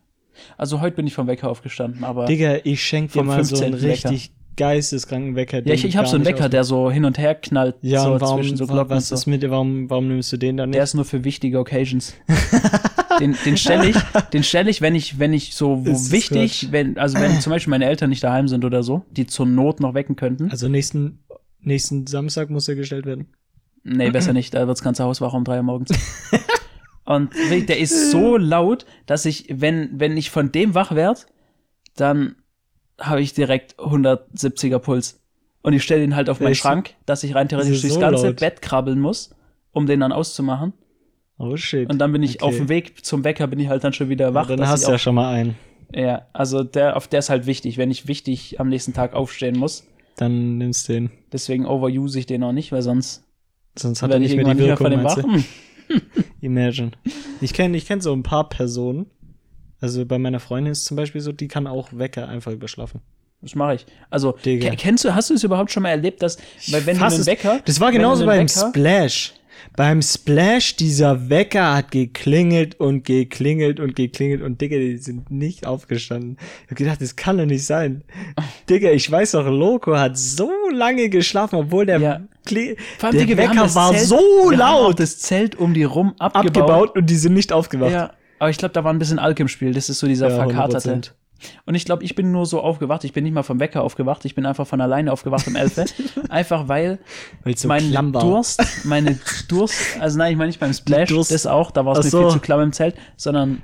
Also 0.58 0.80
heute 0.80 0.96
bin 0.96 1.06
ich 1.06 1.14
vom 1.14 1.26
Wecker 1.26 1.48
aufgestanden, 1.50 2.04
aber 2.04 2.26
Digga, 2.26 2.58
ich 2.64 2.82
schenk 2.82 3.12
dir 3.12 3.22
mal 3.22 3.42
so 3.44 3.56
einen 3.56 3.78
15. 3.78 3.88
Wecker. 3.90 4.10
richtig 4.10 4.32
geisteskranken 4.56 5.34
Wecker. 5.34 5.66
ja, 5.66 5.74
ich, 5.74 5.84
ich 5.84 5.96
habe 5.96 6.06
so 6.06 6.16
einen 6.16 6.24
Wecker, 6.24 6.48
der 6.48 6.64
so 6.64 6.90
hin 6.90 7.04
und 7.04 7.18
her 7.18 7.34
knallt, 7.34 7.76
Ja, 7.82 8.02
so 8.04 8.20
warum, 8.20 8.40
zwischen 8.40 8.56
so 8.56 8.66
Glocken 8.66 8.90
was 8.90 9.10
ist 9.10 9.26
mit 9.26 9.42
dir, 9.42 9.50
warum, 9.50 9.88
warum 9.90 10.08
nimmst 10.08 10.32
du 10.32 10.36
den 10.36 10.56
dann 10.56 10.70
nicht? 10.70 10.76
Der 10.76 10.84
ist 10.84 10.94
nur 10.94 11.04
für 11.04 11.24
wichtige 11.24 11.58
Occasions. 11.58 12.14
den 13.20 13.36
den 13.44 13.56
stelle 13.56 13.88
ich, 13.88 13.96
den 14.32 14.42
stelle 14.42 14.70
ich, 14.70 14.80
wenn 14.80 14.94
ich, 14.94 15.18
wenn 15.18 15.32
ich 15.32 15.54
so 15.54 15.84
wo 15.84 16.10
wichtig, 16.10 16.68
wenn, 16.70 16.98
also 16.98 17.18
wenn 17.18 17.40
zum 17.40 17.50
Beispiel 17.50 17.70
meine 17.70 17.86
Eltern 17.86 18.10
nicht 18.10 18.22
daheim 18.22 18.48
sind 18.48 18.64
oder 18.64 18.82
so, 18.82 19.04
die 19.10 19.26
zur 19.26 19.46
Not 19.46 19.80
noch 19.80 19.94
wecken 19.94 20.16
könnten. 20.16 20.50
also 20.50 20.68
nächsten, 20.68 21.20
nächsten 21.60 22.06
Samstag 22.06 22.50
muss 22.50 22.68
er 22.68 22.74
gestellt 22.74 23.06
werden. 23.06 23.28
Nee, 23.82 24.10
besser 24.10 24.32
nicht, 24.32 24.54
da 24.54 24.60
wird 24.60 24.70
das 24.70 24.82
ganze 24.82 25.04
Haus 25.04 25.20
wach 25.20 25.34
um 25.34 25.44
drei 25.44 25.58
Uhr 25.58 25.62
morgens. 25.62 25.90
Und 27.04 27.34
der 27.50 27.78
ist 27.78 28.10
so 28.10 28.38
laut, 28.38 28.86
dass 29.04 29.26
ich, 29.26 29.46
wenn, 29.50 29.90
wenn 30.00 30.16
ich 30.16 30.30
von 30.30 30.50
dem 30.52 30.74
wach 30.74 30.94
werde, 30.94 31.20
dann 31.96 32.36
habe 32.98 33.20
ich 33.20 33.34
direkt 33.34 33.78
170er 33.78 34.78
Puls. 34.78 35.20
Und 35.62 35.72
ich 35.72 35.82
stelle 35.82 36.04
ihn 36.04 36.16
halt 36.16 36.30
auf 36.30 36.40
meinen? 36.40 36.54
Schrank, 36.54 36.94
dass 37.06 37.24
ich 37.24 37.34
rein 37.34 37.48
theoretisch 37.48 37.80
durchs 37.80 37.94
so 37.94 38.00
ganze 38.00 38.26
laut? 38.28 38.40
Bett 38.40 38.62
krabbeln 38.62 39.00
muss, 39.00 39.34
um 39.72 39.86
den 39.86 40.00
dann 40.00 40.12
auszumachen. 40.12 40.72
Oh 41.38 41.56
shit. 41.56 41.90
Und 41.90 41.98
dann 41.98 42.12
bin 42.12 42.22
ich 42.22 42.36
Okay. 42.36 42.44
auf 42.44 42.56
dem 42.56 42.68
Weg 42.68 43.04
zum 43.04 43.24
Wecker, 43.24 43.46
bin 43.46 43.58
ich 43.58 43.68
halt 43.68 43.82
dann 43.84 43.92
schon 43.92 44.08
wieder 44.08 44.34
wach. 44.34 44.48
ja, 44.48 44.56
dann 44.56 44.68
hast 44.68 44.86
du 44.86 44.92
ja 44.92 44.98
schon 44.98 45.14
mal 45.14 45.32
einen. 45.32 45.56
Ja, 45.92 46.26
also 46.32 46.62
der, 46.64 46.96
auf 46.96 47.08
der 47.08 47.18
ist 47.20 47.30
halt 47.30 47.46
wichtig, 47.46 47.76
wenn 47.78 47.90
ich 47.90 48.08
wichtig 48.08 48.58
am 48.60 48.68
nächsten 48.68 48.92
Tag 48.94 49.14
aufstehen 49.14 49.58
muss. 49.58 49.86
Dann 50.16 50.58
nimmst 50.58 50.88
du 50.88 50.92
den. 50.94 51.10
Deswegen 51.32 51.66
overuse 51.66 52.18
ich 52.18 52.26
den 52.26 52.42
auch 52.44 52.52
nicht, 52.52 52.70
weil 52.72 52.82
sonst 52.82 53.24
Sonst 53.76 54.02
hat 54.02 54.12
er 54.12 54.20
nicht 54.20 54.30
ich 54.30 54.36
mehr 54.36 54.44
die 54.44 54.54
mehr 54.54 54.68
Wirkung, 54.68 54.84
von 54.86 54.90
dem 54.92 55.02
meinst 55.02 55.18
du? 55.18 55.22
wach. 55.24 55.34
Hm. 55.34 55.44
Imagine. 56.40 56.92
Ich 57.40 57.52
kenne 57.52 57.76
ich 57.76 57.86
kenn 57.86 58.00
so 58.00 58.12
ein 58.12 58.22
paar 58.22 58.48
Personen. 58.48 59.06
Also 59.80 60.06
bei 60.06 60.18
meiner 60.18 60.40
Freundin 60.40 60.72
ist 60.72 60.84
zum 60.84 60.96
Beispiel 60.96 61.20
so, 61.20 61.32
die 61.32 61.48
kann 61.48 61.66
auch 61.66 61.88
Wecker 61.92 62.28
einfach 62.28 62.52
überschlafen. 62.52 63.00
Das 63.42 63.54
mache 63.54 63.74
ich. 63.74 63.86
Also, 64.08 64.34
kennst 64.42 65.04
du, 65.04 65.14
hast 65.14 65.28
du 65.28 65.34
es 65.34 65.44
überhaupt 65.44 65.70
schon 65.70 65.82
mal 65.82 65.90
erlebt, 65.90 66.22
dass, 66.22 66.38
weil 66.68 66.86
wenn 66.86 66.96
du 66.98 67.04
einen 67.04 67.26
Wecker. 67.26 67.60
Das 67.66 67.78
war 67.78 67.92
genauso 67.92 68.24
beim 68.24 68.46
Wecker- 68.48 68.68
Splash. 68.70 69.34
Beim 69.76 70.02
Splash, 70.02 70.76
dieser 70.76 71.28
Wecker 71.30 71.74
hat 71.74 71.90
geklingelt 71.90 72.78
und 72.78 73.04
geklingelt 73.04 73.80
und 73.80 73.96
geklingelt 73.96 74.42
und 74.42 74.60
Digga, 74.60 74.76
die 74.76 74.96
sind 74.98 75.30
nicht 75.30 75.66
aufgestanden. 75.66 76.36
Ich 76.64 76.70
hab 76.70 76.76
gedacht, 76.78 77.00
das 77.00 77.16
kann 77.16 77.38
doch 77.38 77.46
nicht 77.46 77.64
sein. 77.66 78.02
Digga, 78.70 78.90
ich 78.90 79.10
weiß 79.10 79.32
doch, 79.32 79.46
Loco 79.46 79.96
hat 79.98 80.16
so 80.16 80.50
lange 80.72 81.08
geschlafen, 81.08 81.56
obwohl 81.56 81.86
der, 81.86 81.98
Ja. 82.00 82.20
Kli 82.44 82.76
Vor 82.98 83.08
allem, 83.08 83.18
der 83.18 83.26
Digga, 83.26 83.42
Wecker 83.42 83.74
war 83.74 83.92
Zelt, 83.92 84.06
so 84.06 84.50
laut 84.50 85.00
das 85.00 85.18
Zelt 85.18 85.56
um 85.56 85.72
die 85.74 85.84
rum 85.84 86.14
abgebaut. 86.18 86.46
abgebaut 86.46 86.96
und 86.96 87.08
die 87.10 87.16
sind 87.16 87.32
nicht 87.34 87.52
aufgewacht. 87.52 87.90
Ja, 87.92 88.12
aber 88.38 88.50
ich 88.50 88.58
glaube, 88.58 88.74
da 88.74 88.84
war 88.84 88.92
ein 88.92 88.98
bisschen 88.98 89.18
Alk 89.18 89.40
im 89.40 89.48
Spiel. 89.48 89.72
Das 89.72 89.88
ist 89.88 89.98
so 89.98 90.06
dieser 90.06 90.28
Ja, 90.28 90.34
verkaterte. 90.36 90.90
100%. 90.94 91.10
Und 91.66 91.74
ich 91.74 91.84
glaube, 91.84 92.04
ich 92.04 92.14
bin 92.14 92.32
nur 92.32 92.46
so 92.46 92.60
aufgewacht. 92.60 93.04
Ich 93.04 93.12
bin 93.12 93.24
nicht 93.24 93.34
mal 93.34 93.42
vom 93.42 93.60
Wecker 93.60 93.82
aufgewacht. 93.82 94.24
Ich 94.24 94.34
bin 94.34 94.46
einfach 94.46 94.66
von 94.66 94.80
alleine 94.80 95.12
aufgewacht 95.12 95.46
um 95.46 95.56
11. 95.56 95.78
Uhr. 95.78 95.84
einfach 96.30 96.68
weil 96.68 96.98
so 97.56 97.68
mein 97.68 97.90
klamm 97.90 98.14
war. 98.14 98.22
Durst, 98.22 98.62
meine 98.84 99.18
Durst, 99.48 99.74
also 100.00 100.18
nein, 100.18 100.32
ich 100.32 100.38
meine 100.38 100.48
nicht 100.48 100.60
beim 100.60 100.72
Splash, 100.72 101.10
Durst- 101.10 101.30
das 101.30 101.46
auch, 101.46 101.70
da 101.70 101.84
war 101.84 101.98
es 101.98 102.04
mir 102.04 102.10
so. 102.10 102.22
viel 102.22 102.30
zu 102.30 102.40
klamm 102.40 102.60
im 102.60 102.72
Zelt, 102.72 102.96
sondern 103.16 103.62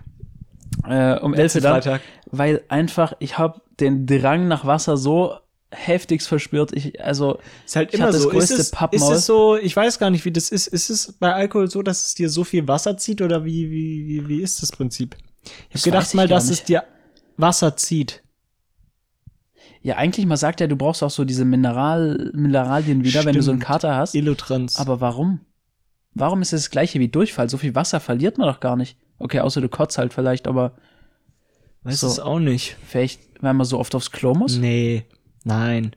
äh, 0.87 1.19
um 1.19 1.35
11 1.35 1.55
Uhr 1.57 1.61
dann, 1.61 1.73
Freitag. 1.83 2.01
weil 2.31 2.63
einfach, 2.69 3.15
ich 3.19 3.39
habe 3.39 3.61
den 3.81 4.07
Drang 4.07 4.49
nach 4.49 4.67
Wasser 4.67 4.97
so 4.97 5.35
heftigst 5.71 6.29
verspürt. 6.29 6.73
Ich, 6.73 7.03
also, 7.03 7.39
Ist 7.65 7.77
halt 7.77 7.95
Ich 7.95 8.01
immer 8.01 8.13
so. 8.13 8.29
Ist 8.29 8.33
größte 8.33 8.55
es, 8.55 8.73
ist 8.93 9.09
es 9.09 9.27
so, 9.27 9.57
ich 9.57 9.75
weiß 9.75 9.99
gar 9.99 10.11
nicht, 10.11 10.25
wie 10.25 10.33
das 10.33 10.51
ist. 10.51 10.67
Ist 10.67 10.91
es 10.91 11.13
bei 11.13 11.33
Alkohol 11.33 11.71
so, 11.71 11.83
dass 11.83 12.05
es 12.07 12.15
dir 12.15 12.29
so 12.29 12.45
viel 12.45 12.67
Wasser 12.67 12.97
zieht 12.97 13.23
oder 13.23 13.45
wie, 13.45 13.71
wie, 13.71 14.07
wie, 14.07 14.29
wie 14.29 14.43
ist 14.43 14.63
das 14.63 14.73
Prinzip? 14.73 15.17
Ich 15.71 15.83
habe 15.83 15.85
gedacht 15.85 16.09
ich 16.09 16.15
mal, 16.15 16.29
dass 16.29 16.45
es 16.45 16.51
nicht. 16.51 16.69
dir 16.69 16.85
Wasser 17.37 17.77
zieht. 17.77 18.23
ja, 19.83 19.97
eigentlich, 19.97 20.27
man 20.27 20.37
sagt 20.37 20.61
ja, 20.61 20.67
du 20.67 20.77
brauchst 20.77 21.03
auch 21.03 21.11
so 21.11 21.25
diese 21.25 21.45
Mineral, 21.45 22.31
Mineralien 22.35 23.03
wieder, 23.05 23.25
wenn 23.25 23.35
du 23.35 23.43
so 23.43 23.51
einen 23.53 23.61
Stimmt. 23.61 23.67
Kater 23.69 23.97
hast. 23.97 24.15
Illutrans. 24.15 24.77
Aber 24.77 25.01
warum? 25.01 25.41
Warum 26.13 26.43
ist 26.43 26.53
es 26.53 26.63
das 26.65 26.71
gleiche 26.71 26.99
wie 27.01 27.09
Durchfall? 27.09 27.49
So 27.49 27.57
viel 27.57 27.75
Wasser 27.75 28.01
verliert 28.01 28.37
man 28.37 28.49
doch 28.49 28.61
gar 28.61 28.77
nicht. 28.77 28.97
Okay, 29.19 29.41
außer 29.41 29.61
du 29.61 29.69
kotzt 29.69 29.97
halt 29.99 30.13
vielleicht, 30.13 30.47
aber 30.49 30.77
weiß 31.85 32.01
so. 32.01 32.07
es 32.09 32.19
auch 32.21 32.41
nicht. 32.41 32.77
vielleicht, 32.87 33.21
wenn 33.43 33.57
man 33.57 33.65
so 33.67 33.79
oft 33.79 33.95
aufs 33.95 34.11
Klo 34.11 34.35
muss. 34.35 34.57
Nee, 34.59 35.07
nein. 35.45 35.95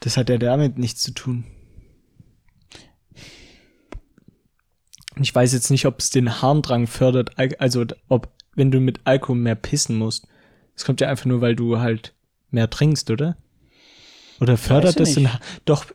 Das 0.00 0.16
hat 0.16 0.28
ja 0.28 0.38
damit 0.38 0.76
nichts 0.78 1.02
zu 1.02 1.12
tun. 1.12 1.44
Ich 5.20 5.34
weiß 5.34 5.52
jetzt 5.52 5.70
nicht, 5.70 5.86
ob 5.86 5.98
es 5.98 6.10
den 6.10 6.40
Harndrang 6.40 6.86
fördert, 6.86 7.38
al- 7.38 7.54
also 7.58 7.84
ob, 8.08 8.32
wenn 8.60 8.70
du 8.70 8.78
mit 8.78 9.00
Alkohol 9.04 9.36
mehr 9.36 9.56
pissen 9.56 9.96
musst. 9.98 10.28
Es 10.76 10.84
kommt 10.84 11.00
ja 11.00 11.08
einfach 11.08 11.24
nur, 11.26 11.40
weil 11.40 11.56
du 11.56 11.80
halt 11.80 12.14
mehr 12.50 12.70
trinkst, 12.70 13.10
oder? 13.10 13.36
Oder 14.40 14.56
fördert 14.56 15.00
das 15.00 15.14
den 15.14 15.24
nicht. 15.24 15.34
Ha- 15.34 15.40
Doch, 15.64 15.86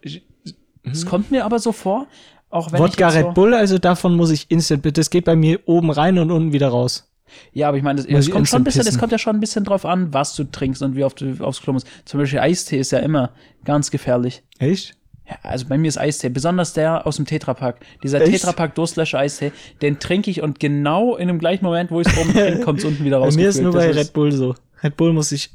Es 0.84 1.06
kommt 1.06 1.32
mir 1.32 1.46
aber 1.46 1.60
so 1.60 1.72
vor, 1.72 2.08
auch 2.50 2.72
wenn 2.72 2.80
Wodka 2.80 3.10
Red 3.10 3.26
so, 3.28 3.32
Bull, 3.34 3.54
also 3.54 3.78
davon 3.80 4.16
muss 4.16 4.30
ich 4.32 4.50
instant, 4.52 4.98
das 4.98 5.10
geht 5.10 5.26
bei 5.26 5.36
mir 5.36 5.60
oben 5.66 5.90
rein 5.90 6.20
und 6.20 6.30
unten 6.32 6.54
wieder 6.54 6.68
raus. 6.68 7.10
Ja, 7.54 7.68
aber 7.70 7.78
ich 7.78 7.84
meine, 7.84 7.98
das, 8.04 8.06
ich 8.06 8.32
kommt 8.32 8.48
schon 8.48 8.62
ein 8.62 8.64
bisschen, 8.64 8.86
es 8.86 8.98
kommt 9.00 9.12
ja 9.12 9.18
schon 9.18 9.36
ein 9.36 9.40
bisschen 9.40 9.64
drauf 9.64 9.84
an, 9.86 10.14
was 10.14 10.36
du 10.36 10.44
trinkst 10.44 10.82
und 10.84 10.96
wie 10.96 11.04
oft 11.04 11.20
du 11.22 11.44
aufs 11.44 11.62
Klo 11.62 11.74
musst. 11.74 11.88
Zum 12.06 12.20
Beispiel 12.20 12.40
Eistee 12.40 12.78
ist 12.78 12.92
ja 12.92 13.00
immer 13.00 13.32
ganz 13.64 13.90
gefährlich. 13.90 14.44
Echt? 14.60 14.96
Ja, 15.28 15.38
also 15.44 15.66
bei 15.68 15.78
mir 15.78 15.88
ist 15.88 15.98
Eistee, 15.98 16.30
besonders 16.30 16.74
der 16.74 17.08
aus 17.08 17.16
dem 17.16 17.26
Tetrapack. 17.26 17.84
Dieser 18.04 18.22
Echt? 18.22 18.32
Tetrapack 18.32 18.76
Durstlöscher 18.76 19.18
Eistee, 19.20 19.52
den 19.82 19.98
trinke 20.00 20.30
ich 20.30 20.42
und 20.42 20.60
genau 20.60 21.16
in 21.16 21.28
dem 21.28 21.40
gleichen 21.40 21.66
Moment, 21.66 21.90
wo 21.90 22.00
ich 22.00 22.08
es 22.08 22.16
oben 22.18 22.32
trinke, 22.34 22.60
kommt 22.60 22.80
es 22.80 22.86
unten 22.86 23.04
wieder 23.04 23.20
Bei 23.20 23.26
raus. 23.26 23.36
mir 23.36 23.50
ist 23.50 23.60
nur 23.60 23.72
bei 23.74 23.88
das, 23.88 23.96
Red 23.98 24.14
Bull 24.14 24.32
so. 24.32 24.56
Red 24.84 24.98
Bull 24.98 25.14
muss 25.14 25.32
ich 25.32 25.50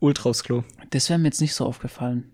ultra 0.00 0.30
aufs 0.30 0.42
Klo. 0.42 0.64
das 0.90 1.08
wäre 1.10 1.18
mir 1.18 1.26
jetzt 1.26 1.40
nicht 1.40 1.54
so 1.54 1.66
aufgefallen. 1.66 2.24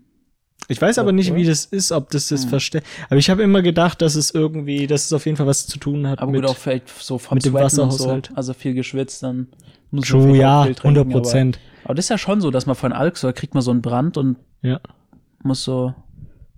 Ich 0.67 0.79
weiß 0.81 0.99
aber 0.99 1.11
nicht, 1.11 1.33
wie 1.33 1.45
das 1.45 1.65
ist, 1.65 1.91
ob 1.91 2.09
das 2.11 2.27
das 2.27 2.43
Hm. 2.43 2.49
versteht. 2.49 2.83
Aber 3.09 3.17
ich 3.17 3.29
habe 3.31 3.41
immer 3.41 3.61
gedacht, 3.63 4.01
dass 4.03 4.13
es 4.15 4.29
irgendwie, 4.31 4.85
dass 4.87 5.05
es 5.05 5.13
auf 5.13 5.25
jeden 5.25 5.35
Fall 5.35 5.47
was 5.47 5.65
zu 5.65 5.79
tun 5.79 6.05
hat 6.07 6.19
Aber 6.19 6.31
mit 6.31 6.41
gut, 6.43 6.51
auch 6.51 6.57
vielleicht 6.57 6.89
so 6.89 7.17
vom 7.17 7.35
mit 7.37 7.45
dem 7.45 7.53
Sweaten 7.53 7.63
Wasserhaushalt. 7.65 8.27
So, 8.27 8.35
also 8.35 8.53
viel 8.53 8.75
geschwitzt, 8.75 9.23
dann 9.23 9.47
muss 9.89 10.07
man 10.11 10.21
True, 10.21 10.31
auch 10.31 10.35
ja, 10.35 10.63
viel 10.65 10.75
trinken, 10.75 10.97
100 10.99 11.09
Prozent. 11.11 11.59
Aber, 11.79 11.85
aber 11.85 11.95
das 11.95 12.05
ist 12.05 12.09
ja 12.09 12.17
schon 12.19 12.39
so, 12.39 12.51
dass 12.51 12.65
man 12.67 12.75
von 12.75 12.93
Alk 12.93 13.17
so, 13.17 13.27
da 13.27 13.33
kriegt 13.33 13.55
man 13.55 13.63
so 13.63 13.71
einen 13.71 13.81
Brand 13.81 14.15
und 14.17 14.37
Ja. 14.61 14.79
muss 15.41 15.63
so, 15.63 15.95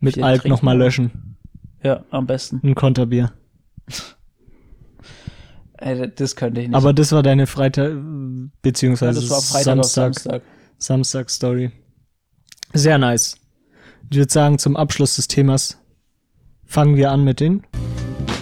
Mit 0.02 0.22
Alk 0.22 0.46
nochmal 0.46 0.78
löschen. 0.78 1.38
ja, 1.84 2.04
am 2.10 2.26
besten. 2.26 2.60
Ein 2.64 2.76
Konterbier. 2.76 3.32
Ey, 5.78 6.12
das 6.14 6.36
könnte 6.36 6.62
ich 6.62 6.68
nicht. 6.68 6.76
Aber 6.76 6.92
das 6.94 7.12
war 7.12 7.24
deine 7.24 7.48
Freitag, 7.48 7.92
ja, 7.92 8.02
beziehungsweise 8.62 9.22
das 9.22 9.30
war 9.30 9.42
Freitag 9.42 9.64
Samstag, 9.64 10.14
Samstag. 10.16 10.42
Samstag 10.78 11.30
Story. 11.30 11.72
Sehr 12.74 12.98
nice. 12.98 13.38
Ich 14.10 14.18
würde 14.18 14.32
sagen, 14.32 14.58
zum 14.58 14.76
Abschluss 14.76 15.16
des 15.16 15.28
Themas 15.28 15.80
fangen 16.66 16.96
wir 16.96 17.12
an 17.12 17.24
mit 17.24 17.40
den. 17.40 17.64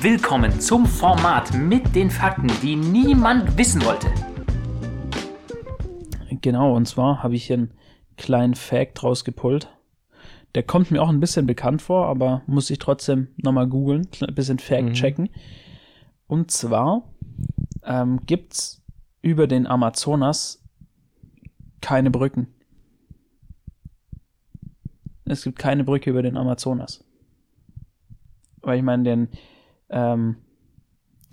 Willkommen 0.01 0.59
zum 0.61 0.85
Format 0.85 1.53
mit 1.53 1.93
den 1.93 2.09
Fakten, 2.09 2.47
die 2.61 2.75
niemand 2.75 3.57
wissen 3.57 3.83
wollte. 3.83 4.07
Genau, 6.41 6.73
und 6.75 6.87
zwar 6.87 7.21
habe 7.21 7.35
ich 7.35 7.47
hier 7.47 7.57
einen 7.57 7.73
kleinen 8.17 8.55
Fact 8.55 9.03
rausgepullt. 9.03 9.67
Der 10.55 10.63
kommt 10.63 10.91
mir 10.91 11.01
auch 11.01 11.09
ein 11.09 11.19
bisschen 11.19 11.45
bekannt 11.45 11.81
vor, 11.81 12.07
aber 12.07 12.41
muss 12.47 12.69
ich 12.69 12.79
trotzdem 12.79 13.29
nochmal 13.37 13.67
googeln, 13.67 14.07
ein 14.21 14.35
bisschen 14.35 14.59
Fact 14.59 14.93
checken. 14.93 15.29
Und 16.27 16.51
zwar 16.51 17.03
ähm, 17.83 18.21
gibt's 18.25 18.83
über 19.21 19.47
den 19.47 19.67
Amazonas 19.67 20.63
keine 21.81 22.11
Brücken. 22.11 22.47
Es 25.25 25.43
gibt 25.43 25.59
keine 25.59 25.83
Brücke 25.83 26.09
über 26.09 26.23
den 26.23 26.37
Amazonas. 26.37 27.03
Weil 28.61 28.77
ich 28.79 28.83
meine, 28.83 29.03
den, 29.03 29.29
ähm, 29.89 30.37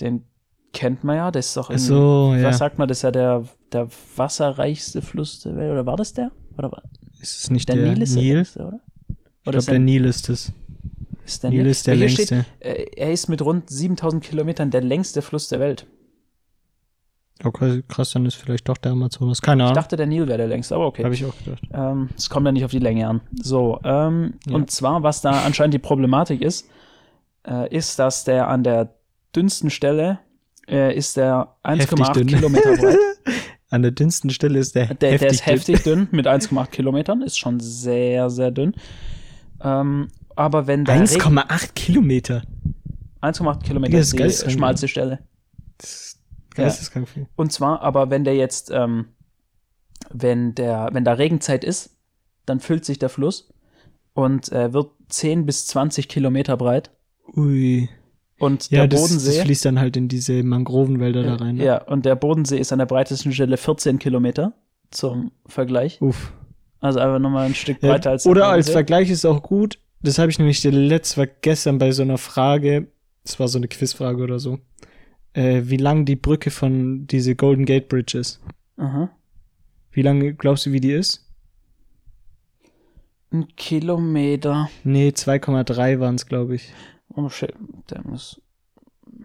den 0.00 0.24
kennt 0.72 1.02
man 1.02 1.16
ja, 1.16 1.30
das 1.30 1.46
ist 1.46 1.56
doch 1.56 1.70
Ach 1.70 1.78
so, 1.78 2.34
ja. 2.34 2.44
was 2.44 2.58
sagt 2.58 2.78
man, 2.78 2.86
das 2.88 2.98
ist 2.98 3.02
ja 3.02 3.10
der, 3.10 3.44
der 3.72 3.88
wasserreichste 4.16 5.00
Fluss 5.00 5.40
der 5.40 5.56
Welt, 5.56 5.72
oder 5.72 5.86
war 5.86 5.96
das 5.96 6.12
der? 6.12 6.30
Oder 6.58 6.70
war 6.70 6.82
Ist 7.20 7.38
es 7.38 7.50
nicht 7.50 7.68
der, 7.68 7.76
der, 7.76 7.92
Nil 7.92 8.02
ist 8.02 8.14
der 8.14 8.22
Nil? 8.22 8.34
längste, 8.36 8.66
oder? 8.66 8.80
Ich 9.46 9.52
glaube, 9.52 9.66
der 9.66 9.78
Nil 9.78 10.04
ist 10.04 10.28
es. 10.28 10.52
ist 11.24 11.42
der 11.42 11.50
Nil 11.50 11.66
ist 11.66 11.86
der 11.86 11.96
längste. 11.96 12.22
Steht, 12.24 12.44
äh, 12.60 12.86
er 12.96 13.12
ist 13.12 13.28
mit 13.28 13.40
rund 13.42 13.70
7000 13.70 14.22
Kilometern 14.22 14.70
der 14.70 14.82
längste 14.82 15.22
Fluss 15.22 15.48
der 15.48 15.60
Welt. 15.60 15.86
Okay, 17.44 17.82
krass, 17.86 18.12
dann 18.12 18.24
ist 18.24 18.34
vielleicht 18.36 18.66
doch 18.68 18.78
der 18.78 18.92
Amazonas. 18.92 19.42
Keine 19.42 19.62
Ich 19.62 19.64
Ahnung. 19.66 19.74
dachte, 19.74 19.96
der 19.96 20.06
Nil 20.06 20.26
wäre 20.26 20.38
der 20.38 20.46
längste, 20.48 20.74
aber 20.74 20.86
okay. 20.86 21.04
Habe 21.04 21.14
ich 21.14 21.24
auch 21.24 21.34
gedacht. 21.44 21.62
Ähm, 21.72 22.08
Es 22.16 22.30
kommt 22.30 22.46
ja 22.46 22.52
nicht 22.52 22.64
auf 22.64 22.70
die 22.70 22.78
Länge 22.78 23.06
an. 23.06 23.20
So, 23.42 23.78
ähm, 23.84 24.34
Ja. 24.46 24.54
und 24.54 24.70
zwar, 24.70 25.02
was 25.02 25.20
da 25.20 25.42
anscheinend 25.44 25.74
die 25.74 25.78
Problematik 25.78 26.40
ist, 26.40 26.66
äh, 27.46 27.68
ist, 27.74 27.98
dass 27.98 28.24
der 28.24 28.48
an 28.48 28.64
der 28.64 28.94
dünnsten 29.34 29.68
Stelle 29.68 30.18
äh, 30.66 30.96
ist 30.96 31.18
der 31.18 31.54
Heftig 31.62 31.98
1,8 32.00 32.14
dünn. 32.14 32.26
Kilometer 32.28 32.76
breit. 32.76 32.96
An 33.68 33.82
der 33.82 33.90
dünnsten 33.90 34.30
Stelle 34.30 34.58
ist 34.60 34.74
der, 34.76 34.94
Der, 34.94 35.18
der 35.18 35.28
ist 35.30 35.40
dünn. 35.44 35.52
heftig 35.54 35.82
dünn 35.82 36.08
mit 36.12 36.26
1,8 36.26 36.68
Kilometern, 36.70 37.20
ist 37.22 37.36
schon 37.38 37.60
sehr, 37.60 38.30
sehr 38.30 38.50
dünn. 38.52 38.74
Ähm, 39.62 40.08
aber 40.34 40.66
wenn 40.66 40.86
Regen- 40.86 41.06
1,8 41.06 41.74
Kilometer. 41.74 42.42
1,8 43.22 43.62
Kilometer 43.64 43.96
Das 43.98 44.12
ist 44.12 44.46
die 44.46 44.50
schmalste 44.50 44.88
Stelle. 44.88 45.20
Das 45.78 46.18
ist 46.80 46.94
Ja. 46.94 47.04
viel. 47.06 47.26
Und 47.36 47.52
zwar, 47.52 47.80
aber 47.82 48.10
wenn 48.10 48.24
der 48.24 48.34
jetzt, 48.36 48.70
ähm, 48.70 49.06
wenn 50.10 50.54
der, 50.54 50.90
wenn 50.92 51.04
da 51.04 51.14
Regenzeit 51.14 51.64
ist, 51.64 51.96
dann 52.46 52.60
füllt 52.60 52.84
sich 52.84 52.98
der 52.98 53.08
Fluss 53.08 53.52
und 54.14 54.52
äh, 54.52 54.72
wird 54.72 54.90
10 55.08 55.46
bis 55.46 55.66
20 55.66 56.08
Kilometer 56.08 56.56
breit. 56.56 56.90
Ui. 57.36 57.88
Und 58.38 58.70
Ja, 58.70 58.80
der 58.80 58.88
das, 58.88 59.00
das 59.00 59.10
Bodensee. 59.10 59.42
fließt 59.42 59.64
dann 59.64 59.80
halt 59.80 59.96
in 59.96 60.08
diese 60.08 60.42
Mangrovenwälder 60.42 61.22
da 61.22 61.34
rein. 61.36 61.56
Ne? 61.56 61.64
Ja, 61.64 61.82
und 61.84 62.04
der 62.04 62.16
Bodensee 62.16 62.58
ist 62.58 62.72
an 62.72 62.78
der 62.78 62.86
breitesten 62.86 63.32
Stelle 63.32 63.56
14 63.56 63.98
Kilometer 63.98 64.52
zum 64.90 65.32
Vergleich. 65.46 66.00
Uff. 66.02 66.32
Also 66.80 66.98
einfach 66.98 67.18
nochmal 67.18 67.46
ein 67.46 67.54
Stück 67.54 67.82
Ja, 67.82 67.92
breiter 67.92 68.10
als 68.10 68.24
der 68.24 68.32
oder 68.32 68.48
als. 68.48 68.70
Vergleich 68.70 69.10
ist 69.10 69.24
auch 69.24 69.42
gut. 69.42 69.78
Das 70.02 70.18
habe 70.18 70.30
ich 70.30 70.38
nämlich 70.38 70.60
der 70.62 70.72
letzte 70.72 71.18
war 71.18 71.26
gestern 71.26 71.78
bei 71.78 71.90
so 71.92 72.02
einer 72.02 72.18
Frage. 72.18 72.88
Das 73.24 73.40
war 73.40 73.48
so 73.48 73.58
eine 73.58 73.68
Quizfrage 73.68 74.22
oder 74.22 74.38
so. 74.38 74.58
Äh, 75.32 75.62
wie 75.64 75.78
lang 75.78 76.04
die 76.04 76.16
Brücke 76.16 76.50
von 76.50 77.06
diese 77.06 77.34
Golden 77.34 77.64
Gate 77.64 77.88
Bridge 77.88 78.18
ist. 78.18 78.40
Aha. 78.76 79.10
Wie 79.90 80.02
lange 80.02 80.34
glaubst 80.34 80.66
du, 80.66 80.72
wie 80.72 80.80
die 80.80 80.92
ist? 80.92 81.26
Ein 83.32 83.48
Kilometer. 83.56 84.70
Nee, 84.84 85.08
2,3 85.08 85.98
waren 85.98 86.14
es, 86.14 86.26
glaube 86.26 86.54
ich. 86.54 86.72
Oh 87.14 87.28
shit, 87.28 87.52
der 87.90 88.02
muss. 88.06 88.40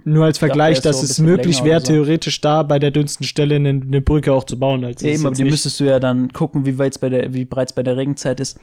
Nur 0.03 0.25
als 0.25 0.37
dachte, 0.37 0.47
Vergleich, 0.47 0.75
er 0.75 0.77
ist 0.77 0.85
dass 0.85 0.99
so 1.01 1.05
es 1.05 1.19
möglich 1.19 1.63
wäre, 1.63 1.79
so. 1.79 1.87
theoretisch 1.87 2.41
da 2.41 2.63
bei 2.63 2.79
der 2.79 2.91
dünnsten 2.91 3.25
Stelle 3.25 3.55
eine, 3.55 3.69
eine 3.69 4.01
Brücke 4.01 4.33
auch 4.33 4.43
zu 4.43 4.57
bauen. 4.57 4.83
Als 4.83 5.03
Eben, 5.03 5.25
aber 5.25 5.35
die 5.35 5.43
müsstest 5.43 5.79
du 5.79 5.83
ja 5.83 5.99
dann 5.99 6.31
gucken, 6.33 6.65
wie 6.65 6.77
weit's 6.77 6.97
bei 6.97 7.09
der, 7.09 7.33
wie 7.33 7.45
breit's 7.45 7.73
bei 7.73 7.83
der 7.83 7.97
Regenzeit 7.97 8.39
ist. 8.39 8.59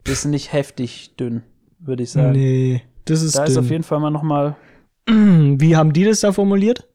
Das 0.05 0.19
ist 0.19 0.25
nicht 0.25 0.53
heftig 0.53 1.17
dünn, 1.17 1.43
würde 1.79 2.03
ich 2.03 2.11
sagen. 2.11 2.31
Nee, 2.31 2.83
das 3.03 3.23
ist 3.23 3.37
da 3.37 3.43
ist 3.43 3.57
auf 3.57 3.65
dünn. 3.65 3.71
jeden 3.73 3.83
Fall 3.83 3.99
mal 3.99 4.11
noch 4.11 4.23
mal 4.23 4.55
Wie 5.07 5.75
haben 5.75 5.91
die 5.91 6.05
das 6.05 6.21
da 6.21 6.31
formuliert? 6.31 6.87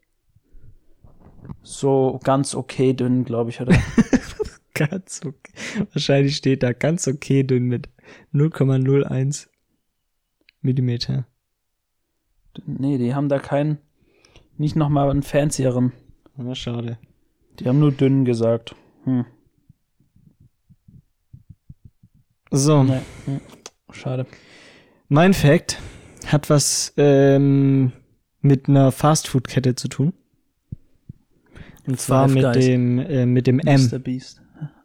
so 1.62 2.18
ganz 2.24 2.54
okay 2.54 2.94
dünn, 2.94 3.26
glaube 3.26 3.50
ich, 3.50 3.60
oder? 3.60 3.74
Ganz 4.90 5.20
okay. 5.24 5.52
Wahrscheinlich 5.92 6.36
steht 6.36 6.62
da 6.62 6.72
ganz 6.72 7.06
okay 7.06 7.42
dünn 7.42 7.64
mit 7.64 7.88
0,01 8.34 9.48
Millimeter. 10.60 11.26
nee, 12.66 12.98
die 12.98 13.14
haben 13.14 13.28
da 13.28 13.38
keinen, 13.38 13.78
nicht 14.56 14.76
noch 14.76 14.88
mal 14.88 15.10
einen 15.10 15.22
fancieren. 15.22 15.92
Na, 16.36 16.54
schade. 16.54 16.98
Die 17.58 17.68
haben 17.68 17.78
nur 17.78 17.92
dünn 17.92 18.24
gesagt. 18.24 18.74
Hm, 19.04 19.24
So, 22.50 22.82
nee. 22.82 23.00
Schade. 23.92 24.26
mein 25.08 25.32
Fact 25.32 25.78
hat 26.26 26.50
was 26.50 26.92
ähm, 26.96 27.92
mit 28.40 28.68
einer 28.68 28.92
Fastfood-Kette 28.92 29.74
zu 29.74 29.88
tun. 29.88 30.12
Und 31.86 31.98
zwar 31.98 32.28
mit 32.28 32.54
dem, 32.54 32.98
äh, 32.98 33.26
mit 33.26 33.46
dem 33.46 33.58
M. 33.58 33.88
Mr. 33.90 33.98
Beast. 33.98 34.41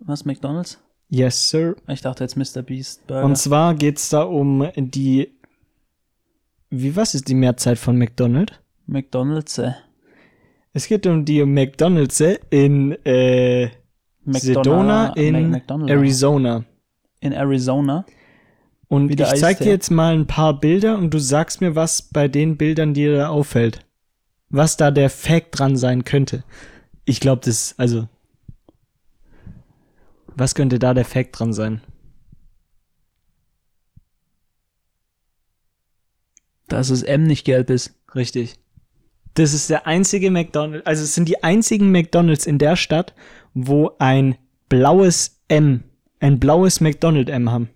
Was, 0.08 0.26
McDonalds? 0.26 0.80
Yes, 1.10 1.50
sir. 1.50 1.76
Ich 1.88 2.02
dachte 2.02 2.24
jetzt 2.24 2.36
Mr. 2.38 2.62
Beast 2.64 3.06
Burger. 3.08 3.26
Und 3.26 3.38
zwar 3.38 3.76
geht's 3.76 4.10
da 4.10 4.24
um 4.24 4.68
die. 4.76 5.30
Wie 6.70 6.96
was 6.96 7.14
ist 7.14 7.28
die 7.28 7.36
Mehrzahl 7.36 7.76
von 7.76 7.98
McDonald's? 7.98 8.54
McDonalds, 8.88 9.58
äh, 9.58 9.72
Es 10.74 10.88
geht 10.88 11.06
um 11.08 11.24
die 11.26 11.44
McDonald's 11.46 12.22
in 12.50 12.94
äh, 13.06 13.70
Sedona 14.26 15.08
Mac- 15.10 15.18
in 15.18 15.50
McDonald. 15.52 15.90
Arizona. 15.92 16.64
In 17.20 17.34
Arizona. 17.34 18.06
Und 18.90 19.12
ich 19.20 19.26
zeig 19.36 19.60
dir 19.60 19.70
jetzt 19.72 19.92
mal 19.92 20.14
ein 20.14 20.28
paar 20.28 20.58
Bilder 20.60 20.98
und 20.98 21.14
du 21.14 21.20
sagst 21.20 21.60
mir, 21.60 21.76
was 21.76 22.02
bei 22.02 22.28
den 22.30 22.56
Bildern 22.58 22.94
dir 22.94 23.16
da 23.18 23.28
auffällt. 23.30 23.86
Was 24.50 24.78
da 24.78 24.92
der 24.92 25.10
Fact 25.10 25.60
dran 25.60 25.76
sein 25.76 26.06
könnte. 26.06 26.44
Ich 27.04 27.20
glaube, 27.20 27.42
das, 27.44 27.76
also. 27.78 28.08
Was 30.38 30.54
könnte 30.54 30.78
da 30.78 30.94
der 30.94 31.04
Fact 31.06 31.38
dran 31.40 31.52
sein? 31.52 31.82
Dass 36.68 36.90
das 36.90 37.02
M 37.04 37.24
nicht 37.24 37.46
gelb 37.46 37.70
ist. 37.70 37.94
Richtig. 38.14 38.56
Das 39.34 39.54
ist 39.54 39.70
der 39.70 39.86
einzige 39.88 40.32
McDonald's, 40.32 40.86
also 40.86 41.04
es 41.04 41.14
sind 41.14 41.28
die 41.30 41.44
einzigen 41.44 41.92
McDonald's 41.92 42.46
in 42.48 42.58
der 42.58 42.76
Stadt, 42.76 43.14
wo 43.54 43.92
ein 44.00 44.36
blaues 44.68 45.42
M, 45.48 45.84
ein 46.20 46.40
blaues 46.40 46.82
McDonald 46.82 47.30
M 47.30 47.52
haben. 47.52 47.70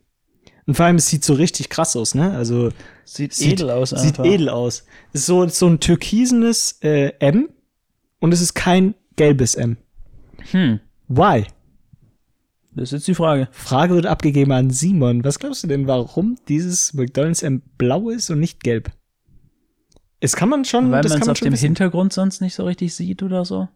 Und 0.65 0.75
vor 0.75 0.85
allem, 0.85 0.95
es 0.97 1.07
sieht 1.07 1.23
so 1.23 1.33
richtig 1.33 1.69
krass 1.69 1.95
aus, 1.95 2.15
ne? 2.15 2.31
Also 2.35 2.69
Sieht, 3.05 3.33
Sieht- 3.33 3.53
edel 3.53 3.71
aus 3.71 3.89
sieht 3.89 3.99
einfach. 4.19 4.25
edel 4.25 4.49
aus. 4.49 4.85
Es 5.13 5.21
ist 5.21 5.25
so, 5.27 5.47
so 5.47 5.67
ein 5.67 5.79
türkisenes 5.79 6.77
äh, 6.81 7.13
M 7.19 7.49
und 8.19 8.33
es 8.33 8.41
ist 8.41 8.53
kein 8.53 8.93
gelbes 9.15 9.55
M. 9.55 9.77
Hm. 10.51 10.79
Why? 11.07 11.45
Das 12.73 12.83
ist 12.83 12.91
jetzt 12.91 13.07
die 13.07 13.15
Frage. 13.15 13.49
Frage 13.51 13.93
wird 13.95 14.05
abgegeben 14.05 14.51
an 14.53 14.69
Simon. 14.69 15.23
Was 15.23 15.39
glaubst 15.39 15.63
du 15.63 15.67
denn, 15.67 15.87
warum 15.87 16.37
dieses 16.47 16.93
McDonald's 16.93 17.43
M 17.43 17.61
blau 17.77 18.09
ist 18.09 18.29
und 18.29 18.39
nicht 18.39 18.63
gelb? 18.63 18.91
Es 20.21 20.35
kann 20.35 20.49
man 20.49 20.63
schon, 20.65 20.85
Weil 20.91 21.03
man 21.03 21.21
es 21.21 21.27
auf 21.27 21.39
dem 21.39 21.51
wissen. 21.53 21.65
Hintergrund 21.65 22.13
sonst 22.13 22.41
nicht 22.41 22.53
so 22.55 22.63
richtig 22.63 22.95
sieht 22.95 23.23
oder 23.23 23.43
so. 23.43 23.67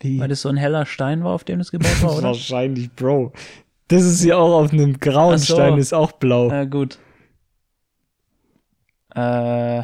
Wie? 0.00 0.20
Weil 0.20 0.28
das 0.28 0.42
so 0.42 0.48
ein 0.48 0.56
heller 0.58 0.86
Stein 0.86 1.24
war, 1.24 1.32
auf 1.32 1.42
dem 1.42 1.58
das 1.58 1.70
gebaut 1.70 2.02
war, 2.02 2.12
oder? 2.18 2.22
Wahrscheinlich, 2.28 2.92
Bro. 2.92 3.32
Das 3.88 4.04
ist 4.04 4.22
ja 4.22 4.36
auch 4.36 4.60
auf 4.62 4.72
einem 4.72 4.98
grauen 5.00 5.38
so. 5.38 5.54
Stein, 5.54 5.78
ist 5.78 5.92
auch 5.94 6.12
blau. 6.12 6.50
Äh, 6.50 6.66
gut. 6.66 6.98
Äh, 9.14 9.82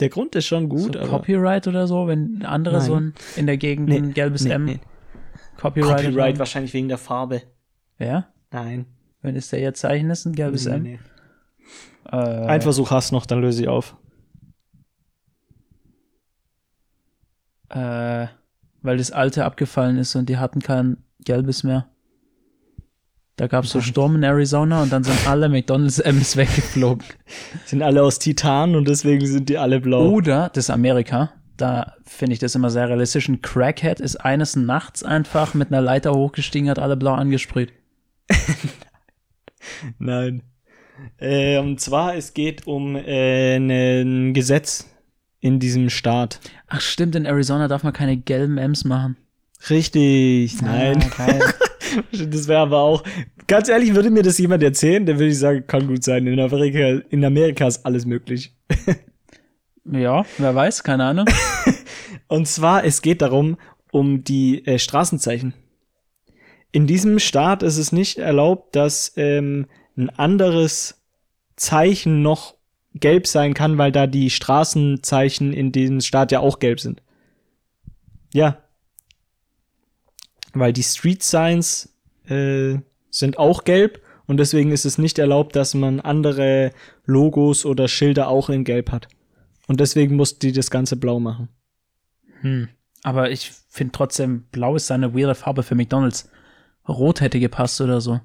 Der 0.00 0.08
Grund 0.10 0.34
ist 0.36 0.46
schon 0.46 0.68
gut, 0.68 0.94
so 0.94 1.00
Copyright 1.00 1.66
oder 1.66 1.86
so, 1.86 2.06
wenn 2.06 2.44
andere 2.44 2.76
Nein. 2.78 2.86
so 2.86 2.94
ein, 2.94 3.14
in 3.36 3.46
der 3.46 3.56
Gegend 3.56 3.88
Nee, 3.88 3.96
ein 3.96 4.14
gelbes 4.14 4.44
nee, 4.44 4.50
M 4.52 4.64
nee. 4.66 4.80
Copyright. 5.58 6.04
Copyright 6.06 6.38
wahrscheinlich 6.38 6.72
wegen 6.72 6.88
der 6.88 6.98
Farbe. 6.98 7.42
Ja, 7.98 8.28
Nein. 8.50 8.86
wenn 9.22 9.36
es 9.36 9.48
der 9.50 9.60
jetzt 9.60 9.80
Zeichen 9.80 10.08
ist, 10.10 10.24
ein 10.24 10.34
gelbes 10.34 10.64
Nee, 10.66 10.74
M. 10.74 10.82
nee. 10.82 10.98
Äh, 12.10 12.16
Ein 12.16 12.62
Versuch 12.62 12.90
hast 12.90 13.12
noch, 13.12 13.26
dann 13.26 13.40
löse 13.42 13.62
ich 13.62 13.68
auf. 13.68 13.96
äh, 17.70 18.26
weil 18.82 18.96
das 18.96 19.10
alte 19.12 19.44
abgefallen 19.44 19.98
ist 19.98 20.14
und 20.16 20.28
die 20.28 20.38
hatten 20.38 20.60
kein 20.60 20.98
gelbes 21.24 21.64
mehr. 21.64 21.88
Da 23.36 23.46
gab 23.46 23.64
es 23.64 23.70
so 23.70 23.80
Sturm 23.80 24.16
in 24.16 24.22
Arizona 24.24 24.82
und 24.82 24.90
dann 24.92 25.04
sind 25.04 25.28
alle 25.28 25.48
McDonalds 25.48 25.98
M's 26.00 26.36
weggeflogen. 26.38 27.04
Sind 27.66 27.82
alle 27.82 28.02
aus 28.02 28.18
Titan 28.18 28.74
und 28.74 28.88
deswegen 28.88 29.26
sind 29.26 29.48
die 29.48 29.58
alle 29.58 29.80
blau. 29.80 30.08
Oder, 30.08 30.48
das 30.48 30.64
ist 30.64 30.70
Amerika, 30.70 31.32
da 31.58 31.94
finde 32.04 32.32
ich 32.32 32.38
das 32.38 32.54
immer 32.54 32.70
sehr 32.70 32.88
realistisch. 32.88 33.28
Ein 33.28 33.42
Crackhead 33.42 34.00
ist 34.00 34.16
eines 34.16 34.56
Nachts 34.56 35.02
einfach 35.02 35.54
mit 35.54 35.68
einer 35.68 35.82
Leiter 35.82 36.12
hochgestiegen, 36.12 36.70
hat 36.70 36.78
alle 36.78 36.96
blau 36.96 37.12
angesprüht. 37.12 37.72
Nein. 39.98 40.42
Äh, 41.18 41.58
und 41.58 41.80
zwar, 41.80 42.16
es 42.16 42.34
geht 42.34 42.66
um 42.66 42.96
äh, 42.96 43.56
ein 43.56 44.34
Gesetz 44.34 44.88
in 45.40 45.60
diesem 45.60 45.90
Staat. 45.90 46.40
Ach 46.66 46.80
stimmt, 46.80 47.14
in 47.14 47.26
Arizona 47.26 47.68
darf 47.68 47.82
man 47.82 47.92
keine 47.92 48.16
gelben 48.16 48.58
M's 48.58 48.84
machen. 48.84 49.16
Richtig. 49.70 50.60
Nein. 50.62 51.04
Ah. 51.18 51.38
Das 52.12 52.46
wäre 52.48 52.60
aber 52.60 52.80
auch, 52.80 53.02
ganz 53.46 53.70
ehrlich, 53.70 53.94
würde 53.94 54.10
mir 54.10 54.22
das 54.22 54.36
jemand 54.36 54.62
erzählen, 54.62 55.06
dann 55.06 55.18
würde 55.18 55.30
ich 55.30 55.38
sagen, 55.38 55.66
kann 55.66 55.86
gut 55.86 56.04
sein. 56.04 56.26
In 56.26 56.38
Amerika, 56.38 57.02
in 57.08 57.24
Amerika 57.24 57.66
ist 57.66 57.84
alles 57.84 58.04
möglich. 58.04 58.54
ja, 59.92 60.24
wer 60.38 60.54
weiß, 60.54 60.82
keine 60.82 61.04
Ahnung. 61.04 61.26
Und 62.28 62.46
zwar, 62.46 62.84
es 62.84 63.02
geht 63.02 63.22
darum, 63.22 63.56
um 63.90 64.24
die 64.24 64.66
äh, 64.66 64.78
Straßenzeichen. 64.78 65.54
In 66.72 66.86
diesem 66.86 67.18
Staat 67.18 67.62
ist 67.62 67.78
es 67.78 67.92
nicht 67.92 68.18
erlaubt, 68.18 68.76
dass 68.76 69.12
ähm, 69.16 69.66
ein 69.96 70.10
anderes 70.10 71.02
Zeichen 71.56 72.22
noch 72.22 72.54
gelb 72.94 73.26
sein 73.26 73.54
kann, 73.54 73.78
weil 73.78 73.92
da 73.92 74.06
die 74.06 74.30
Straßenzeichen 74.30 75.52
in 75.52 75.72
diesem 75.72 76.00
Staat 76.00 76.32
ja 76.32 76.40
auch 76.40 76.58
gelb 76.58 76.80
sind. 76.80 77.02
Ja. 78.32 78.62
Weil 80.52 80.72
die 80.72 80.82
Street 80.82 81.22
Signs 81.22 81.94
äh, 82.28 82.76
sind 83.10 83.38
auch 83.38 83.64
gelb 83.64 84.02
und 84.26 84.38
deswegen 84.38 84.70
ist 84.70 84.84
es 84.84 84.98
nicht 84.98 85.18
erlaubt, 85.18 85.56
dass 85.56 85.74
man 85.74 86.00
andere 86.00 86.72
Logos 87.06 87.64
oder 87.64 87.88
Schilder 87.88 88.28
auch 88.28 88.50
in 88.50 88.64
gelb 88.64 88.92
hat. 88.92 89.08
Und 89.68 89.78
deswegen 89.78 90.16
mussten 90.16 90.40
die 90.40 90.52
das 90.52 90.70
Ganze 90.70 90.96
blau 90.96 91.20
machen. 91.20 91.48
Hm. 92.40 92.68
Aber 93.04 93.30
ich 93.30 93.52
finde 93.68 93.92
trotzdem, 93.92 94.44
blau 94.50 94.74
ist 94.74 94.90
eine 94.90 95.14
weirde 95.14 95.36
Farbe 95.36 95.62
für 95.62 95.76
McDonalds. 95.76 96.28
Rot 96.88 97.20
hätte 97.20 97.38
gepasst 97.38 97.80
oder 97.80 98.00
so. 98.00 98.20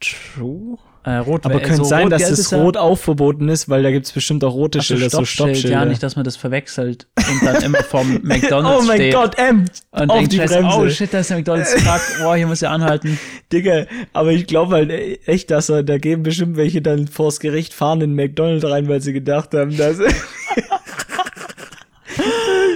True. 0.00 0.76
Äh, 1.06 1.18
rot 1.18 1.46
Aber 1.46 1.60
könnte 1.60 1.76
so 1.76 1.84
sein, 1.84 2.10
dass 2.10 2.22
das 2.28 2.36
ist 2.36 2.50
ja- 2.50 2.60
Rot 2.60 2.76
auch 2.76 2.96
verboten 2.96 3.48
ist, 3.48 3.68
weil 3.68 3.84
da 3.84 3.92
gibt's 3.92 4.10
bestimmt 4.10 4.42
auch 4.42 4.52
rote 4.52 4.80
so, 4.80 4.82
Schilder, 4.82 5.08
so 5.08 5.24
Stoppschild, 5.24 5.56
Stoppschilder. 5.58 5.76
ja, 5.78 5.84
nicht, 5.84 6.02
dass 6.02 6.16
man 6.16 6.24
das 6.24 6.34
verwechselt 6.34 7.06
und 7.16 7.46
dann 7.46 7.62
immer 7.62 7.84
vom 7.84 8.14
McDonalds 8.24 8.82
oh 8.82 8.84
mein 8.88 8.96
steht. 8.96 9.14
Gott, 9.14 9.38
M! 9.38 9.66
Und 9.92 10.10
auf 10.10 10.18
denkt, 10.18 10.32
die 10.32 10.38
Bremse. 10.38 10.76
oh 10.76 10.88
shit, 10.88 11.14
da 11.14 11.20
ist 11.20 11.30
der 11.30 11.36
McDonalds. 11.36 11.74
Fuck, 11.80 12.00
boah, 12.24 12.34
hier 12.34 12.48
muss 12.48 12.60
er 12.60 12.72
anhalten. 12.72 13.20
Digga, 13.52 13.86
aber 14.14 14.32
ich 14.32 14.48
glaube 14.48 14.74
halt 14.74 14.90
echt, 15.28 15.52
dass 15.52 15.68
er, 15.68 15.84
da 15.84 15.98
gehen 15.98 16.24
bestimmt 16.24 16.56
welche 16.56 16.82
dann 16.82 17.06
vors 17.06 17.38
Gericht 17.38 17.72
fahren 17.72 18.00
in 18.00 18.16
McDonald's 18.16 18.68
rein, 18.68 18.88
weil 18.88 19.00
sie 19.00 19.12
gedacht 19.12 19.54
haben, 19.54 19.76
dass 19.76 19.98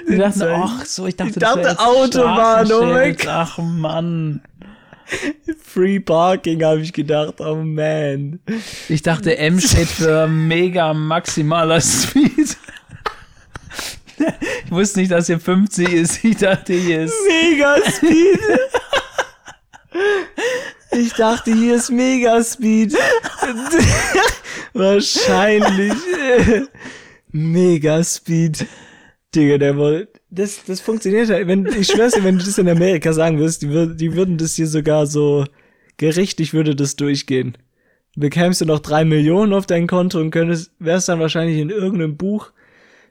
Die 0.09 0.19
dachten, 0.19 0.43
ach 0.43 0.85
so, 0.85 1.07
ich 1.07 1.17
dachte, 1.17 1.31
Ich 1.33 1.39
dachte 1.39 1.79
Autobahn, 1.81 2.71
oh 2.71 2.85
mein 2.85 3.15
Straßenschild. 3.17 3.29
Ach 3.29 3.59
Mann. 3.59 4.41
Free 5.63 6.01
Parking 6.01 6.63
habe 6.65 6.81
ich 6.81 6.93
gedacht, 6.93 7.41
oh 7.41 7.57
man. 7.57 8.41
Ich 8.89 9.03
dachte, 9.03 9.37
M 9.37 9.61
steht 9.61 9.89
für 9.89 10.27
mega 10.27 10.93
maximaler 10.95 11.81
Speed. 11.81 12.57
Ich 14.65 14.71
wusste 14.71 15.01
nicht, 15.01 15.11
dass 15.11 15.27
hier 15.27 15.41
50 15.41 15.89
ist. 15.93 16.25
Ich 16.25 16.37
dachte, 16.37 16.75
hier 16.75 17.05
ist. 17.05 17.15
Mega 17.29 17.77
Speed. 17.91 18.41
Ich 20.93 21.13
dachte, 21.15 21.55
hier 21.55 21.77
ist 21.77 21.91
Mega 21.91 22.43
Speed. 22.43 22.95
Wahrscheinlich. 24.73 25.95
Mega 27.31 28.03
Speed. 28.03 28.67
Digga, 29.35 29.59
der 29.59 29.77
wollte. 29.77 30.10
Das, 30.31 30.65
das 30.65 30.81
funktioniert 30.81 31.29
halt. 31.29 31.47
Wenn, 31.49 31.67
ich 31.67 31.89
schwör's 31.89 32.13
dir, 32.15 32.23
wenn 32.25 32.39
du 32.39 32.45
das 32.45 32.59
in 32.59 32.69
Amerika 32.69 33.13
sagen 33.13 33.39
würdest, 33.39 33.63
die, 33.63 33.69
wür- 33.69 33.95
die 33.95 34.15
würden 34.15 34.39
das 34.39 34.55
hier 34.55 34.69
sogar 34.69 35.07
so 35.07 35.45
gerichtlich 35.97 36.55
würde 36.55 36.77
das 36.77 36.97
durchgehen. 36.97 37.59
Bekämst 38.17 38.61
du 38.61 38.65
noch 38.65 38.79
drei 38.81 39.05
Millionen 39.05 39.53
auf 39.53 39.67
dein 39.67 39.87
Konto 39.87 40.21
und 40.21 40.31
könntest, 40.31 40.73
wärst 40.79 41.09
dann 41.09 41.21
wahrscheinlich 41.21 41.59
in 41.59 41.71
irgendeinem 41.71 42.17
Buch 42.17 42.53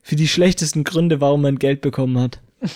für 0.01 0.15
die 0.15 0.28
schlechtesten 0.28 0.84
Gründe, 0.84 1.20
warum 1.22 1.41
man 1.41 1.59
Geld 1.59 1.82
bekommen 1.82 2.17
hat. 2.20 2.41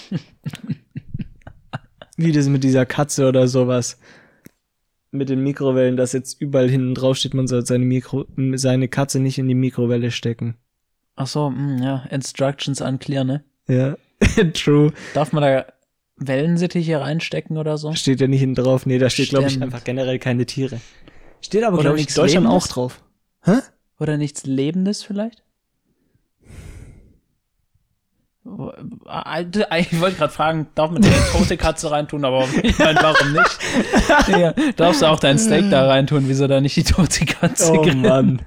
Wie 2.18 2.32
das 2.32 2.48
mit 2.48 2.64
dieser 2.64 2.86
Katze 2.86 3.28
oder 3.28 3.48
sowas. 3.48 4.00
Mit 5.12 5.30
den 5.30 5.44
Mikrowellen, 5.44 5.98
dass 5.98 6.14
jetzt 6.14 6.40
überall 6.42 6.70
hinten 6.70 6.96
drauf 6.96 7.18
steht, 7.18 7.34
man 7.34 7.48
soll 7.48 7.66
seine 7.66 7.86
Mikro, 7.86 8.26
seine 8.56 8.88
Katze 8.88 9.20
nicht 9.20 9.38
in 9.38 9.48
die 9.48 9.56
Mikrowelle 9.56 10.12
stecken. 10.12 10.56
Ach 11.16 11.28
so, 11.28 11.48
hm, 11.48 11.78
ja, 11.82 12.06
Instructions 12.10 12.82
unclear, 12.82 13.24
ne? 13.24 13.44
Ja, 13.68 13.96
true. 14.54 14.92
Darf 15.14 15.32
man 15.34 15.44
da 15.44 15.66
Wellensittiche 16.18 17.00
reinstecken 17.00 17.58
oder 17.58 17.78
so? 17.78 17.94
Steht 17.94 18.22
ja 18.22 18.28
nicht 18.28 18.40
hinten 18.40 18.64
drauf. 18.64 18.86
Nee, 18.86 19.00
da 19.00 19.10
steht, 19.10 19.30
glaube 19.30 19.48
ich, 19.48 19.62
einfach 19.62 19.84
generell 19.84 20.20
keine 20.20 20.46
Tiere. 20.46 20.80
Steht 21.42 21.64
aber, 21.64 21.80
glaube 21.80 22.00
ich, 22.00 22.08
in 22.08 22.14
Deutschland 22.14 22.46
Lebendes? 22.46 22.64
auch 22.64 22.68
drauf. 22.68 23.04
Oder 24.00 24.18
nichts 24.18 24.46
Lebendes 24.46 25.04
vielleicht? 25.04 25.44
Alter, 29.06 29.68
Ich 29.78 30.00
wollte 30.00 30.18
gerade 30.18 30.34
fragen, 30.34 30.68
darf 30.76 30.92
man 30.92 31.04
eine 31.04 31.14
tote 31.32 31.58
Katze 31.58 31.92
reintun, 31.92 32.26
aber 32.26 32.48
ich 32.64 32.78
meine, 32.78 33.00
warum 33.02 33.34
nicht? 33.34 33.60
ja, 34.28 34.54
darfst 34.76 35.02
du 35.02 35.06
auch 35.06 35.20
dein 35.20 35.38
Steak 35.40 35.70
da 35.70 35.88
reintun, 35.88 36.28
wieso 36.28 36.48
da 36.48 36.60
nicht 36.62 36.76
die 36.76 36.84
tote 36.84 37.26
Katze? 37.26 37.72
Oh 37.72 37.82
grillen? 37.82 38.02
Mann. 38.02 38.42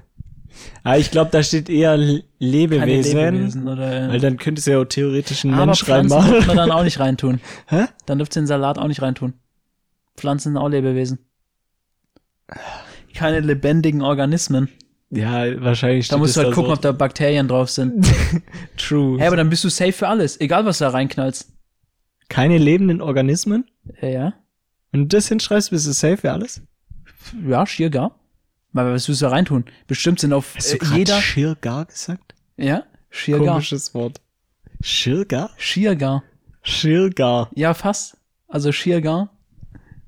Ah, 0.83 0.97
ich 0.97 1.11
glaube, 1.11 1.31
da 1.31 1.43
steht 1.43 1.69
eher 1.69 1.97
Lebewesen. 1.97 3.17
Lebewesen 3.17 3.67
oder, 3.67 4.09
Weil 4.09 4.19
dann 4.19 4.37
könnte 4.37 4.59
es 4.59 4.65
ja 4.65 4.79
auch 4.79 4.85
theoretisch 4.85 5.43
ein 5.43 5.53
aber 5.53 5.67
Mensch 5.67 5.87
reinmachen. 5.87 6.31
dürfen 6.31 6.47
wir 6.47 6.55
dann 6.55 6.71
auch 6.71 6.83
nicht 6.83 6.99
reintun. 6.99 7.39
Hä? 7.67 7.85
Dann 8.05 8.17
dürft 8.17 8.35
ihr 8.35 8.41
den 8.41 8.47
Salat 8.47 8.77
auch 8.77 8.87
nicht 8.87 9.01
reintun. 9.01 9.33
Pflanzen 10.15 10.53
sind 10.53 10.57
auch 10.57 10.69
Lebewesen. 10.69 11.19
Keine 13.13 13.39
lebendigen 13.39 14.01
Organismen. 14.01 14.69
Ja, 15.09 15.61
wahrscheinlich 15.61 16.07
Da 16.07 16.17
musst 16.17 16.35
du 16.35 16.41
halt 16.41 16.53
gucken, 16.53 16.73
ob 16.73 16.81
da 16.81 16.91
Bakterien 16.91 17.47
drauf 17.47 17.69
sind. 17.69 18.05
True. 18.77 19.17
Hey, 19.19 19.27
aber 19.27 19.37
dann 19.37 19.49
bist 19.49 19.63
du 19.63 19.69
safe 19.69 19.93
für 19.93 20.07
alles. 20.07 20.39
Egal, 20.39 20.65
was 20.65 20.79
du 20.79 20.85
da 20.85 20.89
reinknallst. 20.89 21.51
Keine 22.29 22.57
lebenden 22.57 23.01
Organismen? 23.01 23.65
Ja, 24.01 24.09
ja. 24.09 24.33
Wenn 24.91 25.01
du 25.01 25.07
das 25.07 25.29
hinschreibst, 25.29 25.69
bist 25.69 25.87
du 25.87 25.93
safe 25.93 26.17
für 26.17 26.31
alles? 26.31 26.61
Ja, 27.47 27.65
schier 27.65 27.89
gar. 27.89 28.19
Aber 28.79 28.93
was 28.93 29.07
willst 29.07 29.21
du 29.21 29.25
da 29.25 29.31
reintun? 29.31 29.65
Bestimmt 29.87 30.19
sind 30.19 30.33
auf 30.33 30.53
Hast 30.55 30.71
du 30.71 30.75
äh, 30.75 30.79
grad 30.79 30.97
jeder. 30.97 31.21
Schirgar 31.21 31.85
gesagt? 31.85 32.35
Ja, 32.57 32.83
schier 33.09 33.37
gar. 33.39 33.47
Komisches 33.55 33.93
Wort. 33.93 34.21
Schirgar? 34.81 35.49
Schier 35.57 35.95
gar. 35.95 36.23
Schirgar. 36.63 37.49
Ja, 37.55 37.73
fast. 37.73 38.17
Also 38.47 38.71
schier 38.71 39.01
gar. 39.01 39.29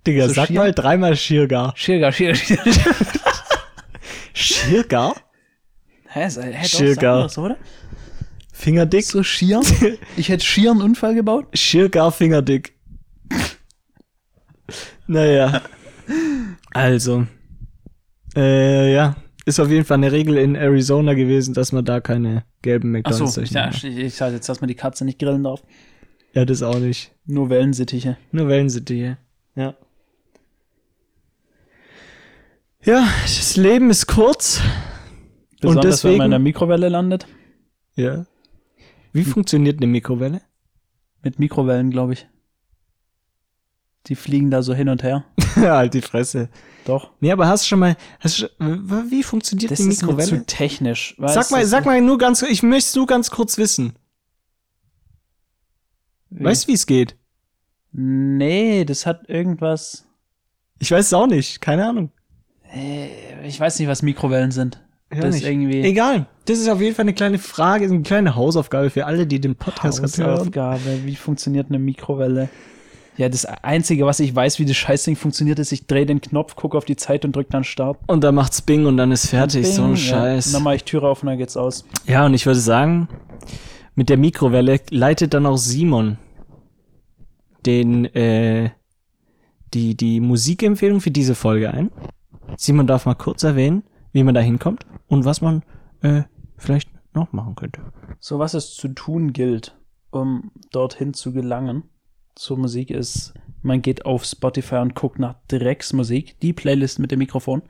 Digga, 0.07 0.27
So 0.27 0.33
sag 0.33 0.49
Schir- 0.49 0.53
mal 0.55 0.71
dreimal 0.73 1.15
Schirgar. 1.15 1.73
Schier 1.75 1.99
gar, 1.99 2.11
schier, 2.11 2.35
schier. 2.35 2.59
Schirgar? 4.33 5.15
Hä, 6.07 6.25
ist, 6.25 6.37
hä, 6.41 6.51
doch, 6.61 6.67
Schier 6.67 6.93
sag 6.95 7.01
gar. 7.01 7.15
mal 7.17 7.23
das, 7.23 7.37
oder? 7.37 7.57
Fingerdick? 8.53 9.05
So 9.05 9.23
schier? 9.23 9.61
Ich 10.17 10.29
hätte 10.29 10.43
schier 10.45 10.71
einen 10.71 10.81
Unfall 10.81 11.15
gebaut. 11.15 11.47
Schirgar 11.57 12.11
Fingerdick. 12.11 12.73
naja. 15.07 15.61
Also. 16.71 17.25
Äh, 18.39 18.93
ja. 18.93 19.15
Ist 19.45 19.59
auf 19.59 19.69
jeden 19.69 19.83
Fall 19.85 19.97
eine 19.97 20.11
Regel 20.11 20.37
in 20.37 20.55
Arizona 20.55 21.13
gewesen, 21.13 21.53
dass 21.53 21.71
man 21.71 21.83
da 21.83 21.99
keine 22.01 22.43
gelben 22.61 22.91
McDonalds 22.91 23.35
ja, 23.51 23.65
macht. 23.67 23.83
ich, 23.83 23.97
ich 23.97 24.15
sag 24.15 24.31
jetzt, 24.31 24.47
dass 24.47 24.61
man 24.61 24.67
die 24.67 24.75
Katze 24.75 25.05
nicht 25.05 25.17
grillen 25.19 25.43
darf. 25.43 25.63
Ja, 26.33 26.45
das 26.45 26.61
auch 26.61 26.77
nicht. 26.77 27.11
Nur 27.25 27.49
Wellensittiche. 27.49 28.17
Nur 28.31 28.47
Wellensittiche. 28.47 29.17
Ja. 29.55 29.75
Ja, 32.83 33.07
das 33.23 33.57
Leben 33.57 33.89
ist 33.89 34.07
kurz. 34.07 34.61
Besonders 35.59 35.83
wenn 35.83 35.89
deswegen- 35.91 36.17
man 36.19 36.25
in 36.25 36.31
der 36.31 36.39
Mikrowelle 36.39 36.89
landet. 36.89 37.27
Ja. 37.95 38.25
Wie 39.11 39.23
funktioniert 39.23 39.77
eine 39.77 39.87
Mikrowelle? 39.87 40.41
Mit 41.23 41.39
Mikrowellen, 41.39 41.89
glaube 41.89 42.13
ich. 42.13 42.27
Die 44.09 44.15
fliegen 44.15 44.49
da 44.51 44.61
so 44.63 44.73
hin 44.73 44.89
und 44.89 45.03
her. 45.03 45.23
halt 45.55 45.93
die 45.93 46.01
Fresse. 46.01 46.49
Doch. 46.85 47.11
Nee, 47.19 47.31
aber 47.31 47.47
hast 47.47 47.63
du 47.65 47.67
schon 47.69 47.79
mal, 47.79 47.95
hast 48.19 48.39
du, 48.41 48.47
wie 49.09 49.21
funktioniert 49.23 49.69
Das 49.71 49.79
die 49.79 49.87
ist 49.89 50.01
mir 50.01 50.07
Mikrowelle? 50.07 50.27
zu 50.39 50.45
technisch. 50.45 51.15
Sag 51.19 51.51
mal, 51.51 51.65
sag 51.65 51.85
mal 51.85 52.01
nur 52.01 52.17
ganz, 52.17 52.41
ich 52.41 52.63
möchte 52.63 52.97
nur 52.97 53.05
ganz 53.07 53.29
kurz 53.29 53.57
wissen. 53.57 53.93
Weißt 56.31 56.63
du, 56.63 56.67
wie 56.69 56.73
es 56.73 56.85
geht? 56.85 57.15
Nee, 57.91 58.85
das 58.85 59.05
hat 59.05 59.29
irgendwas. 59.29 60.05
Ich 60.79 60.91
weiß 60.91 61.07
es 61.07 61.13
auch 61.13 61.27
nicht, 61.27 61.59
keine 61.61 61.87
Ahnung. 61.87 62.11
Äh, 62.73 63.07
Ich 63.47 63.59
weiß 63.59 63.79
nicht, 63.79 63.87
was 63.87 64.01
Mikrowellen 64.01 64.51
sind. 64.51 64.79
Ja, 65.11 65.21
das 65.21 65.35
nicht. 65.35 65.43
ist 65.43 65.49
irgendwie 65.49 65.81
Egal. 65.81 66.27
Das 66.45 66.59
ist 66.59 66.69
auf 66.69 66.81
jeden 66.81 66.95
Fall 66.95 67.03
eine 67.03 67.13
kleine 67.15 67.39
Frage, 67.39 67.85
eine 67.85 68.01
kleine 68.03 68.35
Hausaufgabe 68.35 68.89
für 68.91 69.05
alle, 69.07 69.25
die 69.25 69.41
den 69.41 69.55
Podcast 69.55 70.17
hören. 70.17 70.31
Hausaufgabe. 70.31 71.03
Wie 71.03 71.15
funktioniert 71.15 71.67
eine 71.69 71.79
Mikrowelle? 71.79 72.49
Ja, 73.19 73.27
das 73.27 73.43
Einzige, 73.43 74.05
was 74.05 74.21
ich 74.21 74.33
weiß, 74.33 74.59
wie 74.59 74.65
das 74.65 74.77
Scheißding 74.77 75.17
funktioniert, 75.17 75.59
ist, 75.59 75.73
ich 75.73 75.87
drehe 75.87 76.05
den 76.05 76.21
Knopf, 76.21 76.55
gucke 76.55 76.77
auf 76.77 76.85
die 76.85 76.95
Zeit 76.95 77.25
und 77.25 77.35
drücke 77.35 77.49
dann 77.51 77.65
Start. 77.65 77.99
Und 78.07 78.23
dann 78.23 78.33
macht's 78.33 78.61
Bing 78.61 78.85
und 78.85 78.95
dann 78.95 79.11
ist 79.11 79.27
fertig, 79.27 79.67
so 79.67 79.81
ein 79.81 79.95
Bing, 79.95 79.97
ja. 79.97 80.09
Scheiß. 80.09 80.47
Und 80.47 80.53
dann 80.53 80.63
mache 80.63 80.75
ich 80.75 80.85
Türe 80.85 81.09
auf 81.09 81.21
und 81.21 81.27
dann 81.27 81.37
geht's 81.37 81.57
aus. 81.57 81.83
Ja, 82.05 82.25
und 82.25 82.33
ich 82.33 82.45
würde 82.45 82.61
sagen, 82.61 83.09
mit 83.93 84.07
der 84.07 84.15
Mikrowelle 84.15 84.79
leitet 84.89 85.33
dann 85.33 85.45
auch 85.47 85.57
Simon 85.57 86.17
den, 87.65 88.05
äh, 88.05 88.69
die, 89.73 89.97
die 89.97 90.21
Musikempfehlung 90.21 91.01
für 91.01 91.11
diese 91.11 91.35
Folge 91.35 91.73
ein. 91.73 91.91
Simon 92.55 92.87
darf 92.87 93.05
mal 93.05 93.15
kurz 93.15 93.43
erwähnen, 93.43 93.83
wie 94.13 94.23
man 94.23 94.33
da 94.33 94.39
hinkommt 94.39 94.85
und 95.07 95.25
was 95.25 95.41
man 95.41 95.63
äh, 96.03 96.21
vielleicht 96.55 96.89
noch 97.13 97.33
machen 97.33 97.55
könnte. 97.55 97.81
So, 98.21 98.39
was 98.39 98.53
es 98.53 98.75
zu 98.75 98.87
tun 98.87 99.33
gilt, 99.33 99.77
um 100.09 100.51
dorthin 100.71 101.13
zu 101.13 101.33
gelangen 101.33 101.83
zur 102.39 102.57
Musik, 102.57 102.89
ist, 102.89 103.33
man 103.61 103.81
geht 103.81 104.05
auf 104.05 104.23
Spotify 104.23 104.75
und 104.75 104.95
guckt 104.95 105.19
nach 105.19 105.35
Drecksmusik, 105.49 106.39
die 106.39 106.53
Playlist 106.53 106.97
mit 106.97 107.11
dem 107.11 107.19
Mikrofon. 107.19 107.61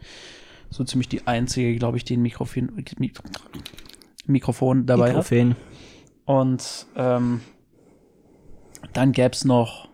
So 0.69 0.83
ziemlich 0.83 1.09
die 1.09 1.25
einzige, 1.25 1.75
glaube 1.75 1.97
ich, 1.97 2.03
die 2.03 2.15
ein 2.15 2.21
Mikrofon, 2.21 2.71
Mik- 2.75 3.19
Mikrofon 4.27 4.85
dabei 4.85 5.15
hat. 5.15 5.31
Mikrofon. 5.31 5.55
Und 6.25 6.85
ähm, 6.95 7.41
dann 8.93 9.11
gäb's 9.11 9.43
noch 9.43 9.89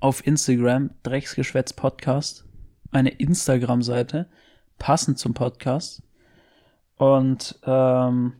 auf 0.00 0.26
Instagram 0.26 0.90
Drecksgeschwätz 1.04 1.72
Podcast 1.72 2.44
eine 2.90 3.10
Instagram-Seite 3.10 4.28
passend 4.78 5.20
zum 5.20 5.32
Podcast. 5.32 6.02
Und 6.96 7.56
ähm, 7.64 8.32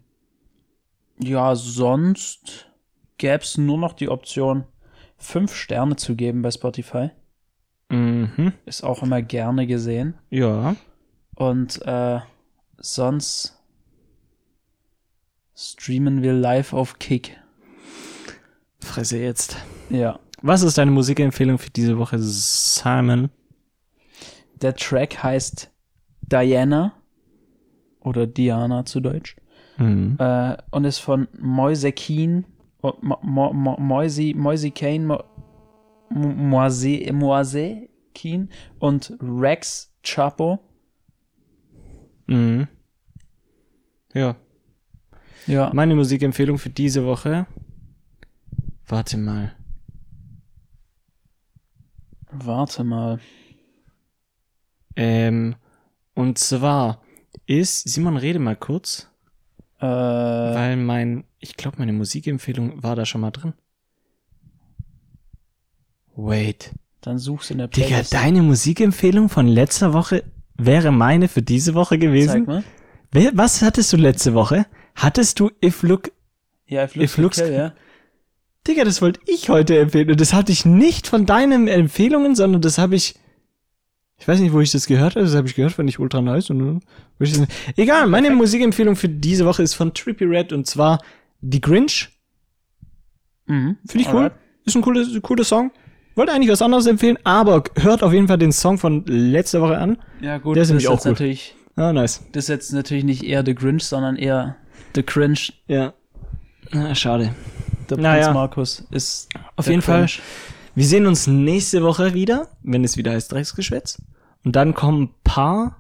ja, 1.21 1.55
sonst 1.55 2.69
gäb's 3.19 3.57
nur 3.59 3.79
noch 3.79 3.93
die 3.93 4.09
Option, 4.09 4.65
fünf 5.19 5.55
Sterne 5.55 5.97
zu 5.97 6.17
geben 6.17 6.43
bei 6.43 6.51
Spotify. 6.51 7.11
Mhm. 7.91 8.53
Ist 8.67 8.85
auch 8.85 9.03
immer 9.03 9.23
gerne 9.23 9.67
gesehen. 9.67 10.15
Ja. 10.31 10.77
Und 11.35 11.81
äh, 11.87 12.21
sonst 12.79 13.59
streamen 15.57 16.23
wir 16.23 16.33
live 16.33 16.73
auf 16.73 16.99
Kick. 16.99 17.37
Fresse 18.81 19.19
jetzt. 19.19 19.57
Ja. 19.91 20.19
Was 20.41 20.63
ist 20.63 20.79
deine 20.79 20.93
Musikempfehlung 20.93 21.59
für 21.59 21.71
diese 21.71 21.99
Woche, 21.99 22.19
Simon? 22.21 23.31
Der 24.63 24.75
Track 24.77 25.23
heißt 25.23 25.71
Diana 26.23 26.93
oder 28.01 28.27
Diana 28.27 28.85
zu 28.85 29.01
Deutsch 29.01 29.37
Mhm. 29.79 30.17
äh, 30.19 30.57
und 30.73 30.85
ist 30.85 30.99
von 30.99 31.29
Moise 31.41 31.93
Oh, 32.83 32.93
Mo, 33.01 33.19
Mo, 33.23 33.53
Mo, 33.53 33.77
Moise, 33.79 34.35
Moise 34.35 34.71
Kane, 34.71 35.05
Mo, 35.07 35.25
Mo- 36.11 36.29
Moise, 36.35 37.13
Moise 37.13 37.89
Keen 38.15 38.49
und 38.79 39.17
Rex 39.21 39.93
Chapo. 40.03 40.59
Mhm. 42.27 42.69
Ja. 44.15 44.37
Ja. 45.47 45.71
Meine 45.73 45.95
Musikempfehlung 45.95 46.59
für 46.59 46.71
diese 46.71 47.05
Woche. 47.05 47.47
Warte 48.87 49.17
mal. 49.17 49.55
Warte 52.31 52.85
mal. 52.85 53.19
Ähm, 54.97 55.57
und 56.15 56.39
zwar 56.39 57.03
ist, 57.47 57.89
Simon, 57.89 58.17
rede 58.17 58.39
mal 58.39 58.57
kurz, 58.57 59.08
Äh, 59.81 59.87
weil 59.87 60.77
mein, 60.77 61.25
ich 61.39 61.57
glaube, 61.57 61.77
meine 61.79 61.93
Musikempfehlung 61.93 62.83
war 62.83 62.97
da 62.97 63.07
schon 63.07 63.21
mal 63.21 63.31
drin. 63.31 63.55
Wait. 66.17 66.73
dann 67.01 67.19
suchst 67.19 67.51
du 67.51 67.55
in 67.55 67.59
der 67.59 67.69
Digga, 67.69 67.87
Playlist. 67.87 68.13
deine 68.13 68.43
Musikempfehlung 68.43 69.29
von 69.29 69.47
letzter 69.47 69.93
Woche 69.93 70.25
wäre 70.57 70.91
meine 70.91 71.29
für 71.29 71.43
diese 71.43 71.75
Woche 71.75 71.95
Zeig 71.95 72.01
gewesen. 72.01 72.45
mal. 72.45 72.65
Wer, 73.13 73.31
was 73.35 73.63
hattest 73.63 73.93
du 73.93 73.97
letzte 73.97 74.35
Woche? 74.35 74.67
Hattest 74.97 75.39
du 75.39 75.51
If 75.65 75.83
Look 75.83 76.11
Ja, 76.67 76.85
if 76.85 76.97
If 76.97 77.17
looks, 77.19 77.41
okay, 77.41 77.55
ja. 77.57 77.73
Digga, 78.67 78.85
das 78.85 79.01
wollte 79.01 79.21
ich 79.27 79.49
heute 79.49 79.79
empfehlen. 79.79 80.11
Und 80.11 80.21
das 80.21 80.35
hatte 80.35 80.51
ich 80.53 80.65
nicht 80.67 81.07
von 81.07 81.25
deinen 81.25 81.69
Empfehlungen, 81.69 82.35
sondern 82.35 82.61
das 82.61 82.79
habe 82.79 82.97
ich. 82.97 83.15
Ich 84.21 84.27
weiß 84.27 84.41
nicht, 84.41 84.53
wo 84.53 84.61
ich 84.61 84.73
das 84.73 84.87
gehört 84.87 85.15
habe. 85.15 85.25
Das 85.25 85.35
habe 85.35 85.47
ich 85.47 85.55
gehört, 85.55 85.73
fand 85.73 85.89
ich 85.89 85.99
ultra 85.99 86.21
nice. 86.21 86.51
Und, 86.51 86.81
das, 87.19 87.41
egal, 87.77 88.07
meine 88.09 88.31
Musikempfehlung 88.31 88.97
für 88.97 89.09
diese 89.09 89.47
Woche 89.47 89.63
ist 89.63 89.75
von 89.75 89.95
Trippy 89.95 90.25
Red 90.25 90.53
und 90.53 90.67
zwar 90.67 90.99
Die 91.41 91.61
Grinch. 91.61 92.09
Mhm. 93.47 93.77
Finde 93.87 94.03
ich 94.05 94.09
cool. 94.13 94.17
Alright. 94.25 94.33
Ist 94.65 94.75
ein 94.77 94.83
cooler, 94.83 95.07
cooler 95.23 95.45
Song. 95.45 95.71
Wollte 96.17 96.33
eigentlich 96.33 96.51
was 96.51 96.61
anderes 96.63 96.87
empfehlen, 96.87 97.17
aber 97.23 97.63
hört 97.77 98.03
auf 98.03 98.13
jeden 98.13 98.27
Fall 98.27 98.39
den 98.39 98.51
Song 98.53 98.77
von 98.77 99.05
letzter 99.07 99.61
Woche 99.63 99.79
an. 99.79 99.99
Ja, 100.21 100.39
gut, 100.39 100.57
Der 100.57 100.63
ist 100.65 100.69
das 100.69 100.71
nämlich 100.71 100.85
ist 100.85 100.91
auch 100.91 100.97
gut. 100.99 101.05
natürlich, 101.07 101.55
Ah, 101.77 101.93
nice. 101.93 102.23
das 102.33 102.45
ist 102.45 102.49
jetzt 102.49 102.73
natürlich 102.73 103.05
nicht 103.05 103.23
eher 103.23 103.45
The 103.47 103.55
Grinch, 103.55 103.85
sondern 103.85 104.17
eher 104.17 104.57
The 104.97 105.05
Cringe. 105.05 105.39
Ja. 105.69 105.95
Ah, 106.73 106.93
schade. 106.97 107.35
Der 107.89 107.99
Naja. 107.99 108.25
Prinz 108.25 108.35
Markus 108.35 108.85
ist 108.91 109.29
Auf 109.55 109.69
jeden 109.69 109.81
Fall. 109.81 110.07
Cringe. 110.07 110.23
Wir 110.75 110.85
sehen 110.85 111.07
uns 111.07 111.27
nächste 111.29 111.83
Woche 111.83 112.15
wieder, 112.15 112.49
wenn 112.63 112.85
es 112.85 112.97
wieder 112.97 113.13
heißt 113.13 113.31
Drecksgeschwätz. 113.33 114.03
Und 114.45 114.57
dann 114.57 114.75
kommen 114.75 115.03
ein 115.03 115.15
paar. 115.25 115.77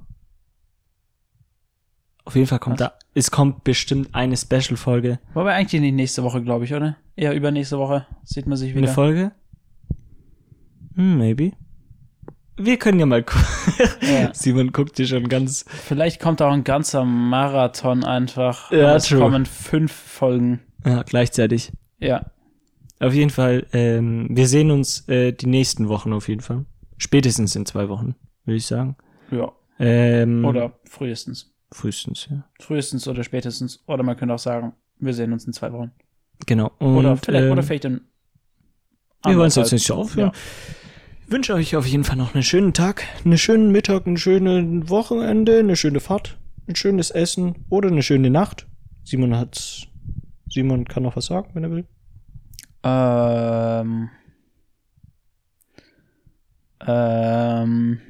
Auf 2.25 2.35
jeden 2.35 2.47
Fall 2.47 2.59
kommt 2.59 2.81
Was? 2.81 2.91
da, 2.91 2.99
es 3.15 3.31
kommt 3.31 3.65
bestimmt 3.65 4.15
eine 4.15 4.37
Special-Folge. 4.37 5.19
Wobei 5.35 5.55
eigentlich 5.55 5.81
nicht 5.81 5.95
nächste 5.95 6.23
Woche, 6.23 6.43
glaube 6.43 6.65
ich, 6.67 6.75
oder? 6.75 6.97
Eher 7.17 7.35
übernächste 7.35 7.79
Woche 7.79 8.07
sieht 8.25 8.47
man 8.47 8.59
sich 8.59 8.75
wieder. 8.75 8.87
Eine 8.87 8.95
Folge? 8.95 9.33
Hm, 10.95 11.17
maybe. 11.19 11.53
Wir 12.57 12.77
können 12.77 12.99
ja 13.01 13.07
mal 13.07 13.23
gucken. 13.23 13.45
Ja. 14.01 14.33
Simon 14.35 14.73
guckt 14.73 14.99
dir 14.99 15.07
schon 15.07 15.29
ganz. 15.29 15.65
Vielleicht 15.69 16.21
kommt 16.21 16.41
auch 16.43 16.51
ein 16.51 16.65
ganzer 16.65 17.05
Marathon 17.05 18.05
einfach. 18.05 18.73
Ja, 18.73 18.97
es 18.97 19.05
true. 19.07 19.19
kommen 19.21 19.47
fünf 19.47 19.93
Folgen. 19.93 20.61
Ja, 20.85 21.03
gleichzeitig. 21.03 21.73
Ja. 21.99 22.31
Auf 23.01 23.13
jeden 23.15 23.31
Fall, 23.31 23.67
ähm, 23.73 24.29
wir 24.31 24.49
sehen 24.49 24.71
uns 24.71 25.07
äh, 25.09 25.33
die 25.33 25.47
nächsten 25.47 25.89
Wochen 25.89 26.13
auf 26.13 26.29
jeden 26.29 26.41
Fall. 26.41 26.65
Spätestens 26.97 27.55
in 27.55 27.65
zwei 27.67 27.89
Wochen, 27.89 28.17
würde 28.49 28.57
ich 28.57 28.67
sagen. 28.67 28.97
Ja. 29.31 29.53
Ähm, 29.79 30.45
Oder 30.45 30.73
frühestens. 30.85 31.55
frühestens, 31.71 32.27
ja. 32.31 32.45
Frühestens 32.61 33.07
oder 33.07 33.23
spätestens. 33.23 33.85
Oder 33.87 34.03
man 34.03 34.17
könnte 34.17 34.35
auch 34.35 34.39
sagen, 34.41 34.73
wir 34.99 35.15
sehen 35.15 35.33
uns 35.33 35.45
in 35.47 35.53
zwei 35.53 35.73
Wochen. 35.73 35.93
Genau. 36.47 36.73
Und, 36.79 36.97
Oder 36.97 37.17
vielleicht, 37.17 37.45
ähm, 37.45 37.53
oder 37.53 37.63
vielleicht 37.63 37.85
in. 37.85 38.01
Wir 39.25 39.37
wollen 39.37 39.49
es 39.49 39.57
jetzt 39.57 39.73
nicht 39.73 39.87
so 39.87 39.95
aufhören. 39.95 40.33
Ich 41.27 41.31
wünsche 41.31 41.53
euch 41.55 41.77
auf 41.77 41.87
jeden 41.87 42.05
Fall 42.05 42.17
noch 42.17 42.35
einen 42.35 42.43
schönen 42.43 42.73
Tag, 42.73 43.05
einen 43.25 43.37
schönen 43.37 43.71
Mittag, 43.71 44.07
ein 44.07 44.17
schönes 44.17 44.89
Wochenende, 44.89 45.59
eine 45.59 45.77
schöne 45.77 46.01
Fahrt, 46.01 46.39
ein 46.67 46.75
schönes 46.75 47.11
Essen 47.11 47.67
oder 47.69 47.89
eine 47.89 48.03
schöne 48.03 48.31
Nacht. 48.31 48.67
Simon 49.05 49.37
hat's. 49.37 49.87
Simon 50.49 50.87
kann 50.87 51.03
noch 51.03 51.17
was 51.17 51.27
sagen, 51.27 51.51
wenn 51.53 51.65
er 51.65 51.71
will. 51.71 51.87
Ähm. 52.83 54.09
Ähm. 56.87 58.01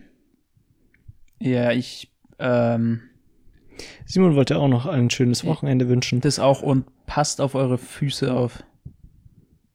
Ja, 1.41 1.72
ich. 1.72 2.11
Ähm. 2.39 3.03
Simon 4.07 4.34
wollte 4.34 4.59
auch 4.59 4.68
noch 4.68 4.86
ein 4.86 5.11
schönes 5.11 5.45
Wochenende 5.45 5.89
wünschen. 5.89 6.20
Das 6.20 6.39
auch 6.39 6.62
und 6.62 6.84
passt 7.07 7.41
auf 7.41 7.55
eure 7.55 7.78
Füße 7.78 8.32
auf. 8.32 8.64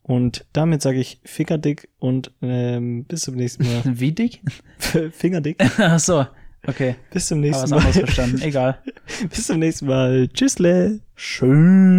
Und 0.01 0.45
damit 0.51 0.81
sage 0.81 0.99
ich 0.99 1.21
Fingerdick 1.23 1.87
und 1.99 2.31
ähm, 2.41 3.05
bis 3.05 3.21
zum 3.21 3.35
nächsten 3.35 3.63
Mal. 3.63 3.81
Wie 3.99 4.11
dick? 4.11 4.41
Fingerdick. 5.11 5.57
Ach 5.77 5.99
so. 5.99 6.25
Okay. 6.67 6.95
Bis 7.11 7.27
zum 7.27 7.39
nächsten 7.39 7.69
Mal. 7.69 7.81
verstanden. 7.81 8.41
Egal. 8.41 8.79
bis 9.29 9.47
zum 9.47 9.59
nächsten 9.59 9.87
Mal. 9.87 10.27
Tschüssle. 10.27 10.99
Schön. 11.15 11.93